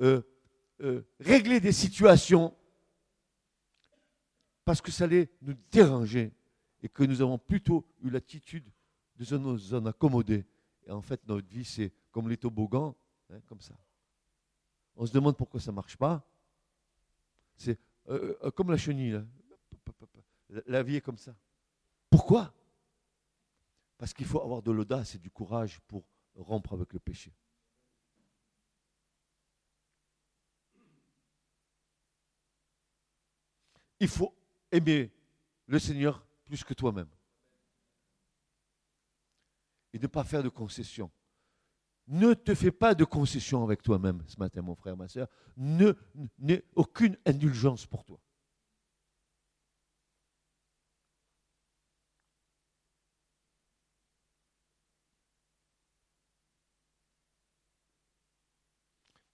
euh, 0.00 0.22
euh, 0.80 1.02
régler 1.20 1.60
des 1.60 1.72
situations 1.72 2.56
parce 4.64 4.80
que 4.80 4.90
ça 4.90 5.04
allait 5.04 5.30
nous 5.42 5.54
déranger 5.70 6.32
et 6.82 6.88
que 6.88 7.04
nous 7.04 7.22
avons 7.22 7.38
plutôt 7.38 7.86
eu 8.02 8.10
l'attitude 8.10 8.68
de 9.18 9.38
nous 9.38 9.74
en 9.74 9.86
accommoder. 9.86 10.46
Et 10.86 10.90
en 10.90 11.02
fait, 11.02 11.26
notre 11.26 11.48
vie, 11.48 11.64
c'est 11.64 11.92
comme 12.10 12.28
les 12.28 12.36
toboggans, 12.36 12.94
hein, 13.30 13.40
comme 13.46 13.60
ça. 13.60 13.74
On 14.96 15.04
se 15.04 15.12
demande 15.12 15.36
pourquoi 15.36 15.60
ça 15.60 15.70
ne 15.70 15.76
marche 15.76 15.96
pas. 15.96 16.26
C'est 17.56 17.78
euh, 18.08 18.36
euh, 18.42 18.50
comme 18.50 18.70
la 18.70 18.76
chenille. 18.76 19.22
La, 20.66 20.82
vie 20.82 20.96
est 20.96 21.00
comme 21.00 21.18
ça. 21.18 21.34
Pourquoi? 22.08 22.54
Parce 23.98 24.14
qu'il 24.14 24.26
faut 24.26 24.40
avoir 24.40 24.62
de 24.62 24.70
l'audace 24.70 25.14
et 25.14 25.18
du 25.18 25.30
courage 25.30 25.80
pour 25.88 26.04
rompre 26.36 26.74
avec 26.74 26.92
le 26.92 27.00
péché. 27.00 27.32
Il 33.98 34.08
faut 34.08 34.34
aimer 34.70 35.10
le 35.66 35.78
Seigneur 35.78 36.24
plus 36.44 36.62
que 36.62 36.74
toi-même 36.74 37.08
et 39.96 39.98
ne 39.98 40.06
pas 40.08 40.24
faire 40.24 40.42
de 40.42 40.50
concessions. 40.50 41.10
Ne 42.06 42.34
te 42.34 42.54
fais 42.54 42.70
pas 42.70 42.94
de 42.94 43.04
concessions 43.04 43.64
avec 43.64 43.82
toi-même 43.82 44.22
ce 44.26 44.38
matin, 44.38 44.60
mon 44.60 44.74
frère, 44.74 44.94
ma 44.94 45.08
soeur. 45.08 45.26
Ne, 45.56 45.94
aucune 46.74 47.16
indulgence 47.24 47.86
pour 47.86 48.04
toi. 48.04 48.20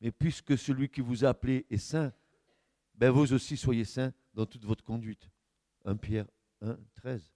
Mais 0.00 0.12
puisque 0.12 0.56
celui 0.56 0.88
qui 0.88 1.00
vous 1.00 1.24
a 1.24 1.30
appelé 1.30 1.66
est 1.70 1.76
saint, 1.76 2.12
ben 2.94 3.10
vous 3.10 3.32
aussi 3.32 3.56
soyez 3.56 3.84
saints 3.84 4.12
dans 4.32 4.46
toute 4.46 4.64
votre 4.64 4.84
conduite. 4.84 5.28
1 5.84 5.96
Pierre 5.96 6.26
1, 6.60 6.78
13, 6.94 7.32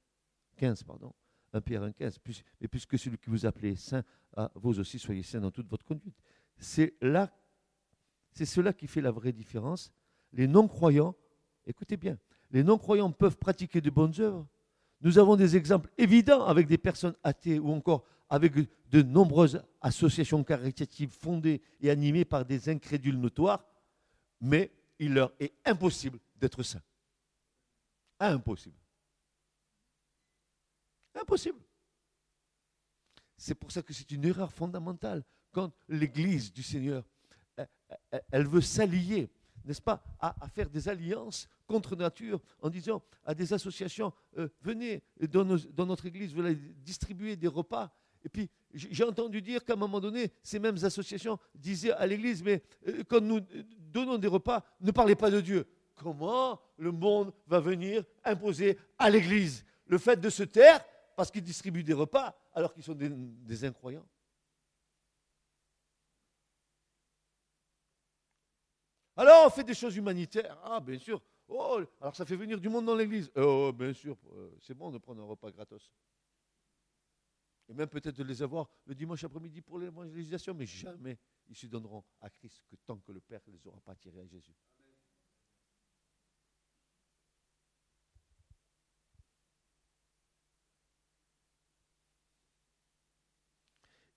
15, 0.56 0.84
pardon. 0.84 1.12
1 1.57 1.61
Pierre 1.61 1.82
1, 1.82 1.92
15. 1.92 2.18
Mais 2.61 2.68
puisque 2.68 2.98
celui 2.98 3.18
qui 3.18 3.30
vous 3.30 3.46
appelez 3.46 3.76
saint, 3.76 4.04
ah, 4.36 4.50
vous 4.54 4.78
aussi 4.78 4.98
soyez 4.98 5.22
saint 5.22 5.40
dans 5.40 5.50
toute 5.50 5.68
votre 5.68 5.84
conduite. 5.84 6.16
C'est 6.59 6.94
là, 7.00 7.32
c'est 8.32 8.46
cela 8.46 8.72
qui 8.72 8.86
fait 8.86 9.00
la 9.00 9.11
vraie 9.11 9.32
différence. 9.32 9.92
Les 10.32 10.46
non-croyants, 10.46 11.14
écoutez 11.66 11.96
bien, 11.96 12.18
les 12.50 12.62
non-croyants 12.62 13.12
peuvent 13.12 13.36
pratiquer 13.36 13.80
de 13.80 13.90
bonnes 13.90 14.14
œuvres. 14.20 14.46
Nous 15.00 15.18
avons 15.18 15.36
des 15.36 15.57
exemples 15.57 15.90
évidents 15.98 16.46
avec 16.46 16.66
des 16.66 16.78
personnes 16.78 17.14
athées 17.22 17.59
ou 17.59 17.70
encore 17.70 18.04
avec 18.28 18.54
de 18.90 19.02
nombreuses 19.02 19.62
associations 19.80 20.42
caritatives 20.42 21.11
fondées 21.11 21.62
et 21.80 21.90
animées 21.90 22.24
par 22.24 22.44
des 22.44 22.68
incrédules 22.68 23.18
notoires, 23.18 23.64
mais 24.40 24.72
il 24.98 25.14
leur 25.14 25.32
est 25.38 25.52
impossible 25.64 26.18
d'être 26.36 26.62
saints. 26.62 26.82
Impossible. 28.18 28.76
Impossible. 31.20 31.60
C'est 33.36 33.54
pour 33.54 33.70
ça 33.70 33.82
que 33.82 33.92
c'est 33.92 34.10
une 34.12 34.24
erreur 34.24 34.52
fondamentale 34.52 35.22
quand 35.52 35.72
l'Église 35.88 36.52
du 36.52 36.62
Seigneur, 36.62 37.02
elle 38.30 38.46
veut 38.46 38.60
s'allier, 38.60 39.30
n'est-ce 39.64 39.80
pas, 39.80 40.02
à, 40.20 40.34
faire 40.48 40.68
des 40.68 40.88
alliances 40.88 41.48
contre 41.66 41.96
nature 41.96 42.40
en 42.60 42.68
disant 42.68 43.02
à 43.24 43.34
des 43.34 43.52
associations, 43.52 44.12
euh, 44.38 44.48
venez 44.60 45.02
dans, 45.30 45.44
notre 45.86 46.06
Église, 46.06 46.34
vous 46.34 46.40
allez 46.40 46.56
distribuer 46.56 47.36
des 47.36 47.48
repas. 47.48 47.90
Et 48.24 48.28
puis, 48.28 48.50
j'ai 48.74 49.04
entendu 49.04 49.40
dire 49.40 49.64
qu'à 49.64 49.72
un 49.74 49.76
moment 49.76 50.00
donné, 50.00 50.32
ces 50.42 50.58
mêmes 50.58 50.78
associations 50.82 51.38
disaient 51.54 51.92
à 51.92 52.06
l'Église, 52.06 52.42
mais 52.42 52.62
euh, 52.88 53.02
quand 53.08 53.20
nous 53.20 53.40
donnons 53.78 54.18
des 54.18 54.28
repas, 54.28 54.64
ne 54.80 54.90
parlez 54.90 55.14
pas 55.14 55.30
de 55.30 55.40
Dieu. 55.40 55.66
Comment 55.94 56.60
le 56.76 56.92
monde 56.92 57.32
va 57.46 57.60
venir 57.60 58.04
imposer 58.24 58.78
à 58.98 59.08
l'Église 59.08 59.64
le 59.86 59.98
fait 59.98 60.20
de 60.20 60.28
se 60.28 60.42
taire 60.42 60.84
parce 61.16 61.30
qu'ils 61.30 61.42
distribuent 61.42 61.82
des 61.82 61.94
repas 61.94 62.38
alors 62.52 62.72
qu'ils 62.72 62.84
sont 62.84 62.94
des, 62.94 63.64
incroyants. 63.64 64.06
Alors 69.16 69.46
on 69.46 69.50
fait 69.50 69.64
des 69.64 69.74
choses 69.74 69.96
humanitaires. 69.96 70.58
Ah, 70.62 70.78
bien 70.78 70.98
sûr. 70.98 71.22
Oh, 71.48 71.80
alors 72.00 72.14
ça 72.14 72.26
fait 72.26 72.36
venir 72.36 72.60
du 72.60 72.68
monde 72.68 72.84
dans 72.84 72.94
l'église. 72.94 73.30
Oh, 73.34 73.72
bien 73.72 73.94
sûr, 73.94 74.18
euh, 74.32 74.50
c'est 74.60 74.74
bon 74.74 74.90
de 74.90 74.98
prendre 74.98 75.22
un 75.22 75.26
repas 75.26 75.50
gratos. 75.50 75.90
Et 77.68 77.72
même 77.72 77.88
peut-être 77.88 78.16
de 78.16 78.24
les 78.24 78.42
avoir 78.42 78.68
le 78.84 78.94
dimanche 78.94 79.24
après-midi 79.24 79.62
pour 79.62 79.78
l'évangélisation, 79.78 80.54
mais 80.54 80.66
jamais 80.66 81.18
ils 81.48 81.56
se 81.56 81.66
donneront 81.66 82.04
à 82.20 82.28
Christ 82.28 82.62
que 82.68 82.76
tant 82.84 82.98
que 82.98 83.10
le 83.10 83.20
Père 83.20 83.40
ne 83.46 83.52
les 83.52 83.66
aura 83.66 83.80
pas 83.80 83.94
tirés 83.94 84.20
à 84.20 84.26
Jésus. 84.26 84.54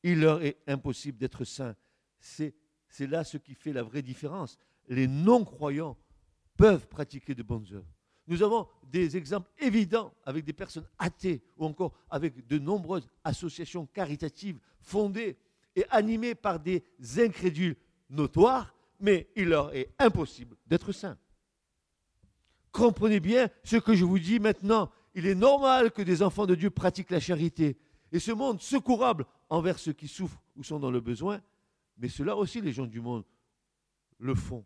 Il 0.03 0.21
leur 0.21 0.41
est 0.43 0.57
impossible 0.67 1.17
d'être 1.17 1.43
saints. 1.43 1.75
C'est, 2.19 2.53
là 2.99 3.23
ce 3.23 3.37
qui 3.37 3.53
fait 3.53 3.73
la 3.73 3.83
vraie 3.83 4.01
différence. 4.01 4.57
Les 4.87 5.07
non-croyants 5.07 5.97
peuvent 6.57 6.87
pratiquer 6.87 7.35
de 7.35 7.43
bonnes 7.43 7.67
œuvres. 7.71 7.93
Nous 8.27 8.43
avons 8.43 8.67
des 8.83 9.17
exemples 9.17 9.49
évidents 9.57 10.13
avec 10.23 10.45
des 10.45 10.53
personnes 10.53 10.87
athées 10.97 11.41
ou 11.57 11.65
encore 11.65 11.93
avec 12.09 12.45
de 12.45 12.59
nombreuses 12.59 13.07
associations 13.23 13.87
caritatives 13.87 14.59
fondées 14.81 15.37
et 15.75 15.85
animées 15.89 16.35
par 16.35 16.59
des 16.59 16.83
incrédules 17.17 17.75
notoires, 18.09 18.75
mais 18.99 19.29
il 19.35 19.49
leur 19.49 19.73
est 19.73 19.89
impossible 19.97 20.55
d'être 20.67 20.91
saints. 20.91 21.17
Comprenez 22.71 23.19
bien 23.19 23.49
ce 23.63 23.77
que 23.77 23.95
je 23.95 24.05
vous 24.05 24.19
dis 24.19 24.39
maintenant. 24.39 24.91
Il 25.15 25.25
est 25.25 25.35
normal 25.35 25.91
que 25.91 26.01
des 26.01 26.21
enfants 26.21 26.45
de 26.45 26.55
Dieu 26.55 26.69
pratiquent 26.69 27.09
la 27.09 27.19
charité. 27.19 27.77
Et 28.11 28.19
ce 28.19 28.31
monde 28.31 28.61
secourable 28.61 29.25
envers 29.49 29.79
ceux 29.79 29.93
qui 29.93 30.07
souffrent 30.07 30.41
ou 30.55 30.63
sont 30.63 30.79
dans 30.79 30.91
le 30.91 30.99
besoin, 30.99 31.41
mais 31.97 32.09
cela 32.09 32.35
aussi 32.35 32.61
les 32.61 32.71
gens 32.71 32.87
du 32.87 33.01
monde 33.01 33.23
le 34.17 34.35
font. 34.35 34.65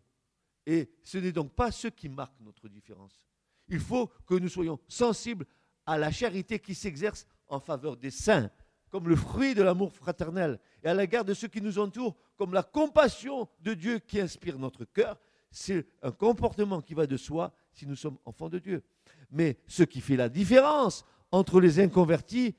Et 0.66 0.90
ce 1.02 1.18
n'est 1.18 1.32
donc 1.32 1.52
pas 1.52 1.70
ce 1.70 1.88
qui 1.88 2.08
marque 2.08 2.38
notre 2.40 2.68
différence. 2.68 3.26
Il 3.68 3.80
faut 3.80 4.08
que 4.26 4.34
nous 4.34 4.48
soyons 4.48 4.78
sensibles 4.88 5.46
à 5.86 5.98
la 5.98 6.10
charité 6.10 6.58
qui 6.58 6.74
s'exerce 6.74 7.26
en 7.48 7.60
faveur 7.60 7.96
des 7.96 8.10
saints, 8.10 8.50
comme 8.88 9.08
le 9.08 9.16
fruit 9.16 9.54
de 9.54 9.62
l'amour 9.62 9.92
fraternel, 9.92 10.58
et 10.82 10.88
à 10.88 10.94
l'égard 10.94 11.24
de 11.24 11.34
ceux 11.34 11.48
qui 11.48 11.60
nous 11.60 11.78
entourent, 11.78 12.16
comme 12.36 12.52
la 12.54 12.62
compassion 12.62 13.48
de 13.60 13.74
Dieu 13.74 13.98
qui 13.98 14.20
inspire 14.20 14.58
notre 14.58 14.84
cœur, 14.84 15.18
c'est 15.50 15.86
un 16.02 16.10
comportement 16.10 16.80
qui 16.80 16.94
va 16.94 17.06
de 17.06 17.16
soi 17.16 17.52
si 17.72 17.86
nous 17.86 17.96
sommes 17.96 18.18
enfants 18.24 18.48
de 18.48 18.58
Dieu. 18.58 18.82
Mais 19.30 19.58
ce 19.66 19.82
qui 19.82 20.00
fait 20.00 20.16
la 20.16 20.28
différence 20.28 21.04
entre 21.30 21.60
les 21.60 21.80
inconvertis, 21.80 22.56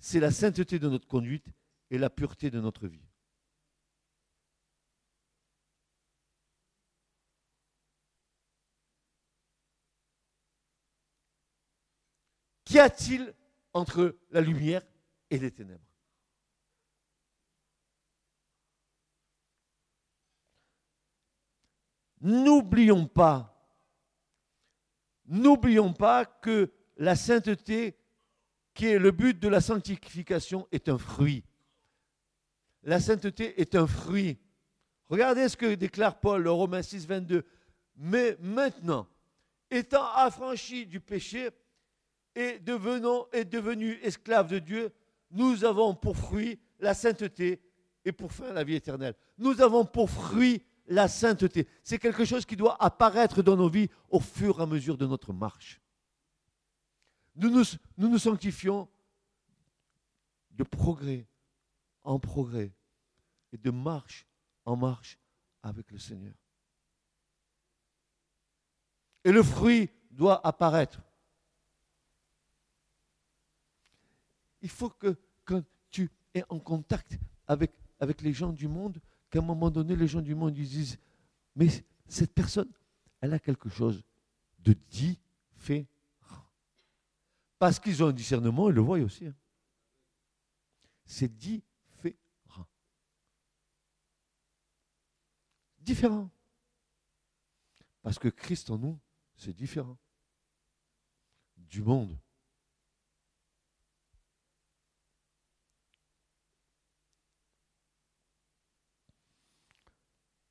c'est 0.00 0.18
la 0.18 0.30
sainteté 0.30 0.78
de 0.78 0.88
notre 0.88 1.06
conduite 1.06 1.46
et 1.90 1.98
la 1.98 2.10
pureté 2.10 2.50
de 2.50 2.60
notre 2.60 2.88
vie. 2.88 3.04
Qu'y 12.64 12.78
a-t-il 12.78 13.34
entre 13.72 14.18
la 14.30 14.40
lumière 14.40 14.82
et 15.28 15.38
les 15.38 15.50
ténèbres? 15.50 15.84
N'oublions 22.22 23.06
pas, 23.06 23.46
n'oublions 25.24 25.92
pas 25.92 26.24
que 26.26 26.72
la 26.96 27.16
sainteté, 27.16 27.99
le 28.80 29.10
but 29.10 29.38
de 29.38 29.48
la 29.48 29.60
sanctification, 29.60 30.66
est 30.72 30.88
un 30.88 30.98
fruit. 30.98 31.44
La 32.82 33.00
sainteté 33.00 33.60
est 33.60 33.74
un 33.74 33.86
fruit. 33.86 34.38
Regardez 35.08 35.48
ce 35.48 35.56
que 35.56 35.74
déclare 35.74 36.18
Paul, 36.18 36.42
le 36.42 36.50
Romains 36.50 36.82
6, 36.82 37.06
22. 37.06 37.44
Mais 37.96 38.36
maintenant, 38.40 39.06
étant 39.70 40.06
affranchis 40.14 40.86
du 40.86 41.00
péché 41.00 41.50
et 42.34 42.58
devenant 42.58 43.26
et 43.32 43.44
devenus 43.44 43.98
esclaves 44.02 44.48
de 44.48 44.58
Dieu, 44.58 44.92
nous 45.30 45.64
avons 45.64 45.94
pour 45.94 46.16
fruit 46.16 46.58
la 46.78 46.94
sainteté 46.94 47.60
et 48.04 48.12
pour 48.12 48.32
fin 48.32 48.52
la 48.52 48.64
vie 48.64 48.76
éternelle. 48.76 49.14
Nous 49.36 49.60
avons 49.60 49.84
pour 49.84 50.08
fruit 50.08 50.62
la 50.86 51.06
sainteté. 51.06 51.68
C'est 51.82 51.98
quelque 51.98 52.24
chose 52.24 52.46
qui 52.46 52.56
doit 52.56 52.76
apparaître 52.82 53.42
dans 53.42 53.56
nos 53.56 53.68
vies 53.68 53.90
au 54.08 54.20
fur 54.20 54.58
et 54.58 54.62
à 54.62 54.66
mesure 54.66 54.96
de 54.96 55.06
notre 55.06 55.32
marche. 55.32 55.80
Nous 57.36 57.64
nous, 57.96 58.18
sanctifions 58.18 58.88
de 60.50 60.64
progrès 60.64 61.26
en 62.02 62.18
progrès 62.18 62.72
et 63.52 63.58
de 63.58 63.70
marche 63.70 64.26
en 64.64 64.76
marche 64.76 65.18
avec 65.62 65.90
le 65.90 65.98
Seigneur. 65.98 66.34
Et 69.24 69.32
le 69.32 69.42
fruit 69.42 69.90
doit 70.10 70.44
apparaître. 70.46 71.00
Il 74.62 74.68
faut 74.68 74.90
que 74.90 75.16
quand 75.44 75.62
tu 75.90 76.10
es 76.34 76.44
en 76.48 76.58
contact 76.58 77.18
avec, 77.46 77.72
avec 77.98 78.20
les 78.22 78.32
gens 78.32 78.52
du 78.52 78.68
monde, 78.68 79.00
qu'à 79.30 79.38
un 79.38 79.42
moment 79.42 79.70
donné, 79.70 79.96
les 79.96 80.08
gens 80.08 80.20
du 80.20 80.34
monde 80.34 80.52
disent, 80.52 80.98
mais 81.54 81.68
cette 82.06 82.34
personne, 82.34 82.70
elle 83.20 83.32
a 83.34 83.38
quelque 83.38 83.68
chose 83.68 84.02
de 84.58 84.74
différent. 84.90 85.86
Parce 87.60 87.78
qu'ils 87.78 88.02
ont 88.02 88.08
un 88.08 88.12
discernement, 88.12 88.70
ils 88.70 88.74
le 88.74 88.80
voient 88.80 88.98
aussi. 89.00 89.26
Hein. 89.26 89.34
C'est 91.04 91.28
différent. 91.36 92.66
Différent. 95.78 96.30
Parce 98.00 98.18
que 98.18 98.28
Christ 98.28 98.70
en 98.70 98.78
nous, 98.78 98.98
c'est 99.36 99.52
différent. 99.52 99.98
Du 101.58 101.82
monde. 101.82 102.18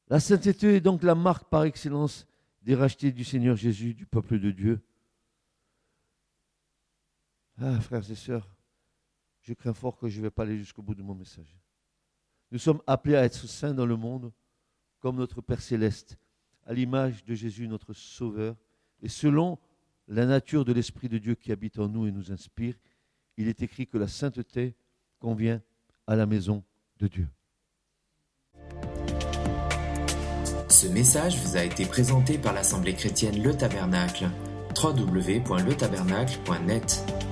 La 0.09 0.19
sainteté 0.19 0.75
est 0.75 0.81
donc 0.81 1.01
la 1.01 1.15
marque 1.15 1.49
par 1.49 1.63
excellence 1.63 2.27
des 2.61 2.75
rachetés 2.75 3.11
du 3.11 3.23
Seigneur 3.23 3.55
Jésus, 3.55 3.95
du 3.95 4.05
peuple 4.05 4.39
de 4.39 4.51
Dieu. 4.51 4.79
Ah, 7.61 7.77
frères 7.81 8.09
et 8.09 8.15
sœurs, 8.15 8.47
je 9.41 9.53
crains 9.53 9.73
fort 9.73 9.97
que 9.97 10.07
je 10.07 10.19
ne 10.19 10.23
vais 10.23 10.31
pas 10.31 10.43
aller 10.43 10.57
jusqu'au 10.57 10.81
bout 10.81 10.95
de 10.95 11.01
mon 11.01 11.13
message. 11.13 11.59
Nous 12.51 12.59
sommes 12.59 12.81
appelés 12.87 13.15
à 13.15 13.25
être 13.25 13.47
saints 13.47 13.73
dans 13.73 13.85
le 13.85 13.97
monde, 13.97 14.31
comme 14.99 15.17
notre 15.17 15.41
Père 15.41 15.61
céleste, 15.61 16.17
à 16.65 16.73
l'image 16.73 17.25
de 17.25 17.35
Jésus, 17.35 17.67
notre 17.67 17.91
Sauveur, 17.93 18.55
et 19.01 19.09
selon 19.09 19.59
la 20.07 20.25
nature 20.25 20.63
de 20.65 20.73
l'Esprit 20.73 21.09
de 21.09 21.17
Dieu 21.17 21.35
qui 21.35 21.51
habite 21.51 21.79
en 21.79 21.89
nous 21.89 22.07
et 22.07 22.11
nous 22.11 22.31
inspire, 22.31 22.75
il 23.37 23.47
est 23.47 23.61
écrit 23.61 23.87
que 23.87 23.97
la 23.97 24.07
sainteté 24.07 24.75
convient 25.19 25.61
à 26.07 26.15
la 26.15 26.25
maison 26.25 26.63
de 26.99 27.07
Dieu. 27.07 27.27
Ce 30.69 30.87
message 30.87 31.37
vous 31.43 31.57
a 31.57 31.63
été 31.63 31.85
présenté 31.85 32.37
par 32.37 32.53
l'Assemblée 32.53 32.93
chrétienne 32.93 33.43
Le 33.43 33.53
Tabernacle. 33.55 34.29
www.letabernacle.net 34.81 37.28